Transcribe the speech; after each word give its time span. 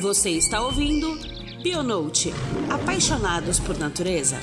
Você 0.00 0.30
está 0.30 0.62
ouvindo 0.62 1.18
Bionote 1.60 2.30
Apaixonados 2.70 3.58
por 3.58 3.76
Natureza. 3.76 4.38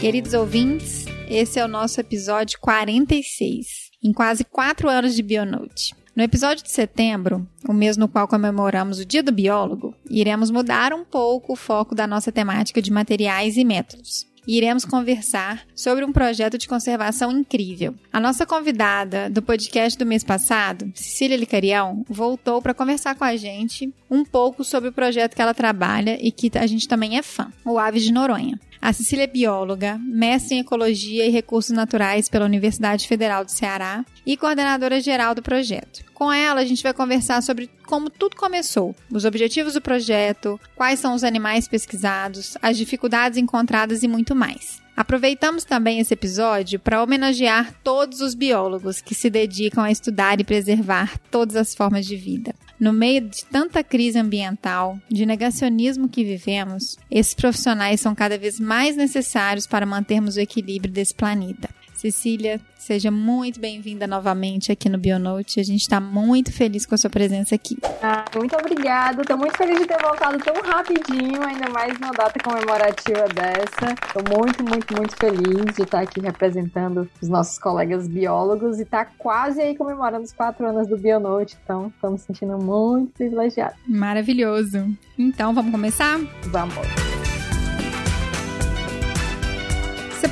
Queridos 0.00 0.34
ouvintes, 0.34 1.04
esse 1.28 1.60
é 1.60 1.64
o 1.64 1.68
nosso 1.68 2.00
episódio 2.00 2.58
46, 2.60 3.92
em 4.02 4.12
quase 4.12 4.44
quatro 4.44 4.88
anos 4.88 5.14
de 5.14 5.22
Bionote. 5.22 6.01
No 6.14 6.22
episódio 6.22 6.62
de 6.62 6.70
setembro, 6.70 7.48
o 7.66 7.72
mês 7.72 7.96
no 7.96 8.06
qual 8.06 8.28
comemoramos 8.28 8.98
o 8.98 9.04
Dia 9.04 9.22
do 9.22 9.32
Biólogo, 9.32 9.94
iremos 10.10 10.50
mudar 10.50 10.92
um 10.92 11.04
pouco 11.04 11.54
o 11.54 11.56
foco 11.56 11.94
da 11.94 12.06
nossa 12.06 12.30
temática 12.30 12.82
de 12.82 12.92
materiais 12.92 13.56
e 13.56 13.64
métodos. 13.64 14.26
Iremos 14.46 14.84
conversar 14.84 15.62
sobre 15.74 16.04
um 16.04 16.12
projeto 16.12 16.58
de 16.58 16.68
conservação 16.68 17.32
incrível. 17.32 17.94
A 18.12 18.20
nossa 18.20 18.44
convidada 18.44 19.30
do 19.30 19.40
podcast 19.40 19.98
do 19.98 20.04
mês 20.04 20.22
passado, 20.22 20.92
Cecília 20.94 21.36
Licarião, 21.36 22.04
voltou 22.06 22.60
para 22.60 22.74
conversar 22.74 23.14
com 23.14 23.24
a 23.24 23.34
gente 23.34 23.90
um 24.10 24.22
pouco 24.22 24.64
sobre 24.64 24.90
o 24.90 24.92
projeto 24.92 25.34
que 25.34 25.40
ela 25.40 25.54
trabalha 25.54 26.18
e 26.20 26.30
que 26.30 26.50
a 26.58 26.66
gente 26.66 26.86
também 26.86 27.16
é 27.16 27.22
fã, 27.22 27.50
o 27.64 27.78
Aves 27.78 28.02
de 28.02 28.12
Noronha. 28.12 28.60
A 28.82 28.92
Cecília 28.92 29.22
é 29.22 29.28
bióloga, 29.28 29.96
mestre 30.02 30.56
em 30.56 30.58
Ecologia 30.58 31.24
e 31.24 31.30
Recursos 31.30 31.70
Naturais 31.70 32.28
pela 32.28 32.44
Universidade 32.44 33.06
Federal 33.06 33.44
do 33.44 33.50
Ceará 33.52 34.04
e 34.26 34.36
coordenadora 34.36 35.00
geral 35.00 35.36
do 35.36 35.40
projeto. 35.40 36.02
Com 36.12 36.32
ela, 36.32 36.60
a 36.60 36.64
gente 36.64 36.82
vai 36.82 36.92
conversar 36.92 37.40
sobre 37.44 37.70
como 37.86 38.10
tudo 38.10 38.34
começou, 38.34 38.92
os 39.08 39.24
objetivos 39.24 39.74
do 39.74 39.80
projeto, 39.80 40.58
quais 40.74 40.98
são 40.98 41.14
os 41.14 41.22
animais 41.22 41.68
pesquisados, 41.68 42.58
as 42.60 42.76
dificuldades 42.76 43.38
encontradas 43.38 44.02
e 44.02 44.08
muito 44.08 44.34
mais. 44.34 44.82
Aproveitamos 44.96 45.62
também 45.62 46.00
esse 46.00 46.12
episódio 46.12 46.80
para 46.80 47.02
homenagear 47.04 47.72
todos 47.84 48.20
os 48.20 48.34
biólogos 48.34 49.00
que 49.00 49.14
se 49.14 49.30
dedicam 49.30 49.84
a 49.84 49.92
estudar 49.92 50.40
e 50.40 50.44
preservar 50.44 51.18
todas 51.30 51.54
as 51.54 51.72
formas 51.72 52.04
de 52.04 52.16
vida. 52.16 52.52
No 52.82 52.92
meio 52.92 53.20
de 53.20 53.44
tanta 53.44 53.84
crise 53.84 54.18
ambiental, 54.18 54.98
de 55.08 55.24
negacionismo 55.24 56.08
que 56.08 56.24
vivemos, 56.24 56.98
esses 57.08 57.32
profissionais 57.32 58.00
são 58.00 58.12
cada 58.12 58.36
vez 58.36 58.58
mais 58.58 58.96
necessários 58.96 59.68
para 59.68 59.86
mantermos 59.86 60.34
o 60.34 60.40
equilíbrio 60.40 60.92
desse 60.92 61.14
planeta. 61.14 61.70
Cecília, 62.02 62.60
seja 62.76 63.12
muito 63.12 63.60
bem-vinda 63.60 64.08
novamente 64.08 64.72
aqui 64.72 64.88
no 64.88 64.98
Bionote. 64.98 65.60
A 65.60 65.62
gente 65.62 65.82
está 65.82 66.00
muito 66.00 66.52
feliz 66.52 66.84
com 66.84 66.96
a 66.96 66.98
sua 66.98 67.08
presença 67.08 67.54
aqui. 67.54 67.78
Ah, 68.02 68.24
muito 68.34 68.56
obrigada. 68.56 69.22
Estou 69.22 69.38
muito 69.38 69.56
feliz 69.56 69.78
de 69.78 69.86
ter 69.86 70.02
voltado 70.02 70.36
tão 70.38 70.54
rapidinho, 70.62 71.40
ainda 71.44 71.70
mais 71.70 71.96
numa 72.00 72.12
data 72.12 72.40
comemorativa 72.42 73.28
dessa. 73.28 73.94
Estou 74.04 74.36
muito, 74.36 74.64
muito, 74.64 74.96
muito 74.96 75.14
feliz 75.14 75.76
de 75.76 75.82
estar 75.82 76.00
aqui 76.00 76.20
representando 76.20 77.08
os 77.22 77.28
nossos 77.28 77.56
colegas 77.56 78.08
biólogos 78.08 78.80
e 78.80 78.82
estar 78.82 79.04
tá 79.04 79.12
quase 79.16 79.60
aí 79.60 79.76
comemorando 79.76 80.24
os 80.24 80.32
quatro 80.32 80.66
anos 80.66 80.88
do 80.88 80.98
Bionote. 80.98 81.56
Então, 81.62 81.92
estamos 81.94 82.22
sentindo 82.22 82.58
muito 82.58 83.12
privilegiados. 83.12 83.78
Maravilhoso. 83.86 84.92
Então, 85.16 85.54
vamos 85.54 85.70
começar? 85.70 86.18
Vamos. 86.46 87.11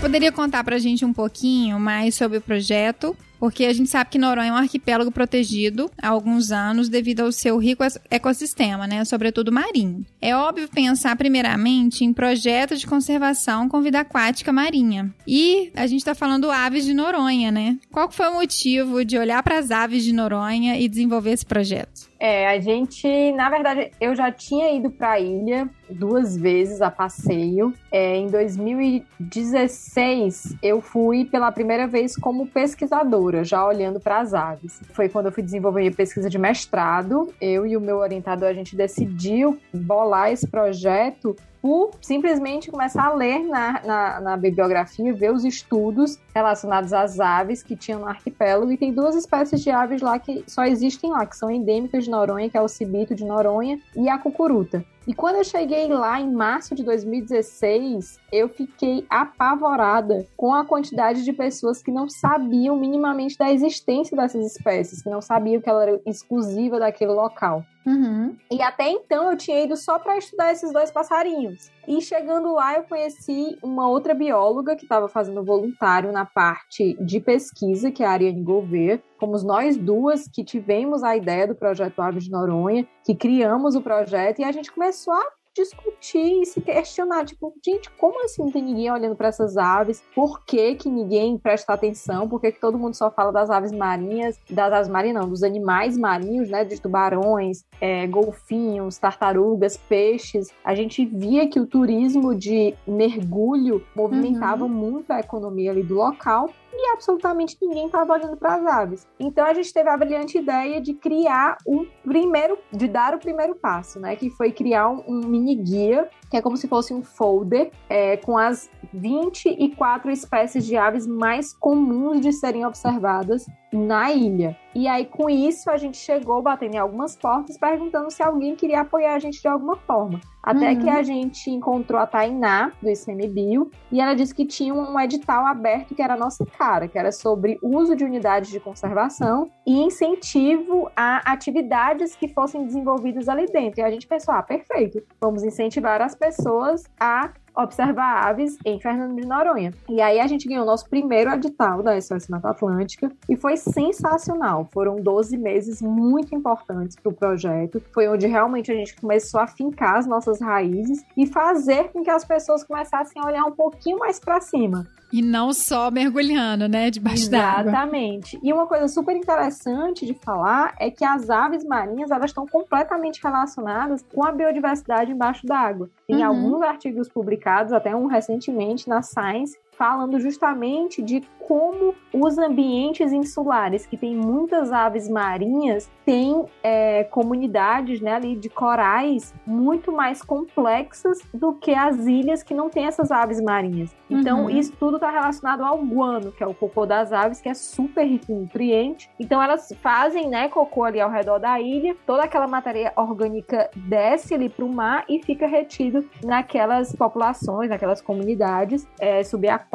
Poderia 0.01 0.33
contar 0.33 0.65
para 0.65 0.77
a 0.77 0.79
gente 0.79 1.05
um 1.05 1.12
pouquinho 1.12 1.79
mais 1.79 2.15
sobre 2.15 2.39
o 2.39 2.41
projeto? 2.41 3.15
Porque 3.39 3.65
a 3.65 3.73
gente 3.73 3.89
sabe 3.89 4.11
que 4.11 4.19
Noronha 4.19 4.48
é 4.48 4.53
um 4.53 4.56
arquipélago 4.56 5.11
protegido 5.11 5.91
há 6.01 6.09
alguns 6.09 6.51
anos 6.51 6.89
devido 6.89 7.20
ao 7.20 7.33
seu 7.33 7.56
rico 7.59 7.83
ecossistema, 8.11 8.87
né? 8.87 9.05
Sobretudo 9.05 9.53
marinho. 9.53 10.05
É 10.21 10.37
óbvio 10.37 10.69
pensar 10.69 11.17
primeiramente 11.17 12.05
em 12.05 12.12
projetos 12.12 12.81
de 12.81 12.87
conservação 12.87 13.69
com 13.69 13.81
vida 13.81 14.01
aquática 14.01 14.53
marinha. 14.53 15.15
E 15.27 15.71
a 15.75 15.87
gente 15.87 16.01
está 16.01 16.15
falando 16.15 16.51
aves 16.51 16.84
de 16.84 16.93
Noronha, 16.93 17.51
né? 17.51 17.78
Qual 17.91 18.11
foi 18.11 18.28
o 18.28 18.34
motivo 18.34 19.05
de 19.05 19.19
olhar 19.19 19.43
para 19.43 19.59
as 19.59 19.71
aves 19.71 20.05
de 20.05 20.12
Noronha 20.12 20.78
e 20.78 20.89
desenvolver 20.89 21.33
esse 21.33 21.47
projeto? 21.47 22.09
É, 22.20 22.47
a 22.48 22.60
gente, 22.60 23.32
na 23.32 23.48
verdade, 23.48 23.92
eu 23.98 24.14
já 24.14 24.31
tinha 24.31 24.70
ido 24.70 24.91
para 24.91 25.12
a 25.12 25.20
ilha 25.20 25.66
duas 25.88 26.36
vezes 26.36 26.82
a 26.82 26.91
passeio. 26.91 27.72
É, 27.91 28.14
em 28.14 28.26
2016, 28.26 30.54
eu 30.62 30.82
fui 30.82 31.25
pela 31.25 31.50
primeira 31.50 31.86
vez 31.86 32.14
como 32.14 32.47
pesquisadora, 32.47 33.42
já 33.42 33.66
olhando 33.66 33.98
para 33.98 34.20
as 34.20 34.34
aves. 34.34 34.82
Foi 34.92 35.09
quando 35.09 35.25
eu 35.26 35.32
fui 35.32 35.42
desenvolver 35.42 35.80
minha 35.80 35.92
pesquisa 35.92 36.28
de 36.28 36.38
mestrado. 36.38 37.32
Eu 37.41 37.66
e 37.66 37.75
o 37.75 37.80
meu 37.80 37.97
orientador, 37.97 38.50
a 38.50 38.54
gente 38.54 38.76
decidiu 38.76 39.59
bolar 39.72 40.30
esse 40.30 40.47
projeto 40.47 41.34
por 41.60 41.91
simplesmente 42.00 42.71
começar 42.71 43.06
a 43.06 43.15
ler 43.15 43.41
na, 43.41 43.82
na, 43.84 44.21
na, 44.21 44.37
bibliografia, 44.37 45.12
ver 45.12 45.32
os 45.32 45.44
estudos 45.44 46.19
relacionados 46.34 46.93
às 46.93 47.21
aves 47.21 47.62
que 47.62 47.76
tinham 47.76 48.00
no 48.00 48.09
arquipélago. 48.09 48.72
E 48.72 48.78
tem 48.78 48.93
duas 48.93 49.15
espécies 49.15 49.60
de 49.60 49.71
aves 49.71 50.00
lá 50.00 50.19
que 50.19 50.43
só 50.47 50.65
existem 50.65 51.10
lá, 51.10 51.26
que 51.26 51.37
são 51.37 51.50
endêmicas 51.50 52.04
de 52.04 52.10
Noronha, 52.10 52.48
que 52.48 52.56
é 52.56 52.60
o 52.60 52.69
cibito 52.69 53.15
de 53.15 53.25
Noronha 53.25 53.78
e 53.94 54.09
a 54.09 54.19
cucuruta. 54.19 54.84
E 55.06 55.15
quando 55.15 55.37
eu 55.37 55.44
cheguei 55.44 55.88
lá 55.88 56.21
em 56.21 56.31
março 56.31 56.75
de 56.75 56.84
2016, 56.84 58.19
eu 58.31 58.49
fiquei 58.49 59.06
apavorada 59.09 60.27
com 60.37 60.55
a 60.55 60.65
quantidade 60.65 61.25
de 61.25 61.33
pessoas 61.33 61.83
que 61.83 61.91
não 61.91 62.09
sabiam 62.09 62.77
minimamente 62.77 63.37
da 63.37 63.50
existência 63.50 64.16
dessas 64.16 64.44
espécies, 64.44 65.03
que 65.03 65.09
não 65.09 65.22
sabiam 65.22 65.60
que 65.60 65.69
ela 65.69 65.83
era 65.83 66.00
exclusiva 66.06 66.78
daquele 66.78 67.12
local. 67.12 67.65
Uhum. 67.87 68.37
E 68.50 68.60
até 68.60 68.91
então 68.91 69.31
eu 69.31 69.37
tinha 69.37 69.65
ido 69.65 69.77
só 69.77 69.99
para 69.99 70.19
estudar 70.19 70.53
esses 70.53 70.72
dois 70.72 70.91
passarinhos. 70.91 71.71
E 71.89 72.00
chegando 72.00 72.53
lá, 72.53 72.77
eu 72.77 72.83
conheci 72.84 73.59
uma 73.62 73.89
outra 73.89 74.15
bióloga 74.15 74.77
que 74.77 74.84
estava 74.84 75.09
fazendo 75.09 75.43
voluntário 75.43 76.12
na 76.12 76.25
parte 76.25 76.97
de 77.00 77.21
pesquisa, 77.21 77.91
que 77.91 78.03
é 78.03 78.06
a 78.06 78.10
Ariane 78.10 78.43
Gouveia. 78.43 79.03
Fomos 79.20 79.44
nós 79.44 79.76
duas 79.76 80.26
que 80.26 80.42
tivemos 80.42 81.04
a 81.04 81.14
ideia 81.14 81.47
do 81.47 81.54
projeto 81.54 82.00
Aves 82.00 82.25
de 82.25 82.31
Noronha, 82.31 82.88
que 83.04 83.14
criamos 83.14 83.75
o 83.75 83.82
projeto 83.82 84.41
e 84.41 84.44
a 84.44 84.50
gente 84.50 84.72
começou 84.72 85.12
a 85.12 85.22
discutir 85.54 86.42
e 86.42 86.47
se 86.47 86.60
questionar, 86.60 87.25
tipo, 87.25 87.53
gente, 87.62 87.91
como 87.91 88.25
assim 88.25 88.42
não 88.42 88.50
tem 88.50 88.62
ninguém 88.62 88.91
olhando 88.91 89.16
para 89.16 89.28
essas 89.28 89.56
aves? 89.56 90.03
Por 90.14 90.44
que 90.44 90.75
que 90.76 90.88
ninguém 90.88 91.36
presta 91.36 91.75
atenção? 91.75 92.28
Por 92.28 92.41
que 92.41 92.53
que 92.53 92.60
todo 92.60 92.78
mundo 92.78 92.94
só 92.94 93.10
fala 93.10 93.32
das 93.32 93.50
aves 93.50 93.72
marinhas, 93.72 94.38
das 94.48 94.72
aves 94.72 94.88
marinhas 94.88 95.20
não, 95.20 95.28
dos 95.28 95.42
animais 95.42 95.98
marinhos, 95.98 96.48
né, 96.48 96.64
de 96.64 96.80
tubarões, 96.80 97.64
é, 97.80 98.06
golfinhos, 98.06 98.97
tartarugas, 98.97 99.76
peixes? 99.76 100.48
A 100.64 100.75
gente 100.75 101.04
via 101.04 101.48
que 101.48 101.60
o 101.60 101.66
turismo 101.66 102.34
de 102.34 102.75
mergulho 102.86 103.84
movimentava 103.94 104.64
uhum. 104.64 104.70
muito 104.70 105.10
a 105.10 105.20
economia 105.20 105.72
ali 105.72 105.82
do 105.82 105.94
local 105.94 106.48
e 106.80 106.92
absolutamente 106.92 107.56
ninguém 107.60 107.86
estava 107.86 108.14
olhando 108.14 108.36
para 108.36 108.54
as 108.54 108.66
aves. 108.66 109.06
Então 109.18 109.44
a 109.44 109.52
gente 109.52 109.72
teve 109.72 109.88
a 109.88 109.96
brilhante 109.96 110.38
ideia 110.38 110.80
de 110.80 110.94
criar 110.94 111.58
um 111.66 111.86
primeiro, 112.04 112.58
de 112.72 112.88
dar 112.88 113.14
o 113.14 113.18
primeiro 113.18 113.54
passo, 113.54 114.00
né? 114.00 114.16
Que 114.16 114.30
foi 114.30 114.50
criar 114.50 114.88
um, 114.88 115.04
um 115.06 115.20
mini 115.26 115.54
guia, 115.54 116.08
que 116.30 116.36
é 116.36 116.42
como 116.42 116.56
se 116.56 116.66
fosse 116.66 116.94
um 116.94 117.02
folder 117.02 117.70
é, 117.88 118.16
com 118.16 118.38
as 118.38 118.70
24 118.92 120.10
espécies 120.10 120.64
de 120.64 120.76
aves 120.76 121.06
mais 121.06 121.52
comuns 121.52 122.20
de 122.20 122.32
serem 122.32 122.64
observadas 122.64 123.47
na 123.72 124.10
ilha. 124.10 124.56
E 124.75 124.86
aí, 124.86 125.04
com 125.04 125.28
isso, 125.28 125.70
a 125.70 125.76
gente 125.76 125.97
chegou 125.97 126.41
batendo 126.41 126.75
em 126.75 126.78
algumas 126.78 127.16
portas 127.16 127.58
perguntando 127.58 128.10
se 128.10 128.22
alguém 128.22 128.54
queria 128.54 128.82
apoiar 128.82 129.14
a 129.14 129.19
gente 129.19 129.41
de 129.41 129.48
alguma 129.48 129.76
forma. 129.76 130.20
Até 130.42 130.70
uhum. 130.70 130.78
que 130.78 130.88
a 130.88 131.03
gente 131.03 131.50
encontrou 131.50 132.00
a 132.00 132.06
Tainá, 132.06 132.72
do 132.80 132.88
ICMBio, 132.88 133.70
e 133.92 134.00
ela 134.00 134.14
disse 134.14 134.34
que 134.34 134.47
tinha 134.47 134.72
um 134.72 134.98
edital 134.98 135.44
aberto 135.44 135.94
que 135.94 136.00
era 136.00 136.14
a 136.14 136.16
nossa 136.16 136.47
cara, 136.47 136.88
que 136.88 136.98
era 136.98 137.12
sobre 137.12 137.59
uso 137.62 137.94
de 137.94 138.04
unidades 138.04 138.50
de 138.50 138.59
conservação 138.59 139.50
e 139.66 139.82
incentivo 139.82 140.91
a 140.97 141.30
atividades 141.30 142.16
que 142.16 142.28
fossem 142.28 142.64
desenvolvidas 142.64 143.28
ali 143.28 143.47
dentro. 143.47 143.80
E 143.80 143.82
a 143.82 143.91
gente 143.91 144.06
pensou, 144.06 144.32
ah, 144.32 144.42
perfeito, 144.42 145.03
vamos 145.20 145.42
incentivar 145.42 146.00
as 146.00 146.14
pessoas 146.14 146.84
a 146.98 147.33
observar 147.56 148.26
aves 148.28 148.56
em 148.64 148.80
Fernando 148.80 149.20
de 149.20 149.26
Noronha. 149.26 149.72
E 149.88 150.00
aí 150.00 150.20
a 150.20 150.26
gente 150.26 150.48
ganhou 150.48 150.64
nosso 150.64 150.88
primeiro 150.88 151.30
edital 151.30 151.82
da 151.82 152.00
SOS 152.00 152.28
Mata 152.28 152.50
Atlântica 152.50 153.10
e 153.28 153.36
foi 153.36 153.56
sensacional. 153.56 154.68
Foram 154.72 154.97
12 154.97 155.36
meses 155.36 155.82
muito 155.82 156.34
importantes 156.34 156.97
para 156.97 157.10
o 157.10 157.14
projeto. 157.14 157.82
Foi 157.92 158.08
onde 158.08 158.26
realmente 158.26 158.70
a 158.70 158.74
gente 158.74 158.97
começou 158.97 159.41
a 159.41 159.47
fincar 159.47 159.97
as 159.97 160.06
nossas 160.06 160.41
raízes 160.41 161.04
e 161.16 161.26
fazer 161.26 161.91
com 161.92 162.02
que 162.02 162.10
as 162.10 162.24
pessoas 162.24 162.64
começassem 162.64 163.20
a 163.22 163.26
olhar 163.26 163.44
um 163.44 163.52
pouquinho 163.52 163.98
mais 163.98 164.18
para 164.18 164.41
cima. 164.41 164.86
E 165.12 165.22
não 165.22 165.53
só 165.53 165.91
mergulhando, 165.91 166.68
né, 166.68 166.91
debaixo 166.91 167.30
d'água. 167.30 167.71
Exatamente. 167.71 168.39
E 168.42 168.53
uma 168.53 168.66
coisa 168.66 168.89
super 168.89 169.16
interessante 169.16 170.07
de 170.07 170.15
falar 170.15 170.74
é 170.78 170.91
que 170.91 171.04
as 171.04 171.28
aves 171.30 171.65
marinhas, 171.65 172.10
elas 172.10 172.30
estão 172.30 172.47
completamente 172.47 173.21
relacionadas 173.22 174.04
com 174.15 174.24
a 174.24 174.33
biodiversidade 174.33 175.10
embaixo 175.10 175.47
d'água. 175.47 175.91
Tem 176.07 176.18
uhum. 176.18 176.27
alguns 176.27 176.62
artigos 176.62 177.09
publicados, 177.09 177.72
até 177.72 177.95
um 177.95 178.07
recentemente 178.07 178.89
na 178.89 179.03
Science, 179.03 179.59
falando 179.80 180.21
justamente 180.21 181.00
de 181.00 181.22
como 181.50 181.94
os 182.12 182.38
ambientes 182.38 183.12
insulares, 183.12 183.86
que 183.86 183.97
tem 183.97 184.15
muitas 184.15 184.71
aves 184.71 185.09
marinhas, 185.09 185.91
têm 186.04 186.44
é, 186.62 187.03
comunidades 187.04 188.00
né, 188.00 188.12
ali 188.12 188.36
de 188.36 188.48
corais 188.48 189.34
muito 189.44 189.91
mais 189.91 190.22
complexas 190.22 191.18
do 191.32 191.54
que 191.54 191.74
as 191.74 192.06
ilhas 192.06 192.42
que 192.42 192.54
não 192.54 192.68
têm 192.68 192.86
essas 192.86 193.10
aves 193.10 193.41
marinhas. 193.41 193.97
Então, 194.09 194.42
uhum. 194.44 194.50
isso 194.50 194.72
tudo 194.78 194.97
está 194.97 195.10
relacionado 195.10 195.65
ao 195.65 195.78
guano, 195.78 196.30
que 196.30 196.42
é 196.42 196.47
o 196.47 196.54
cocô 196.54 196.84
das 196.84 197.12
aves, 197.12 197.41
que 197.41 197.48
é 197.48 197.54
super 197.54 198.04
rico 198.04 198.30
em 198.30 198.41
nutrientes. 198.42 199.09
Então, 199.18 199.42
elas 199.42 199.72
fazem 199.83 200.28
né, 200.28 200.48
cocô 200.48 200.84
ali 200.84 201.00
ao 201.00 201.10
redor 201.10 201.38
da 201.38 201.60
ilha, 201.60 201.97
toda 202.06 202.24
aquela 202.24 202.47
matéria 202.47 202.92
orgânica 202.94 203.71
desce 203.74 204.34
ali 204.34 204.48
para 204.48 204.65
o 204.65 204.72
mar 204.72 205.04
e 205.09 205.21
fica 205.22 205.47
retido 205.47 206.04
naquelas 206.24 206.94
populações, 206.94 207.71
naquelas 207.71 208.00
comunidades 208.00 208.86
é, 209.00 209.24
subaquáticas, 209.24 209.70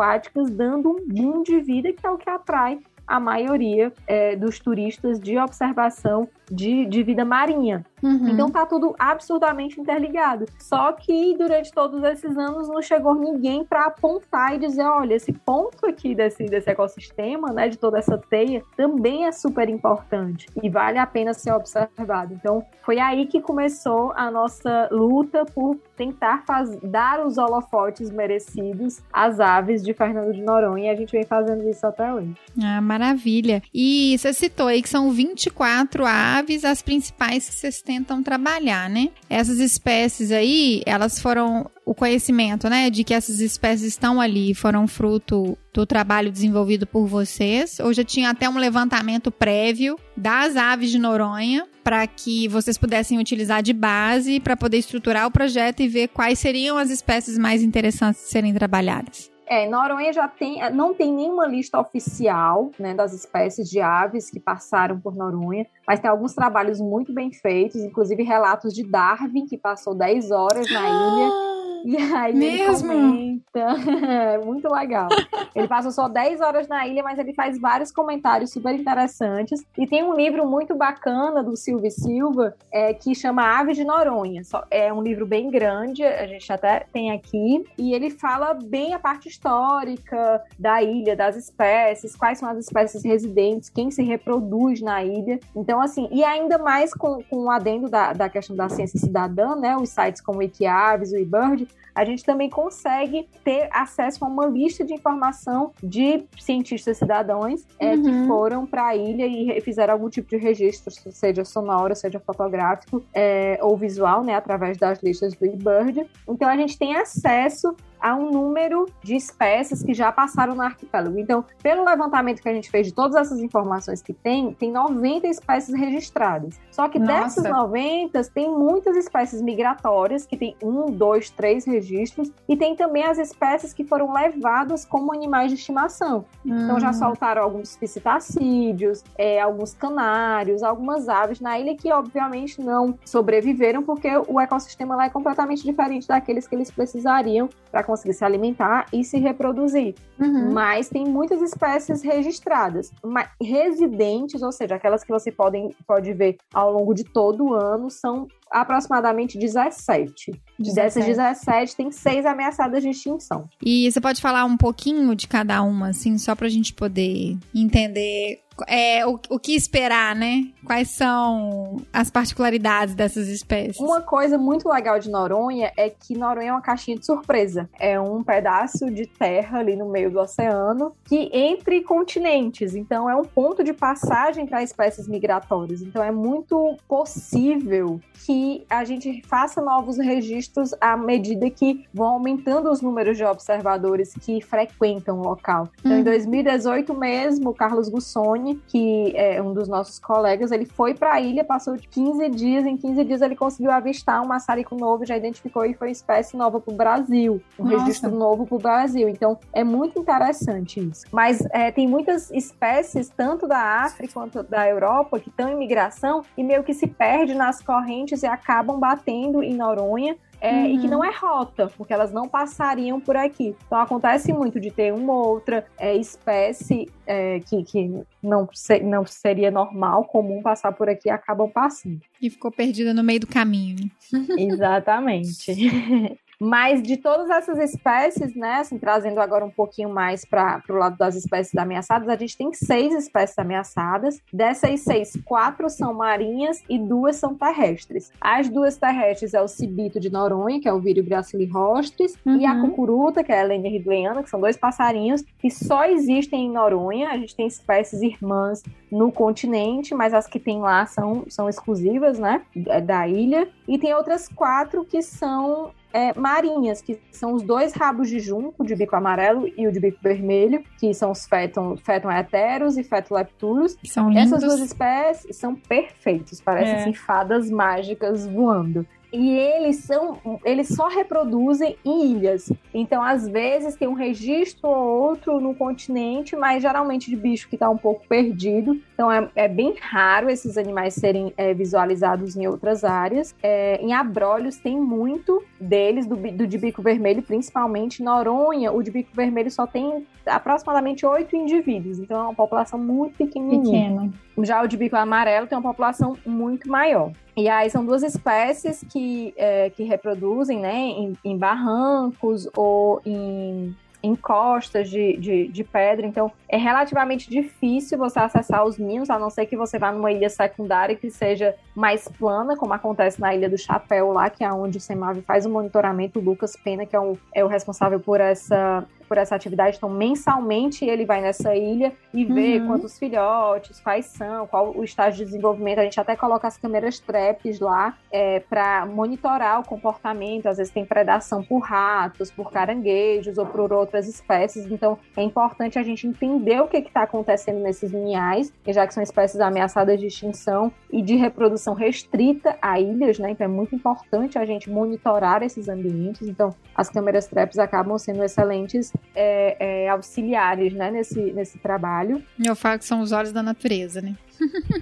dando 0.49 0.89
um 0.89 1.07
boom 1.07 1.43
de 1.43 1.59
vida 1.59 1.91
que 1.93 2.05
é 2.05 2.09
o 2.09 2.17
que 2.17 2.29
atrai 2.29 2.79
a 3.07 3.19
maioria 3.19 3.93
é, 4.07 4.35
dos 4.35 4.59
turistas 4.59 5.19
de 5.19 5.37
observação 5.37 6.27
de, 6.49 6.85
de 6.85 7.03
vida 7.03 7.23
marinha. 7.23 7.85
Uhum. 8.05 8.29
Então 8.29 8.51
tá 8.51 8.65
tudo 8.67 8.95
absurdamente 8.99 9.81
interligado. 9.81 10.45
Só 10.59 10.91
que 10.91 11.35
durante 11.35 11.73
todos 11.73 12.03
esses 12.03 12.37
anos 12.37 12.67
não 12.67 12.81
chegou 12.81 13.15
ninguém 13.15 13.65
para 13.65 13.85
apontar 13.85 14.53
e 14.53 14.59
dizer, 14.59 14.83
olha, 14.83 15.15
esse 15.15 15.33
ponto 15.33 15.87
aqui 15.87 16.13
desse, 16.13 16.45
desse 16.45 16.69
ecossistema, 16.69 17.51
né, 17.51 17.67
de 17.67 17.77
toda 17.77 17.97
essa 17.97 18.17
teia, 18.17 18.61
também 18.77 19.25
é 19.25 19.31
super 19.31 19.67
importante 19.69 20.47
e 20.61 20.69
vale 20.69 20.99
a 20.99 21.07
pena 21.07 21.33
ser 21.33 21.51
observado. 21.51 22.35
Então 22.35 22.63
foi 22.83 22.99
aí 22.99 23.25
que 23.25 23.41
começou 23.41 24.13
a 24.15 24.29
nossa 24.29 24.87
luta 24.91 25.43
por 25.43 25.75
tentar 25.97 26.43
faz, 26.45 26.77
dar 26.83 27.25
os 27.25 27.37
holofotes 27.37 28.11
merecidos 28.11 29.01
às 29.11 29.39
aves 29.39 29.81
de 29.81 29.93
Fernando 29.93 30.31
de 30.31 30.41
Noronha 30.41 30.85
e 30.85 30.89
a 30.89 30.95
gente 30.95 31.11
vem 31.11 31.23
fazendo 31.23 31.67
isso 31.67 31.85
até 31.87 32.13
hoje. 32.13 32.35
Ah, 32.61 32.81
maravilha. 32.81 33.63
E 33.73 34.15
você 34.17 34.33
citou 34.33 34.67
aí 34.67 34.81
que 34.81 34.89
são 34.89 35.11
24 35.11 36.05
aves 36.05 36.63
as 36.63 36.81
principais 36.81 37.49
que 37.49 37.55
vocês 37.55 37.81
tentam 37.95 38.21
trabalhar, 38.21 38.89
né? 38.89 39.09
Essas 39.29 39.59
espécies 39.59 40.31
aí, 40.31 40.81
elas 40.85 41.19
foram 41.19 41.69
o 41.85 41.93
conhecimento, 41.93 42.67
né, 42.67 42.89
de 42.89 43.03
que 43.03 43.13
essas 43.13 43.39
espécies 43.39 43.89
estão 43.89 44.19
ali, 44.19 44.55
foram 44.55 44.87
fruto 44.87 45.55
do 45.71 45.85
trabalho 45.85 46.31
desenvolvido 46.31 46.87
por 46.87 47.05
vocês, 47.05 47.79
ou 47.79 47.93
já 47.93 48.03
tinha 48.03 48.31
até 48.31 48.49
um 48.49 48.57
levantamento 48.57 49.31
prévio 49.31 49.97
das 50.17 50.55
aves 50.55 50.89
de 50.89 50.97
Noronha 50.97 51.67
para 51.83 52.05
que 52.07 52.47
vocês 52.47 52.77
pudessem 52.77 53.19
utilizar 53.19 53.61
de 53.61 53.71
base 53.71 54.39
para 54.39 54.57
poder 54.57 54.77
estruturar 54.77 55.27
o 55.27 55.31
projeto 55.31 55.81
e 55.81 55.87
ver 55.87 56.07
quais 56.07 56.39
seriam 56.39 56.77
as 56.77 56.89
espécies 56.89 57.37
mais 57.37 57.61
interessantes 57.61 58.23
de 58.23 58.29
serem 58.29 58.53
trabalhadas. 58.53 59.29
É, 59.47 59.69
Noronha 59.69 60.11
já 60.11 60.27
tem, 60.27 60.57
não 60.71 60.93
tem 60.95 61.13
nenhuma 61.13 61.45
lista 61.45 61.79
oficial 61.79 62.71
né, 62.79 62.95
das 62.95 63.13
espécies 63.13 63.69
de 63.69 63.79
aves 63.79 64.31
que 64.31 64.39
passaram 64.39 64.99
por 64.99 65.15
Noronha, 65.15 65.67
mas 65.87 65.99
tem 65.99 66.09
alguns 66.09 66.33
trabalhos 66.33 66.79
muito 66.79 67.13
bem 67.13 67.31
feitos, 67.31 67.81
inclusive 67.81 68.23
relatos 68.23 68.73
de 68.73 68.83
Darwin, 68.83 69.45
que 69.45 69.57
passou 69.57 69.93
10 69.95 70.31
horas 70.31 70.69
na 70.71 70.81
ilha 70.81 71.55
e 71.85 71.97
aí 71.97 72.33
Mesmo? 72.33 72.91
ele 72.91 73.01
comenta. 73.01 73.75
é 74.33 74.37
muito 74.39 74.67
legal. 74.71 75.07
Ele 75.53 75.67
passa 75.67 75.91
só 75.91 76.07
10 76.07 76.41
horas 76.41 76.67
na 76.67 76.87
ilha, 76.87 77.03
mas 77.03 77.19
ele 77.19 77.33
faz 77.33 77.59
vários 77.59 77.91
comentários 77.91 78.51
super 78.51 78.73
interessantes. 78.73 79.63
E 79.77 79.85
tem 79.85 80.03
um 80.03 80.15
livro 80.15 80.47
muito 80.47 80.75
bacana 80.75 81.43
do 81.43 81.55
Silvio 81.55 81.91
Silva, 81.91 82.55
é, 82.71 82.93
que 82.93 83.13
chama 83.13 83.43
Aves 83.59 83.77
de 83.77 83.83
Noronha. 83.83 84.41
É 84.71 84.91
um 84.91 85.01
livro 85.01 85.25
bem 85.25 85.49
grande, 85.51 86.03
a 86.03 86.25
gente 86.25 86.51
até 86.51 86.85
tem 86.91 87.11
aqui. 87.11 87.63
E 87.77 87.93
ele 87.93 88.09
fala 88.09 88.53
bem 88.53 88.93
a 88.93 88.99
parte 88.99 89.29
histórica 89.29 90.43
da 90.57 90.81
ilha, 90.81 91.15
das 91.15 91.35
espécies, 91.35 92.15
quais 92.15 92.39
são 92.39 92.49
as 92.49 92.57
espécies 92.57 93.03
residentes, 93.03 93.69
quem 93.69 93.91
se 93.91 94.01
reproduz 94.01 94.81
na 94.81 95.03
ilha. 95.03 95.39
Então, 95.55 95.74
assim, 95.81 96.07
e 96.11 96.23
ainda 96.23 96.57
mais 96.57 96.93
com, 96.93 97.23
com 97.23 97.45
o 97.45 97.51
adendo 97.51 97.89
da, 97.89 98.13
da 98.13 98.29
questão 98.29 98.55
da 98.55 98.69
ciência 98.69 98.99
cidadã, 98.99 99.55
né? 99.55 99.75
Os 99.77 99.89
sites 99.89 100.21
como 100.21 100.39
o 100.39 100.41
Wikiaves, 100.41 101.11
o 101.11 101.17
eBird, 101.17 101.67
a 101.95 102.03
gente 102.03 102.25
também 102.25 102.49
consegue 102.49 103.27
ter 103.43 103.69
acesso 103.71 104.25
a 104.25 104.27
uma 104.27 104.45
lista 104.45 104.83
de 104.83 104.93
informação 104.93 105.71
de 105.81 106.25
cientistas 106.37 106.97
cidadãos 106.97 107.65
é, 107.79 107.95
uhum. 107.95 108.03
que 108.03 108.27
foram 108.27 108.65
para 108.65 108.87
a 108.87 108.95
ilha 108.95 109.25
e 109.25 109.61
fizeram 109.61 109.93
algum 109.93 110.09
tipo 110.09 110.29
de 110.29 110.35
registro, 110.35 110.93
seja 111.11 111.45
sonoro, 111.45 111.95
seja 111.95 112.19
fotográfico 112.19 113.01
é, 113.13 113.57
ou 113.61 113.77
visual, 113.77 114.23
né, 114.25 114.35
através 114.35 114.77
das 114.77 115.01
listas 115.01 115.33
do 115.35 115.45
eBird. 115.45 116.05
Então 116.27 116.49
a 116.49 116.57
gente 116.57 116.77
tem 116.77 116.97
acesso 116.97 117.73
a 118.05 118.13
um 118.13 118.29
número 118.29 118.85
de 119.01 119.15
espécies 119.15 119.81
que 119.81 119.91
já 119.91 120.11
passaram 120.11 120.53
no 120.53 120.61
arquipélago. 120.61 121.17
Então, 121.17 121.43
pelo 121.63 121.83
levantamento 121.83 122.39
que 122.39 122.47
a 122.47 122.53
gente 122.53 122.69
fez 122.69 122.85
de 122.85 122.93
todas 122.93 123.15
essas 123.15 123.39
informações 123.39 123.99
que 123.99 124.13
tem, 124.13 124.53
tem 124.53 124.71
90 124.71 125.25
espécies 125.25 125.73
registradas. 125.73 126.59
Só 126.69 126.87
que 126.87 126.99
Nossa. 126.99 127.13
dessas 127.13 127.43
90, 127.45 128.23
tem 128.25 128.47
muitas 128.47 128.95
espécies 128.95 129.41
migratórias, 129.41 130.23
que 130.23 130.37
tem 130.37 130.55
um, 130.61 130.91
dois, 130.91 131.31
três 131.31 131.65
registros, 131.65 132.31
e 132.47 132.55
tem 132.55 132.75
também 132.75 133.03
as 133.03 133.17
espécies 133.17 133.73
que 133.73 133.83
foram 133.83 134.13
levadas 134.13 134.85
como 134.85 135.11
animais 135.11 135.49
de 135.49 135.57
estimação. 135.57 136.25
Hum. 136.45 136.59
Então, 136.59 136.79
já 136.79 136.91
hum. 136.91 136.93
soltaram 136.93 137.41
alguns 137.41 137.75
piscitacídeos, 137.75 139.03
é, 139.17 139.41
alguns 139.41 139.73
canários, 139.73 140.61
algumas 140.61 141.09
aves 141.09 141.39
na 141.39 141.57
ilha 141.57 141.75
que, 141.75 141.91
obviamente, 141.91 142.61
não 142.61 142.99
sobreviveram, 143.03 143.81
porque 143.81 144.09
o 144.27 144.39
ecossistema 144.39 144.95
lá 144.95 145.05
é 145.05 145.09
completamente 145.09 145.63
diferente 145.63 146.07
daqueles 146.07 146.47
que 146.47 146.53
eles 146.53 146.69
precisariam 146.69 147.49
para 147.71 147.83
conseguir 147.95 148.13
se 148.13 148.25
alimentar 148.25 148.85
e 148.91 149.03
se 149.03 149.17
reproduzir. 149.17 149.95
Uhum. 150.19 150.51
Mas 150.51 150.89
tem 150.89 151.05
muitas 151.05 151.41
espécies 151.41 152.01
registradas. 152.01 152.91
Mas 153.03 153.29
residentes, 153.41 154.41
ou 154.41 154.51
seja, 154.51 154.75
aquelas 154.75 155.03
que 155.03 155.11
você 155.11 155.31
pode, 155.31 155.57
pode 155.87 156.13
ver 156.13 156.37
ao 156.53 156.71
longo 156.71 156.93
de 156.93 157.03
todo 157.03 157.45
o 157.45 157.53
ano, 157.53 157.89
são 157.89 158.27
aproximadamente 158.51 159.37
17. 159.37 160.31
17. 160.59 160.75
Dessas 160.75 161.05
17, 161.05 161.75
tem 161.75 161.91
seis 161.91 162.25
ameaçadas 162.25 162.81
de 162.81 162.89
extinção. 162.89 163.47
E 163.61 163.91
você 163.91 163.99
pode 163.99 164.21
falar 164.21 164.45
um 164.45 164.57
pouquinho 164.57 165.15
de 165.15 165.27
cada 165.27 165.61
uma, 165.61 165.89
assim, 165.89 166.17
só 166.17 166.35
para 166.35 166.47
a 166.47 166.49
gente 166.49 166.73
poder 166.73 167.37
entender 167.53 168.39
é, 168.67 169.05
o, 169.05 169.19
o 169.29 169.39
que 169.39 169.53
esperar, 169.55 170.15
né? 170.15 170.47
Quais 170.63 170.89
são 170.89 171.77
as 171.91 172.09
particularidades 172.09 172.95
dessas 172.95 173.27
espécies? 173.27 173.79
Uma 173.79 174.01
coisa 174.01 174.37
muito 174.37 174.69
legal 174.69 174.99
de 174.99 175.09
Noronha 175.09 175.71
é 175.75 175.89
que 175.89 176.17
Noronha 176.17 176.49
é 176.49 176.51
uma 176.51 176.61
caixinha 176.61 176.97
de 176.97 177.05
surpresa. 177.05 177.69
É 177.79 177.99
um 177.99 178.23
pedaço 178.23 178.89
de 178.89 179.05
terra 179.05 179.59
ali 179.59 179.75
no 179.75 179.89
meio 179.89 180.09
do 180.09 180.19
oceano 180.19 180.93
que 181.03 181.29
entre 181.33 181.81
continentes. 181.81 182.75
Então 182.75 183.09
é 183.09 183.15
um 183.15 183.23
ponto 183.23 183.63
de 183.63 183.73
passagem 183.73 184.45
para 184.45 184.63
espécies 184.63 185.07
migratórias. 185.07 185.81
Então 185.81 186.03
é 186.03 186.11
muito 186.11 186.77
possível 186.87 187.99
que 188.25 188.65
a 188.69 188.83
gente 188.85 189.21
faça 189.27 189.61
novos 189.61 189.97
registros 189.97 190.44
à 190.79 190.97
medida 190.97 191.49
que 191.49 191.85
vão 191.93 192.07
aumentando 192.07 192.69
os 192.69 192.81
números 192.81 193.17
de 193.17 193.23
observadores 193.23 194.13
que 194.21 194.41
frequentam 194.41 195.19
o 195.19 195.23
local. 195.23 195.69
Então, 195.79 195.97
em 195.97 196.03
2018 196.03 196.91
uhum. 196.91 196.99
mesmo, 196.99 197.49
o 197.49 197.53
Carlos 197.53 197.89
Gussoni, 197.89 198.61
que 198.67 199.13
é 199.15 199.41
um 199.41 199.53
dos 199.53 199.67
nossos 199.67 199.99
colegas, 199.99 200.51
ele 200.51 200.65
foi 200.65 200.93
para 200.93 201.13
a 201.13 201.21
ilha, 201.21 201.43
passou 201.43 201.75
de 201.75 201.87
15 201.87 202.29
dias, 202.29 202.65
em 202.65 202.77
15 202.77 203.03
dias 203.03 203.21
ele 203.21 203.35
conseguiu 203.35 203.71
avistar 203.71 204.21
um 204.21 204.27
maçarico 204.27 204.75
novo, 204.75 205.05
já 205.05 205.17
identificou 205.17 205.65
e 205.65 205.73
foi 205.73 205.91
espécie 205.91 206.35
nova 206.35 206.59
para 206.59 206.73
o 206.73 206.75
Brasil, 206.75 207.41
um 207.59 207.65
Nossa. 207.65 207.77
registro 207.77 208.11
novo 208.11 208.45
para 208.45 208.55
o 208.55 208.59
Brasil. 208.59 209.09
Então, 209.09 209.37
é 209.53 209.63
muito 209.63 209.99
interessante 209.99 210.79
isso. 210.79 211.05
Mas 211.11 211.43
é, 211.51 211.71
tem 211.71 211.87
muitas 211.87 212.31
espécies, 212.31 213.09
tanto 213.09 213.47
da 213.47 213.59
África 213.83 214.13
quanto 214.13 214.43
da 214.43 214.67
Europa, 214.67 215.19
que 215.19 215.29
estão 215.29 215.49
em 215.49 215.57
migração 215.57 216.23
e 216.37 216.43
meio 216.43 216.63
que 216.63 216.73
se 216.73 216.87
perde 216.87 217.33
nas 217.33 217.61
correntes 217.61 218.23
e 218.23 218.27
acabam 218.27 218.79
batendo 218.79 219.43
em 219.43 219.53
Noronha 219.53 220.15
é, 220.39 220.51
uhum. 220.51 220.65
e 220.65 220.79
que 220.79 220.87
não 220.87 221.03
é 221.03 221.11
rota, 221.11 221.71
porque 221.77 221.93
elas 221.93 222.11
não 222.11 222.27
passariam 222.27 222.99
por 222.99 223.15
aqui. 223.15 223.55
Então 223.65 223.79
acontece 223.79 224.33
muito 224.33 224.59
de 224.59 224.71
ter 224.71 224.93
uma 224.93 225.13
outra 225.13 225.65
é, 225.77 225.95
espécie 225.95 226.89
é, 227.05 227.39
que, 227.39 227.63
que 227.63 228.03
não, 228.21 228.47
não 228.83 229.05
seria 229.05 229.51
normal, 229.51 230.05
comum 230.05 230.41
passar 230.41 230.71
por 230.71 230.89
aqui 230.89 231.07
e 231.07 231.11
acabam 231.11 231.49
passando. 231.49 232.01
E 232.21 232.29
ficou 232.29 232.51
perdida 232.51 232.93
no 232.93 233.03
meio 233.03 233.19
do 233.19 233.27
caminho. 233.27 233.89
Exatamente. 234.37 235.53
Mas 236.39 236.81
de 236.81 236.97
todas 236.97 237.29
essas 237.29 237.57
espécies, 237.59 238.35
né, 238.35 238.59
assim, 238.59 238.77
trazendo 238.77 239.19
agora 239.19 239.45
um 239.45 239.49
pouquinho 239.49 239.89
mais 239.89 240.25
para 240.25 240.61
o 240.69 240.73
lado 240.73 240.97
das 240.97 241.15
espécies 241.15 241.55
ameaçadas, 241.55 242.07
a 242.09 242.15
gente 242.15 242.37
tem 242.37 242.53
seis 242.53 242.93
espécies 242.93 243.37
ameaçadas. 243.37 244.21
Dessas 244.31 244.81
seis, 244.81 245.17
quatro 245.25 245.69
são 245.69 245.93
marinhas 245.93 246.61
e 246.69 246.77
duas 246.77 247.15
são 247.15 247.35
terrestres. 247.35 248.11
As 248.19 248.49
duas 248.49 248.77
terrestres 248.77 249.33
é 249.33 249.41
o 249.41 249.47
cibito 249.47 249.99
de 249.99 250.11
Noronha, 250.11 250.59
que 250.59 250.67
é 250.67 250.73
o 250.73 250.79
Vírio 250.79 251.03
gracili 251.03 251.45
rostris, 251.45 252.17
uhum. 252.25 252.37
e 252.37 252.45
a 252.45 252.53
uhum. 252.53 252.69
cucuruta, 252.69 253.23
que 253.23 253.31
é 253.31 253.39
a 253.39 253.43
Helena 253.43 253.69
ridleyana, 253.69 254.23
que 254.23 254.29
são 254.29 254.39
dois 254.39 254.57
passarinhos 254.57 255.23
que 255.39 255.49
só 255.49 255.85
existem 255.85 256.45
em 256.45 256.51
Noronha. 256.51 257.09
A 257.09 257.17
gente 257.17 257.35
tem 257.35 257.47
espécies 257.47 258.01
irmãs 258.01 258.63
no 258.91 259.11
continente, 259.11 259.93
mas 259.93 260.13
as 260.13 260.27
que 260.27 260.39
tem 260.39 260.59
lá 260.59 260.85
são, 260.85 261.25
são 261.27 261.49
exclusivas, 261.49 262.19
né, 262.19 262.41
da 262.83 263.07
ilha. 263.07 263.47
E 263.67 263.77
tem 263.77 263.93
outras 263.93 264.27
quatro 264.27 264.85
que 264.85 265.01
são 265.01 265.71
é, 265.95 266.13
marinhas, 266.19 266.81
que 266.81 266.99
são 267.09 267.33
os 267.33 267.41
dois 267.41 267.71
rabos 267.71 268.09
de 268.09 268.19
junco, 268.19 268.65
de 268.65 268.75
bico 268.75 268.97
amarelo 268.97 269.47
e 269.57 269.65
o 269.65 269.71
de 269.71 269.79
bico 269.79 269.97
vermelho, 270.03 270.61
que 270.77 270.93
são 270.93 271.11
os 271.11 271.25
feton, 271.25 271.77
feton 271.77 272.11
heteros 272.11 272.77
e 272.77 272.83
fetolepturos. 272.83 273.77
São 273.85 274.09
lindos. 274.09 274.33
Essas 274.33 274.43
duas 274.43 274.59
espécies 274.59 275.37
são 275.37 275.55
perfeitos, 275.55 276.41
parecem 276.41 276.73
É. 276.73 276.81
assim, 276.81 276.93
fadas 276.93 277.49
mágicas 277.49 278.27
voando. 278.27 278.85
E 279.15 279.29
eles 279.29 279.77
são, 279.77 280.19
eles 280.43 280.67
só 280.67 280.89
reproduzem 280.89 281.77
em 281.85 282.11
ilhas. 282.11 282.51
Então, 282.73 283.01
às 283.01 283.27
vezes, 283.27 283.75
tem 283.75 283.87
um 283.87 283.93
registro 283.93 284.67
ou 284.67 285.01
outro 285.01 285.39
no 285.39 285.55
continente, 285.55 286.35
mas 286.35 286.61
geralmente 286.61 287.09
de 287.09 287.15
bicho 287.15 287.47
que 287.47 287.55
está 287.55 287.69
um 287.69 287.77
pouco 287.77 288.05
perdido. 288.07 288.77
Então, 288.93 289.09
é, 289.09 289.29
é 289.35 289.47
bem 289.47 289.75
raro 289.79 290.29
esses 290.29 290.57
animais 290.57 290.95
serem 290.95 291.33
é, 291.37 291.53
visualizados 291.53 292.35
em 292.35 292.45
outras 292.45 292.83
áreas. 292.83 293.33
É, 293.41 293.77
em 293.81 293.93
abrolhos 293.93 294.57
tem 294.57 294.79
muito 294.79 295.41
deles, 295.59 296.05
do, 296.05 296.15
do 296.15 296.45
de 296.45 296.57
bico 296.57 296.81
vermelho, 296.81 297.23
principalmente. 297.23 298.03
Noronha, 298.03 298.73
o 298.73 298.83
de 298.83 298.91
bico 298.91 299.11
vermelho 299.13 299.49
só 299.49 299.65
tem 299.65 300.05
aproximadamente 300.25 301.05
oito 301.05 301.37
indivíduos. 301.37 301.99
Então, 301.99 302.17
é 302.17 302.23
uma 302.23 302.35
população 302.35 302.77
muito 302.77 303.17
pequenininha. 303.17 303.89
Pequeno. 303.89 304.13
Já 304.45 304.61
o 304.61 304.67
de 304.67 304.75
bico 304.75 304.97
amarelo 304.97 305.47
tem 305.47 305.57
uma 305.57 305.69
população 305.69 306.17
muito 306.25 306.69
maior. 306.69 307.11
E 307.37 307.49
aí 307.49 307.69
são 307.69 307.85
duas 307.85 308.01
espécies 308.01 308.83
que, 308.89 309.33
é, 309.35 309.69
que 309.69 309.83
reproduzem 309.83 310.59
né, 310.59 310.73
em, 310.73 311.17
em 311.23 311.37
barrancos 311.37 312.47
ou 312.55 313.01
em 313.05 313.75
encostas 314.05 314.89
de, 314.89 315.17
de, 315.17 315.47
de 315.47 315.63
pedra. 315.63 316.05
Então 316.05 316.31
é 316.47 316.57
relativamente 316.57 317.29
difícil 317.29 317.97
você 317.97 318.19
acessar 318.19 318.63
os 318.63 318.77
ninhos, 318.77 319.09
a 319.09 319.17
não 319.17 319.29
ser 319.29 319.45
que 319.47 319.57
você 319.57 319.79
vá 319.79 319.91
numa 319.91 320.11
ilha 320.11 320.29
secundária 320.29 320.95
que 320.95 321.09
seja 321.09 321.55
mais 321.75 322.07
plana, 322.07 322.55
como 322.55 322.73
acontece 322.73 323.19
na 323.19 323.33
Ilha 323.33 323.49
do 323.49 323.57
Chapéu, 323.57 324.11
lá, 324.11 324.29
que 324.29 324.43
é 324.43 324.51
onde 324.51 324.77
o 324.77 324.81
Semave 324.81 325.21
faz 325.21 325.45
o 325.45 325.49
monitoramento. 325.49 326.19
O 326.19 326.21
Lucas 326.21 326.55
Pena, 326.55 326.85
que 326.85 326.95
é 326.95 326.99
o, 326.99 327.17
é 327.33 327.43
o 327.43 327.47
responsável 327.47 327.99
por 327.99 328.21
essa, 328.21 328.85
por 329.07 329.17
essa 329.17 329.35
atividade. 329.35 329.77
Então, 329.77 329.89
mensalmente 329.89 330.85
ele 330.85 331.05
vai 331.05 331.21
nessa 331.21 331.55
ilha 331.55 331.93
e 332.13 332.25
vê 332.25 332.57
Uhum. 332.59 332.67
quantos 332.67 332.97
filhotes, 332.97 333.79
quais 333.79 334.05
são, 334.07 334.47
qual 334.47 334.71
o 334.75 334.83
estágio 334.83 335.19
de 335.19 335.25
desenvolvimento. 335.25 335.79
A 335.79 335.83
gente 335.83 335.99
até 335.99 336.15
coloca 336.15 336.47
as 336.47 336.57
câmeras 336.57 336.99
traps 336.99 337.59
lá 337.59 337.97
é, 338.11 338.39
para 338.39 338.85
monitorar 338.85 339.59
o 339.59 339.63
comportamento. 339.63 340.47
Às 340.47 340.57
vezes 340.57 340.71
tem 340.71 340.85
predação 340.85 341.43
por 341.43 341.59
ratos, 341.59 342.31
por 342.31 342.51
caranguejos 342.51 343.37
ou 343.37 343.45
por 343.45 343.71
outras 343.71 344.07
espécies. 344.07 344.65
Então, 344.71 344.97
é 345.15 345.21
importante 345.23 345.77
a 345.77 345.83
gente 345.83 346.07
entender 346.07 346.61
o 346.61 346.67
que 346.67 346.77
está 346.77 347.03
acontecendo 347.03 347.59
nesses 347.59 347.91
linhais, 347.91 348.51
já 348.67 348.85
que 348.87 348.93
são 348.93 349.03
espécies 349.03 349.39
ameaçadas 349.39 349.99
de 349.99 350.07
extinção 350.07 350.71
e 350.91 351.01
de 351.01 351.15
reprodução 351.15 351.73
restrita 351.73 352.57
a 352.61 352.79
ilhas, 352.79 353.19
né? 353.19 353.31
Então, 353.31 353.45
é 353.45 353.47
muito 353.47 353.75
importante 353.75 354.37
a 354.37 354.45
gente 354.45 354.69
monitorar 354.69 355.43
esses 355.43 355.67
ambientes. 355.67 356.27
Então, 356.27 356.53
as 356.75 356.89
câmeras 356.89 357.27
traps 357.27 357.57
acabam 357.57 357.97
sendo 357.97 358.23
excelentes 358.23 358.91
é, 359.13 359.85
é, 359.85 359.89
auxiliares 359.89 360.73
né, 360.73 360.91
nesse, 360.91 361.19
nesse 361.31 361.57
trabalho. 361.57 362.21
Eu 362.43 362.55
falo 362.55 362.79
que 362.79 362.85
são 362.85 363.01
os 363.01 363.11
olhos 363.11 363.31
da 363.31 363.41
natureza, 363.43 364.01
né? 364.01 364.15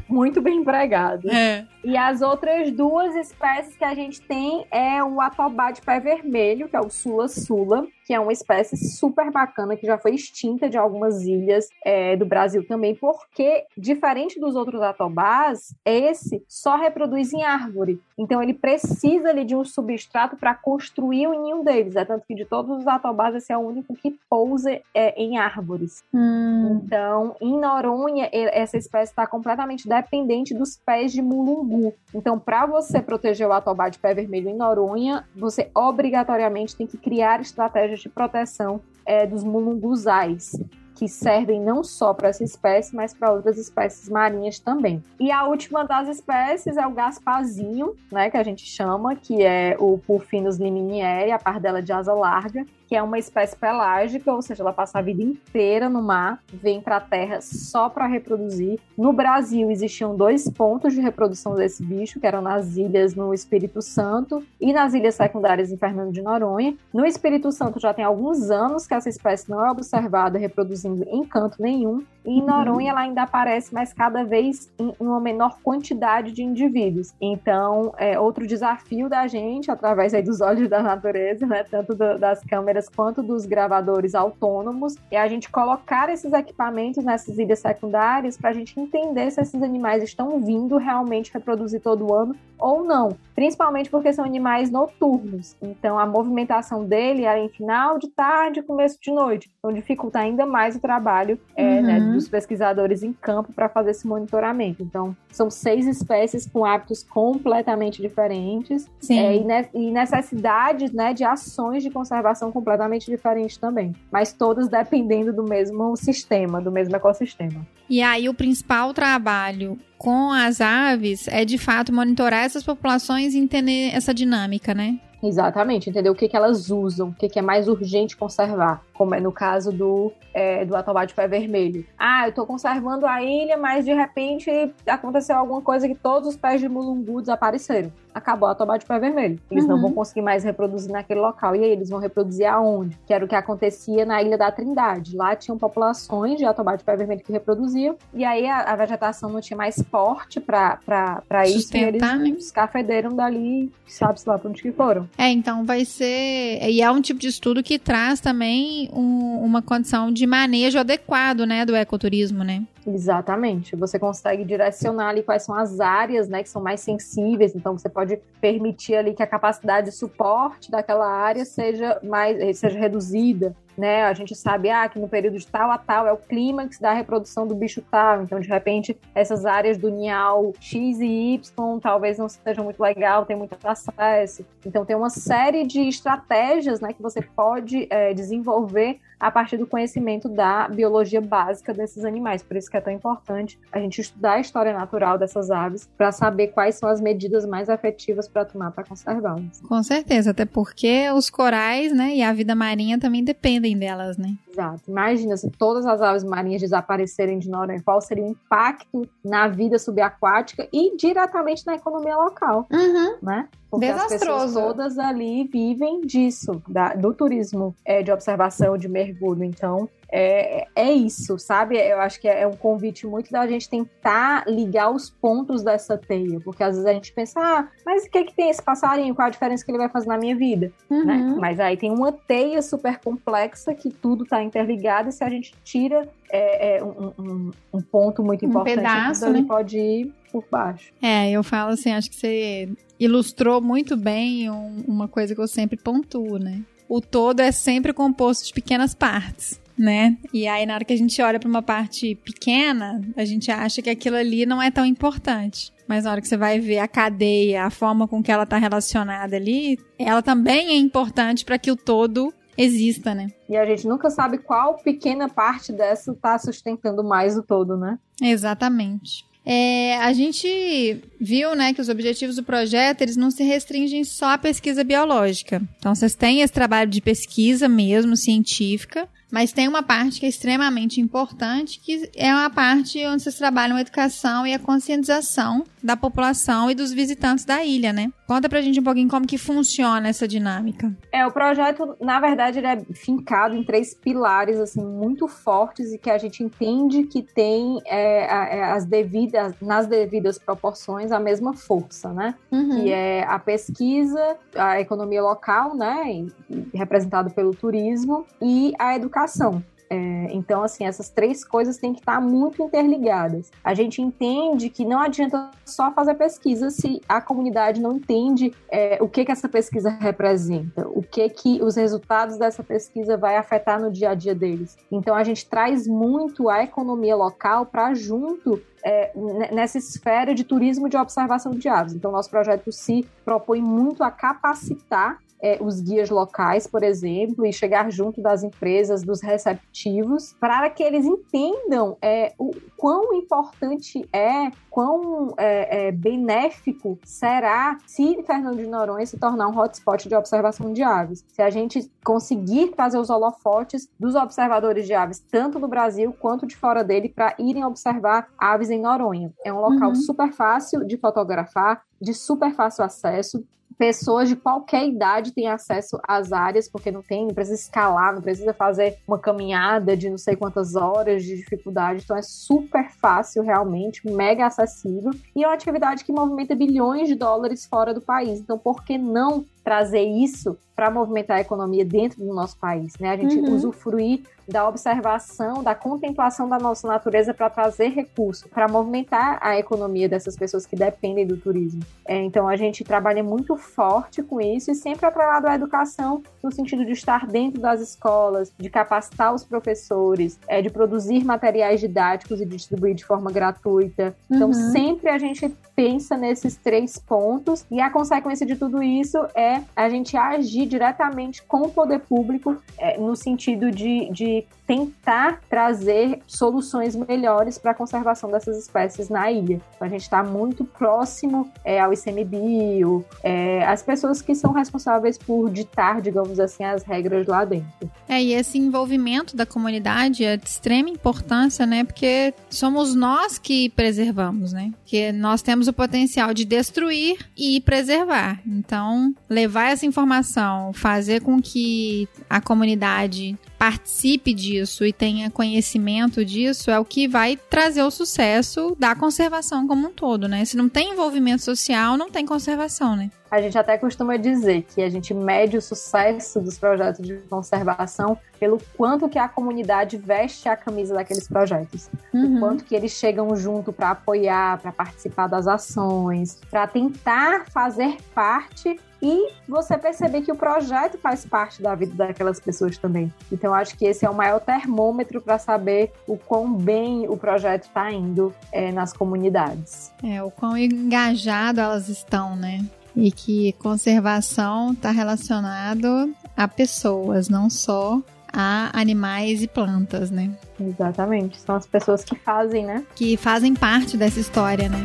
Muito 0.07 0.41
bem 0.41 0.57
empregado. 0.57 1.29
É. 1.29 1.65
E 1.83 1.97
as 1.97 2.21
outras 2.21 2.71
duas 2.71 3.13
espécies 3.15 3.75
que 3.75 3.83
a 3.83 3.93
gente 3.93 4.21
tem 4.21 4.65
é 4.71 5.03
o 5.03 5.19
atobá 5.19 5.71
de 5.71 5.81
pé 5.81 5.99
vermelho, 5.99 6.69
que 6.69 6.75
é 6.75 6.79
o 6.79 6.89
sula 6.89 7.27
sula, 7.27 7.85
que 8.05 8.13
é 8.13 8.19
uma 8.19 8.31
espécie 8.31 8.77
super 8.77 9.31
bacana 9.31 9.75
que 9.75 9.85
já 9.85 9.97
foi 9.97 10.13
extinta 10.13 10.69
de 10.69 10.77
algumas 10.77 11.21
ilhas 11.23 11.69
é, 11.83 12.15
do 12.15 12.25
Brasil 12.25 12.65
também, 12.67 12.95
porque 12.95 13.65
diferente 13.77 14.39
dos 14.39 14.55
outros 14.55 14.81
atobás, 14.81 15.75
esse 15.85 16.43
só 16.47 16.75
reproduz 16.75 17.33
em 17.33 17.43
árvore. 17.43 17.99
Então 18.17 18.41
ele 18.41 18.53
precisa 18.53 19.29
ali 19.29 19.43
de 19.43 19.55
um 19.55 19.63
substrato 19.63 20.35
para 20.35 20.53
construir 20.53 21.27
o 21.27 21.33
ninho 21.33 21.63
deles. 21.63 21.95
É 21.95 22.05
tanto 22.05 22.25
que 22.25 22.35
de 22.35 22.45
todos 22.45 22.79
os 22.79 22.87
atobás 22.87 23.35
esse 23.35 23.51
é 23.51 23.57
o 23.57 23.61
único 23.61 23.95
que 23.95 24.17
pousa 24.29 24.71
é, 24.93 25.21
em 25.21 25.37
árvores. 25.37 26.03
Hum. 26.13 26.81
Então, 26.83 27.35
em 27.41 27.57
Noronha, 27.57 28.29
essa 28.31 28.77
espécie 28.77 29.11
está 29.11 29.25
completamente 29.43 29.87
dependente 29.87 30.53
dos 30.53 30.77
pés 30.77 31.11
de 31.11 31.21
mulungu. 31.21 31.93
Então, 32.15 32.39
para 32.39 32.65
você 32.65 33.01
proteger 33.01 33.45
o 33.45 33.51
atobá 33.51 33.89
de 33.89 33.99
pé 33.99 34.13
vermelho 34.13 34.49
em 34.49 34.55
Noronha, 34.55 35.27
você 35.35 35.69
obrigatoriamente 35.75 36.75
tem 36.75 36.87
que 36.87 36.97
criar 36.97 37.41
estratégias 37.41 37.99
de 37.99 38.07
proteção 38.07 38.79
é, 39.05 39.27
dos 39.27 39.43
mulunguzais, 39.43 40.57
que 40.95 41.09
servem 41.09 41.59
não 41.59 41.83
só 41.83 42.13
para 42.13 42.29
essa 42.29 42.43
espécie, 42.43 42.95
mas 42.95 43.13
para 43.13 43.33
outras 43.33 43.57
espécies 43.57 44.07
marinhas 44.07 44.59
também. 44.59 45.03
E 45.19 45.29
a 45.29 45.45
última 45.45 45.83
das 45.83 46.07
espécies 46.07 46.77
é 46.77 46.87
o 46.87 46.91
gaspazinho, 46.91 47.95
né, 48.09 48.29
que 48.29 48.37
a 48.37 48.43
gente 48.43 48.65
chama, 48.65 49.13
que 49.15 49.43
é 49.43 49.75
o 49.77 49.97
Pulphinus 49.97 50.57
liminieri, 50.57 51.31
a 51.31 51.39
pardela 51.39 51.81
de 51.81 51.91
asa 51.91 52.13
larga, 52.13 52.65
que 52.93 52.97
é 52.97 53.01
uma 53.01 53.17
espécie 53.17 53.55
pelágica, 53.55 54.31
ou 54.31 54.39
seja, 54.39 54.61
ela 54.61 54.71
passa 54.71 54.99
a 54.99 55.01
vida 55.01 55.23
inteira 55.23 55.89
no 55.89 55.99
mar, 55.99 56.39
vem 56.53 56.79
para 56.79 56.97
a 56.97 57.01
terra 57.01 57.41
só 57.41 57.89
para 57.89 58.05
reproduzir. 58.05 58.79
No 58.95 59.11
Brasil 59.11 59.71
existiam 59.71 60.15
dois 60.15 60.47
pontos 60.47 60.93
de 60.93 61.01
reprodução 61.01 61.55
desse 61.55 61.83
bicho, 61.83 62.19
que 62.19 62.27
eram 62.27 62.43
nas 62.43 62.77
ilhas 62.77 63.15
no 63.15 63.33
Espírito 63.33 63.81
Santo 63.81 64.45
e 64.61 64.71
nas 64.71 64.93
ilhas 64.93 65.15
secundárias 65.15 65.71
em 65.71 65.77
Fernando 65.77 66.11
de 66.11 66.21
Noronha. 66.21 66.77
No 66.93 67.03
Espírito 67.03 67.51
Santo 67.51 67.79
já 67.79 67.95
tem 67.95 68.05
alguns 68.05 68.51
anos 68.51 68.85
que 68.85 68.93
essa 68.93 69.09
espécie 69.09 69.49
não 69.49 69.65
é 69.65 69.71
observada 69.71 70.37
reproduzindo 70.37 71.03
em 71.09 71.25
canto 71.25 71.59
nenhum. 71.59 72.03
E 72.25 72.39
em 72.39 72.41
Noronha 72.41 72.91
ela 72.91 73.01
ainda 73.01 73.23
aparece, 73.23 73.73
mas 73.73 73.93
cada 73.93 74.23
vez 74.23 74.71
em 74.79 74.93
uma 74.99 75.19
menor 75.19 75.57
quantidade 75.61 76.31
de 76.31 76.43
indivíduos. 76.43 77.13
Então, 77.19 77.93
é 77.97 78.19
outro 78.19 78.47
desafio 78.47 79.09
da 79.09 79.27
gente, 79.27 79.69
através 79.69 80.13
dos 80.23 80.41
olhos 80.41 80.69
da 80.69 80.81
natureza, 80.81 81.45
né, 81.45 81.63
tanto 81.63 81.93
do- 81.93 82.17
das 82.17 82.41
câmeras 82.43 82.87
quanto 82.89 83.21
dos 83.21 83.45
gravadores 83.45 84.15
autônomos, 84.15 84.95
é 85.11 85.19
a 85.19 85.27
gente 85.27 85.49
colocar 85.49 86.09
esses 86.09 86.31
equipamentos 86.31 87.03
nessas 87.03 87.37
ilhas 87.37 87.59
secundárias 87.59 88.37
para 88.37 88.51
a 88.51 88.53
gente 88.53 88.79
entender 88.79 89.31
se 89.31 89.41
esses 89.41 89.61
animais 89.61 90.03
estão 90.03 90.39
vindo 90.39 90.77
realmente 90.77 91.33
reproduzir 91.33 91.81
todo 91.81 92.13
ano 92.13 92.35
ou 92.63 92.83
não. 92.83 93.15
Principalmente 93.35 93.89
porque 93.89 94.13
são 94.13 94.23
animais 94.23 94.69
noturnos. 94.69 95.55
Então, 95.61 95.97
a 95.97 96.05
movimentação 96.05 96.85
dele 96.85 97.25
é 97.25 97.43
em 97.43 97.49
final 97.49 97.97
de 97.97 98.07
tarde 98.09 98.59
e 98.59 98.63
começo 98.63 98.97
de 99.01 99.11
noite. 99.11 99.51
Então, 99.57 99.73
dificulta 99.73 100.19
ainda 100.19 100.45
mais 100.45 100.75
o 100.75 100.79
trabalho 100.79 101.39
é, 101.55 101.81
né, 101.81 101.99
Uhum. 101.99 102.13
dos 102.13 102.29
pesquisadores 102.29 103.01
em 103.01 103.11
campo 103.11 103.51
para 103.51 103.67
fazer 103.67 103.89
esse 103.91 104.07
monitoramento. 104.07 104.83
Então, 104.83 105.15
são 105.31 105.49
seis 105.49 105.87
espécies 105.87 106.47
com 106.47 106.63
hábitos 106.63 107.01
completamente 107.03 108.01
diferentes 108.01 108.87
é, 109.09 109.35
e, 109.37 109.43
ne- 109.43 109.69
e 109.73 109.91
necessidades 109.91 110.91
né, 110.91 111.13
de 111.13 111.23
ações 111.23 111.81
de 111.81 111.89
conservação 111.89 112.51
completamente 112.51 113.09
diferentes 113.09 113.57
também. 113.57 113.93
Mas 114.11 114.31
todas 114.31 114.67
dependendo 114.67 115.33
do 115.33 115.43
mesmo 115.43 115.95
sistema, 115.97 116.61
do 116.61 116.71
mesmo 116.71 116.95
ecossistema. 116.95 117.65
E 117.89 118.01
aí 118.01 118.29
o 118.29 118.33
principal 118.33 118.93
trabalho 118.93 119.77
com 120.03 120.33
as 120.33 120.59
aves 120.59 121.29
é 121.29 121.45
de 121.45 121.57
fato 121.57 121.93
monitorar 121.93 122.43
essas 122.43 122.61
populações 122.61 123.33
e 123.33 123.39
entender 123.39 123.95
essa 123.95 124.13
dinâmica, 124.13 124.73
né? 124.73 124.99
Exatamente, 125.23 125.89
entender 125.89 126.09
o 126.09 126.15
que, 126.15 126.27
que 126.27 126.35
elas 126.35 126.69
usam, 126.69 127.07
o 127.07 127.13
que, 127.13 127.29
que 127.29 127.39
é 127.39 127.41
mais 127.41 127.69
urgente 127.69 128.17
conservar, 128.17 128.83
como 129.03 129.15
é 129.15 129.19
no 129.19 129.33
caso 129.33 129.69
do, 129.71 130.13
é, 130.33 130.63
do 130.63 130.75
atobá 130.77 131.03
de 131.03 131.13
pé 131.13 131.27
vermelho. 131.27 131.85
Ah, 131.99 132.23
eu 132.25 132.29
estou 132.29 132.45
conservando 132.45 133.05
a 133.05 133.21
ilha, 133.21 133.57
mas 133.57 133.83
de 133.83 133.93
repente 133.93 134.49
aconteceu 134.87 135.35
alguma 135.35 135.61
coisa 135.61 135.87
que 135.89 135.95
todos 135.95 136.29
os 136.29 136.37
pés 136.37 136.61
de 136.61 136.69
mulungu 136.69 137.19
desapareceram. 137.19 137.91
Acabou 138.15 138.47
o 138.47 138.51
atobá 138.51 138.77
de 138.77 138.85
pé 138.85 138.97
vermelho. 138.99 139.39
Eles 139.51 139.65
não 139.65 139.75
Uhum. 139.75 139.81
vão 139.81 139.91
conseguir 139.93 140.21
mais 140.21 140.43
reproduzir 140.43 140.91
naquele 140.91 141.19
local. 141.19 141.55
E 141.55 141.63
aí 141.63 141.71
eles 141.71 141.89
vão 141.89 141.99
reproduzir 141.99 142.45
aonde? 142.45 142.95
Que 143.07 143.13
era 143.13 143.25
o 143.25 143.27
que 143.27 143.35
acontecia 143.35 144.05
na 144.05 144.21
Ilha 144.21 144.37
da 144.37 144.51
Trindade. 144.51 145.17
Lá 145.17 145.35
tinham 145.35 145.57
populações 145.57 146.37
de 146.37 146.45
atobá 146.45 146.75
de 146.75 146.83
pé 146.83 146.95
vermelho 146.95 147.21
que 147.23 147.31
reproduziam, 147.31 147.95
e 148.13 148.23
aí 148.23 148.47
a, 148.47 148.61
a 148.71 148.75
vegetação 148.75 149.29
não 149.31 149.41
tinha 149.41 149.57
mais 149.57 149.81
porte 149.81 150.39
para 150.39 151.19
isso, 151.47 151.75
e 151.75 151.83
eles 151.83 152.01
né? 152.01 152.29
escafederam 152.37 153.15
dali, 153.15 153.71
sabe-se 153.87 154.29
lá 154.29 154.37
para 154.37 154.49
onde 154.49 154.61
que 154.61 154.71
foram. 154.71 155.09
É, 155.17 155.29
então 155.29 155.65
vai 155.65 155.83
ser. 155.83 156.59
E 156.69 156.81
é 156.83 156.91
um 156.91 157.01
tipo 157.01 157.19
de 157.19 157.27
estudo 157.27 157.63
que 157.63 157.79
traz 157.79 158.19
também 158.19 158.89
um- 158.95 159.43
uma 159.43 159.61
condição 159.61 160.11
de 160.11 160.25
manejo 160.25 160.77
adequado, 160.79 161.45
né, 161.45 161.65
do 161.65 161.75
ecoturismo, 161.75 162.43
né? 162.43 162.63
Exatamente. 162.85 163.75
Você 163.75 163.97
consegue 163.97 164.43
direcionar 164.43 165.09
ali 165.09 165.23
quais 165.23 165.43
são 165.43 165.55
as 165.55 165.79
áreas, 165.79 166.27
né, 166.27 166.43
que 166.43 166.49
são 166.49 166.61
mais 166.61 166.81
sensíveis. 166.81 167.55
Então 167.55 167.77
você 167.77 167.89
pode 167.89 168.19
permitir 168.41 168.95
ali 168.95 169.13
que 169.13 169.23
a 169.23 169.27
capacidade 169.27 169.89
de 169.89 169.95
suporte 169.95 170.69
daquela 170.69 171.07
área 171.09 171.45
seja 171.45 171.99
mais 172.03 172.57
seja 172.57 172.77
reduzida, 172.77 173.55
né? 173.77 174.03
A 174.03 174.13
gente 174.13 174.35
sabe 174.35 174.69
ah, 174.69 174.87
que 174.87 174.99
no 174.99 175.07
período 175.07 175.37
de 175.37 175.47
tal 175.47 175.71
a 175.71 175.77
tal 175.77 176.07
é 176.07 176.13
o 176.13 176.17
clímax 176.17 176.79
da 176.79 176.93
reprodução 176.93 177.47
do 177.47 177.55
bicho 177.55 177.81
tal. 177.89 178.23
Então 178.23 178.39
de 178.39 178.47
repente 178.47 178.97
essas 179.13 179.45
áreas 179.45 179.77
do 179.77 179.89
ninhal 179.89 180.53
X 180.59 180.99
e 180.99 181.33
Y 181.33 181.79
talvez 181.79 182.17
não 182.17 182.29
sejam 182.29 182.63
muito 182.63 182.81
legal, 182.81 183.25
tem 183.25 183.35
muito 183.35 183.57
acesso. 183.63 184.45
Então 184.65 184.85
tem 184.85 184.95
uma 184.95 185.09
série 185.09 185.65
de 185.65 185.81
estratégias, 185.81 186.79
né, 186.79 186.93
que 186.93 187.01
você 187.01 187.21
pode 187.21 187.87
é, 187.89 188.13
desenvolver 188.13 188.99
a 189.23 189.31
partir 189.31 189.55
do 189.55 189.65
conhecimento 189.65 190.27
da 190.27 190.67
biologia 190.67 191.21
básica 191.21 191.73
desses 191.73 192.03
animais. 192.03 192.43
Por 192.43 192.57
isso 192.57 192.69
que 192.69 192.75
é 192.75 192.81
tão 192.81 192.91
importante 192.91 193.57
a 193.71 193.79
gente 193.79 194.01
estudar 194.01 194.33
a 194.33 194.39
história 194.41 194.73
natural 194.73 195.17
dessas 195.17 195.49
aves 195.49 195.89
para 195.97 196.11
saber 196.11 196.47
quais 196.47 196.75
são 196.75 196.89
as 196.89 196.99
medidas 196.99 197.45
mais 197.45 197.69
efetivas 197.69 198.27
para 198.27 198.43
tomar 198.43 198.71
para 198.71 198.83
conservá-las. 198.83 199.61
Com 199.61 199.81
certeza, 199.81 200.31
até 200.31 200.43
porque 200.45 201.09
os 201.11 201.29
corais, 201.29 201.93
né, 201.93 202.15
e 202.15 202.21
a 202.21 202.33
vida 202.33 202.53
marinha 202.53 202.99
também 202.99 203.23
dependem 203.23 203.62
delas, 203.71 204.17
né? 204.17 204.35
Exato. 204.51 204.81
Imagina 204.87 205.37
se 205.37 205.49
todas 205.49 205.85
as 205.85 206.01
aves 206.01 206.23
marinhas 206.23 206.61
desaparecerem 206.61 207.39
de 207.39 207.49
Noronha, 207.49 207.81
qual 207.81 208.01
seria 208.01 208.25
o 208.25 208.27
impacto 208.27 209.07
na 209.23 209.47
vida 209.47 209.79
subaquática 209.79 210.67
e 210.73 210.95
diretamente 210.97 211.65
na 211.65 211.75
economia 211.75 212.17
local, 212.17 212.67
uhum. 212.69 213.15
né? 213.21 213.47
Porque 213.73 213.87
Desastroso. 213.87 214.13
as 214.13 214.21
pessoas 214.21 214.53
todas 214.53 214.99
ali 214.99 215.45
vivem 215.45 216.01
disso, 216.01 216.61
da, 216.67 216.93
do 216.93 217.11
turismo 217.11 217.75
é, 217.83 218.03
de 218.03 218.11
observação, 218.11 218.77
de 218.77 218.87
mergulho. 218.87 219.43
Então, 219.43 219.89
é, 220.11 220.67
é 220.75 220.91
isso, 220.91 221.39
sabe? 221.39 221.75
Eu 221.75 221.99
acho 221.99 222.21
que 222.21 222.27
é 222.27 222.45
um 222.45 222.55
convite 222.55 223.07
muito 223.07 223.31
da 223.31 223.47
gente 223.47 223.67
tentar 223.67 224.43
ligar 224.47 224.91
os 224.91 225.09
pontos 225.09 225.63
dessa 225.63 225.97
teia, 225.97 226.39
porque 226.41 226.63
às 226.63 226.75
vezes 226.75 226.85
a 226.85 226.93
gente 226.93 227.11
pensa, 227.13 227.39
ah, 227.39 227.67
mas 227.83 228.05
o 228.05 228.11
que, 228.11 228.25
que 228.25 228.35
tem 228.35 228.51
esse 228.51 228.61
passarinho? 228.61 229.15
Qual 229.15 229.25
a 229.25 229.31
diferença 229.31 229.65
que 229.65 229.71
ele 229.71 229.79
vai 229.79 229.89
fazer 229.89 230.05
na 230.05 230.19
minha 230.19 230.35
vida? 230.35 230.71
Uhum. 230.87 231.03
Né? 231.03 231.35
Mas 231.39 231.59
aí 231.59 231.75
tem 231.75 231.89
uma 231.89 232.11
teia 232.11 232.61
super 232.61 232.99
complexa 232.99 233.73
que 233.73 233.89
tudo 233.89 234.23
está 234.23 234.43
interligado 234.43 235.09
e 235.09 235.11
se 235.11 235.23
a 235.23 235.29
gente 235.29 235.51
tira 235.63 236.07
é, 236.29 236.77
é 236.77 236.83
um, 236.83 237.11
um, 237.17 237.51
um, 237.73 237.81
ponto 237.81 238.23
muito 238.23 238.45
importante, 238.45 238.79
um 238.79 238.83
pedaço, 238.83 239.29
né? 239.31 239.43
pode 239.47 239.79
ir 239.79 240.13
por 240.31 240.43
baixo. 240.49 240.91
É, 241.01 241.31
eu 241.31 241.43
falo 241.43 241.71
assim, 241.71 241.91
acho 241.91 242.09
que 242.09 242.15
você 242.15 242.69
ilustrou 243.03 243.61
muito 243.61 243.95
bem 243.95 244.49
um, 244.49 244.83
uma 244.87 245.07
coisa 245.07 245.33
que 245.35 245.41
eu 245.41 245.47
sempre 245.47 245.77
pontuo, 245.77 246.37
né? 246.37 246.61
O 246.87 247.01
todo 247.01 247.39
é 247.39 247.51
sempre 247.51 247.93
composto 247.93 248.45
de 248.45 248.53
pequenas 248.53 248.93
partes 248.93 249.61
né? 249.77 250.17
E 250.33 250.47
aí, 250.47 250.65
na 250.65 250.75
hora 250.75 250.85
que 250.85 250.93
a 250.93 250.97
gente 250.97 251.21
olha 251.21 251.39
para 251.39 251.49
uma 251.49 251.61
parte 251.61 252.15
pequena, 252.15 253.01
a 253.15 253.25
gente 253.25 253.51
acha 253.51 253.81
que 253.81 253.89
aquilo 253.89 254.15
ali 254.15 254.45
não 254.45 254.61
é 254.61 254.69
tão 254.69 254.85
importante. 254.85 255.73
Mas 255.87 256.05
na 256.05 256.11
hora 256.11 256.21
que 256.21 256.27
você 256.27 256.37
vai 256.37 256.59
ver 256.59 256.79
a 256.79 256.87
cadeia, 256.87 257.65
a 257.65 257.69
forma 257.69 258.07
com 258.07 258.23
que 258.23 258.31
ela 258.31 258.43
está 258.43 258.57
relacionada 258.57 259.35
ali, 259.35 259.77
ela 259.99 260.21
também 260.21 260.69
é 260.69 260.77
importante 260.77 261.43
para 261.43 261.57
que 261.57 261.71
o 261.71 261.75
todo 261.75 262.33
exista, 262.57 263.13
né? 263.13 263.27
E 263.49 263.57
a 263.57 263.65
gente 263.65 263.87
nunca 263.87 264.09
sabe 264.09 264.37
qual 264.37 264.77
pequena 264.77 265.27
parte 265.27 265.73
dessa 265.73 266.11
está 266.11 266.37
sustentando 266.37 267.03
mais 267.03 267.37
o 267.37 267.43
todo, 267.43 267.75
né? 267.75 267.97
Exatamente. 268.21 269.25
É, 269.45 269.97
a 269.97 270.13
gente 270.13 271.01
viu, 271.19 271.55
né, 271.55 271.73
que 271.73 271.81
os 271.81 271.89
objetivos 271.89 272.35
do 272.35 272.43
projeto 272.43 273.01
eles 273.01 273.17
não 273.17 273.29
se 273.29 273.43
restringem 273.43 274.03
só 274.03 274.31
à 274.31 274.37
pesquisa 274.37 274.83
biológica. 274.83 275.61
Então, 275.77 275.93
vocês 275.93 276.15
têm 276.15 276.41
esse 276.41 276.53
trabalho 276.53 276.89
de 276.89 277.01
pesquisa 277.01 277.67
mesmo, 277.67 278.15
científica, 278.15 279.07
mas 279.33 279.51
tem 279.51 279.67
uma 279.67 279.81
parte 279.81 280.19
que 280.19 280.27
é 280.27 280.29
extremamente 280.29 281.01
importante, 281.01 281.79
que 281.79 282.07
é 282.15 282.31
uma 282.31 282.51
parte 282.51 283.03
onde 283.07 283.23
vocês 283.23 283.35
trabalham 283.35 283.75
a 283.75 283.81
educação 283.81 284.45
e 284.45 284.53
a 284.53 284.59
conscientização 284.59 285.63
da 285.81 285.97
população 285.97 286.69
e 286.69 286.75
dos 286.75 286.93
visitantes 286.93 287.43
da 287.43 287.65
ilha, 287.65 287.91
né? 287.91 288.11
Conta 288.27 288.47
pra 288.47 288.61
gente 288.61 288.79
um 288.79 288.83
pouquinho 288.83 289.09
como 289.09 289.25
que 289.27 289.37
funciona 289.37 290.07
essa 290.07 290.27
dinâmica. 290.27 290.95
É, 291.11 291.25
o 291.25 291.31
projeto, 291.31 291.95
na 291.99 292.19
verdade, 292.19 292.59
ele 292.59 292.67
é 292.67 292.81
fincado 292.93 293.55
em 293.55 293.63
três 293.63 293.93
pilares, 293.93 294.59
assim, 294.59 294.83
muito 294.83 295.27
fortes 295.27 295.93
e 295.93 295.97
que 295.97 296.09
a 296.09 296.17
gente 296.17 296.43
entende 296.43 297.03
que 297.03 297.21
tem 297.21 297.79
é, 297.85 298.63
as 298.63 298.85
devidas, 298.85 299.53
nas 299.61 299.87
devidas 299.87 300.37
proporções, 300.37 301.11
a 301.11 301.19
mesma 301.19 301.53
força, 301.53 302.13
né? 302.13 302.35
Uhum. 302.51 302.81
Que 302.81 302.91
é 302.91 303.23
a 303.27 303.39
pesquisa, 303.39 304.37
a 304.55 304.79
economia 304.79 305.21
local, 305.21 305.75
né? 305.75 306.25
Representado 306.73 307.31
pelo 307.31 307.53
turismo 307.53 308.25
e 308.41 308.73
a 308.79 308.95
educação 308.95 309.13
educação. 309.13 309.63
É, 309.89 310.27
então, 310.31 310.63
assim, 310.63 310.85
essas 310.85 311.09
três 311.09 311.43
coisas 311.43 311.77
têm 311.77 311.93
que 311.93 311.99
estar 311.99 312.19
muito 312.19 312.63
interligadas. 312.63 313.51
A 313.63 313.73
gente 313.73 314.01
entende 314.01 314.69
que 314.69 314.85
não 314.85 314.99
adianta 314.99 315.51
só 315.65 315.91
fazer 315.91 316.15
pesquisa 316.15 316.69
se 316.69 317.01
a 317.07 317.21
comunidade 317.21 317.81
não 317.81 317.93
entende 317.93 318.53
é, 318.71 318.97
o 319.01 319.07
que, 319.07 319.25
que 319.25 319.31
essa 319.31 319.47
pesquisa 319.47 319.89
representa, 319.89 320.87
o 320.87 321.01
que 321.01 321.27
que 321.29 321.61
os 321.61 321.75
resultados 321.75 322.37
dessa 322.37 322.63
pesquisa 322.63 323.17
vai 323.17 323.37
afetar 323.37 323.79
no 323.79 323.91
dia 323.91 324.11
a 324.11 324.15
dia 324.15 324.33
deles. 324.33 324.77
Então, 324.91 325.15
a 325.15 325.23
gente 325.23 325.47
traz 325.47 325.87
muito 325.87 326.49
a 326.49 326.63
economia 326.63 327.15
local 327.15 327.65
para 327.65 327.93
junto 327.93 328.61
é, 328.83 329.11
nessa 329.51 329.77
esfera 329.77 330.35
de 330.35 330.43
turismo 330.43 330.89
de 330.89 330.97
observação 330.97 331.53
de 331.53 331.69
aves. 331.69 331.93
Então, 331.93 332.11
nosso 332.11 332.29
projeto 332.29 332.71
se 332.71 333.07
propõe 333.23 333.61
muito 333.61 334.03
a 334.03 334.11
capacitar 334.11 335.19
é, 335.43 335.57
os 335.61 335.81
guias 335.81 336.09
locais, 336.09 336.65
por 336.65 336.81
exemplo, 336.83 337.45
e 337.45 337.51
chegar 337.51 337.91
junto 337.91 338.21
das 338.21 338.43
empresas, 338.43 339.03
dos 339.03 339.21
receptivos, 339.21 340.33
para 340.39 340.69
que 340.69 340.81
eles 340.81 341.05
entendam 341.05 341.97
é, 342.01 342.33
o 342.39 342.51
quão 342.77 343.13
importante 343.13 344.07
é, 344.13 344.49
quão 344.69 345.33
é, 345.37 345.87
é, 345.87 345.91
benéfico 345.91 346.97
será 347.03 347.77
se 347.85 348.23
Fernando 348.23 348.57
de 348.57 348.67
Noronha 348.67 349.05
se 349.05 349.19
tornar 349.19 349.49
um 349.49 349.57
hotspot 349.59 350.07
de 350.07 350.15
observação 350.15 350.71
de 350.71 350.81
aves. 350.81 351.25
Se 351.27 351.41
a 351.41 351.49
gente 351.49 351.91
conseguir 352.05 352.69
trazer 352.69 352.97
os 352.97 353.09
holofotes 353.09 353.89
dos 353.99 354.15
observadores 354.15 354.87
de 354.87 354.93
aves, 354.93 355.19
tanto 355.19 355.59
do 355.59 355.67
Brasil 355.67 356.15
quanto 356.19 356.47
de 356.47 356.55
fora 356.55 356.83
dele, 356.83 357.09
para 357.09 357.35
irem 357.37 357.65
observar 357.65 358.29
aves 358.37 358.69
em 358.69 358.79
Noronha. 358.79 359.33
É 359.43 359.51
um 359.51 359.59
local 359.59 359.89
Uhum. 359.89 359.95
super 359.95 360.31
fácil 360.31 360.85
de 360.85 360.95
fotografar, 360.97 361.81
de 362.01 362.13
super 362.13 362.53
fácil 362.53 362.83
acesso, 362.85 363.45
pessoas 363.77 364.29
de 364.29 364.35
qualquer 364.35 364.87
idade 364.87 365.33
têm 365.33 365.47
acesso 365.47 365.99
às 366.07 366.31
áreas, 366.31 366.67
porque 366.67 366.91
não 366.91 367.01
tem, 367.01 367.27
não 367.27 367.33
precisa 367.33 367.61
escalar, 367.61 368.13
não 368.13 368.21
precisa 368.21 368.53
fazer 368.53 368.97
uma 369.07 369.19
caminhada 369.19 369.95
de 369.95 370.09
não 370.09 370.17
sei 370.17 370.35
quantas 370.35 370.75
horas 370.75 371.23
de 371.23 371.37
dificuldade, 371.37 372.01
então 372.03 372.15
é 372.15 372.21
super 372.21 372.89
fácil 372.91 373.43
realmente, 373.43 374.05
mega 374.09 374.45
acessível, 374.45 375.11
e 375.35 375.43
é 375.43 375.47
uma 375.47 375.53
atividade 375.53 376.03
que 376.03 376.11
movimenta 376.11 376.55
bilhões 376.55 377.07
de 377.07 377.15
dólares 377.15 377.65
fora 377.65 377.93
do 377.93 378.01
país, 378.01 378.39
então 378.39 378.57
por 378.57 378.83
que 378.83 378.97
não 378.97 379.45
trazer 379.63 380.01
isso 380.03 380.57
para 380.75 380.89
movimentar 380.89 381.37
a 381.37 381.41
economia 381.41 381.85
dentro 381.85 382.19
do 382.19 382.33
nosso 382.33 382.57
país, 382.57 382.93
né? 382.99 383.11
A 383.11 383.17
gente 383.17 383.39
Uhum. 383.39 383.53
usufruir 383.53 384.23
da 384.49 384.67
observação, 384.67 385.63
da 385.63 385.73
contemplação 385.75 386.49
da 386.49 386.57
nossa 386.59 386.87
natureza 386.87 387.33
para 387.33 387.49
trazer 387.49 387.89
recurso, 387.89 388.49
para 388.49 388.67
movimentar 388.67 389.37
a 389.41 389.57
economia 389.57 390.09
dessas 390.09 390.35
pessoas 390.35 390.65
que 390.65 390.75
dependem 390.75 391.25
do 391.27 391.37
turismo. 391.37 391.81
É, 392.07 392.17
então 392.23 392.47
a 392.47 392.55
gente 392.57 392.83
trabalha 392.83 393.23
muito 393.23 393.55
forte 393.55 394.21
com 394.23 394.41
isso 394.41 394.71
e 394.71 394.75
sempre 394.75 395.05
atrelado 395.05 395.47
à 395.47 395.55
educação, 395.55 396.21
no 396.43 396.51
sentido 396.51 396.83
de 396.83 396.91
estar 396.91 397.25
dentro 397.27 397.61
das 397.61 397.79
escolas, 397.79 398.51
de 398.59 398.69
capacitar 398.69 399.33
os 399.33 399.43
professores, 399.45 400.37
é, 400.47 400.61
de 400.61 400.69
produzir 400.69 401.23
materiais 401.23 401.79
didáticos 401.79 402.41
e 402.41 402.45
distribuir 402.45 402.95
de 402.95 403.05
forma 403.05 403.31
gratuita. 403.31 404.15
Então 404.29 404.47
Uhum. 404.47 404.53
sempre 404.53 405.09
a 405.09 405.17
gente 405.19 405.47
pensa 405.75 406.17
nesses 406.17 406.55
três 406.57 406.97
pontos 406.97 407.63
e 407.71 407.79
a 407.79 407.89
consequência 407.89 408.45
de 408.45 408.55
tudo 408.55 408.81
isso 408.83 409.17
é 409.35 409.52
a 409.75 409.89
gente 409.89 410.15
agir 410.15 410.65
diretamente 410.65 411.43
com 411.43 411.63
o 411.63 411.69
poder 411.69 411.99
público 411.99 412.57
é, 412.77 412.97
no 412.97 413.15
sentido 413.15 413.71
de, 413.71 414.09
de 414.11 414.45
tentar 414.65 415.41
trazer 415.49 416.19
soluções 416.25 416.95
melhores 416.95 417.57
para 417.57 417.71
a 417.71 417.73
conservação 417.73 418.31
dessas 418.31 418.57
espécies 418.57 419.09
na 419.09 419.31
ilha. 419.31 419.61
Então, 419.75 419.87
a 419.87 419.89
gente 419.89 420.01
está 420.01 420.23
muito 420.23 420.63
próximo 420.63 421.49
é, 421.63 421.79
ao 421.79 421.93
ICMBio, 421.93 423.05
é, 423.23 423.63
as 423.65 423.83
pessoas 423.83 424.21
que 424.21 424.33
são 424.33 424.53
responsáveis 424.53 425.17
por 425.17 425.49
ditar, 425.49 426.01
digamos 426.01 426.39
assim, 426.39 426.63
as 426.63 426.83
regras 426.83 427.27
lá 427.27 427.43
dentro. 427.43 427.91
É, 428.07 428.21
e 428.21 428.33
esse 428.33 428.57
envolvimento 428.57 429.35
da 429.35 429.45
comunidade 429.45 430.23
é 430.23 430.37
de 430.37 430.47
extrema 430.47 430.89
importância, 430.89 431.65
né? 431.65 431.83
Porque 431.83 432.33
somos 432.49 432.95
nós 432.95 433.37
que 433.37 433.69
preservamos, 433.69 434.53
né? 434.53 434.71
Porque 434.81 435.11
nós 435.11 435.41
temos 435.41 435.67
o 435.67 435.73
potencial 435.73 436.33
de 436.33 436.45
destruir 436.45 437.17
e 437.37 437.59
preservar. 437.61 438.39
Então, 438.45 439.13
levar 439.29 439.42
essa 439.43 439.85
informação, 439.85 440.73
fazer 440.73 441.21
com 441.21 441.41
que 441.41 442.07
a 442.29 442.41
comunidade 442.41 443.37
participe 443.57 444.33
disso 444.33 444.85
e 444.85 444.91
tenha 444.91 445.31
conhecimento 445.31 446.25
disso 446.25 446.69
é 446.69 446.77
o 446.77 446.83
que 446.83 447.07
vai 447.07 447.37
trazer 447.49 447.81
o 447.81 447.89
sucesso 447.89 448.75
da 448.77 448.93
conservação 448.93 449.65
como 449.65 449.87
um 449.87 449.91
todo, 449.91 450.27
né? 450.27 450.43
Se 450.43 450.57
não 450.57 450.67
tem 450.67 450.91
envolvimento 450.91 451.43
social, 451.43 451.95
não 451.95 452.11
tem 452.11 452.25
conservação, 452.25 452.95
né? 452.95 453.09
A 453.31 453.41
gente 453.41 453.57
até 453.57 453.77
costuma 453.77 454.15
dizer 454.15 454.63
que 454.63 454.81
a 454.81 454.89
gente 454.89 455.11
mede 455.13 455.57
o 455.57 455.61
sucesso 455.61 456.39
dos 456.39 456.59
projetos 456.59 457.03
de 457.03 457.15
conservação 457.29 458.15
pelo 458.39 458.61
quanto 458.77 459.09
que 459.09 459.17
a 459.17 459.27
comunidade 459.27 459.97
veste 459.97 460.47
a 460.47 460.55
camisa 460.55 460.93
daqueles 460.93 461.27
projetos. 461.27 461.89
Uhum. 462.13 462.35
O 462.35 462.39
quanto 462.39 462.63
que 462.63 462.75
eles 462.75 462.91
chegam 462.91 463.35
junto 463.35 463.73
para 463.73 463.91
apoiar, 463.91 464.59
para 464.59 464.71
participar 464.71 465.25
das 465.25 465.47
ações, 465.47 466.39
para 466.51 466.67
tentar 466.67 467.45
fazer 467.49 467.97
parte 468.13 468.79
e 469.03 469.33
você 469.45 469.77
perceber 469.77 470.21
que 470.21 470.31
o 470.31 470.35
projeto 470.35 470.97
faz 470.97 471.25
parte 471.25 471.61
da 471.61 471.75
vida 471.75 471.93
daquelas 471.93 472.39
pessoas 472.39 472.77
também. 472.77 473.13
Então, 473.29 473.53
acho 473.53 473.77
que 473.77 473.83
esse 473.85 474.05
é 474.05 474.09
o 474.09 474.15
maior 474.15 474.39
termômetro 474.39 475.19
para 475.19 475.37
saber 475.37 475.91
o 476.07 476.17
quão 476.17 476.53
bem 476.53 477.05
o 477.09 477.17
projeto 477.17 477.63
está 477.63 477.91
indo 477.91 478.33
é, 478.49 478.71
nas 478.71 478.93
comunidades. 478.93 479.91
É, 480.01 480.23
o 480.23 480.31
quão 480.31 480.57
engajado 480.57 481.59
elas 481.59 481.89
estão, 481.89 482.37
né? 482.37 482.65
E 482.95 483.11
que 483.11 483.51
conservação 483.53 484.71
está 484.71 484.91
relacionado 484.91 486.15
a 486.37 486.47
pessoas, 486.47 487.27
não 487.27 487.49
só 487.49 487.99
a 488.31 488.71
animais 488.73 489.43
e 489.43 489.47
plantas, 489.47 490.09
né? 490.11 490.31
Exatamente. 490.57 491.41
São 491.41 491.55
as 491.55 491.67
pessoas 491.67 492.05
que 492.05 492.15
fazem, 492.15 492.65
né? 492.65 492.85
Que 492.95 493.17
fazem 493.17 493.53
parte 493.53 493.97
dessa 493.97 494.19
história, 494.19 494.69
né? 494.69 494.81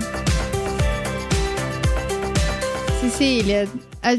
Cecília, 3.01 3.69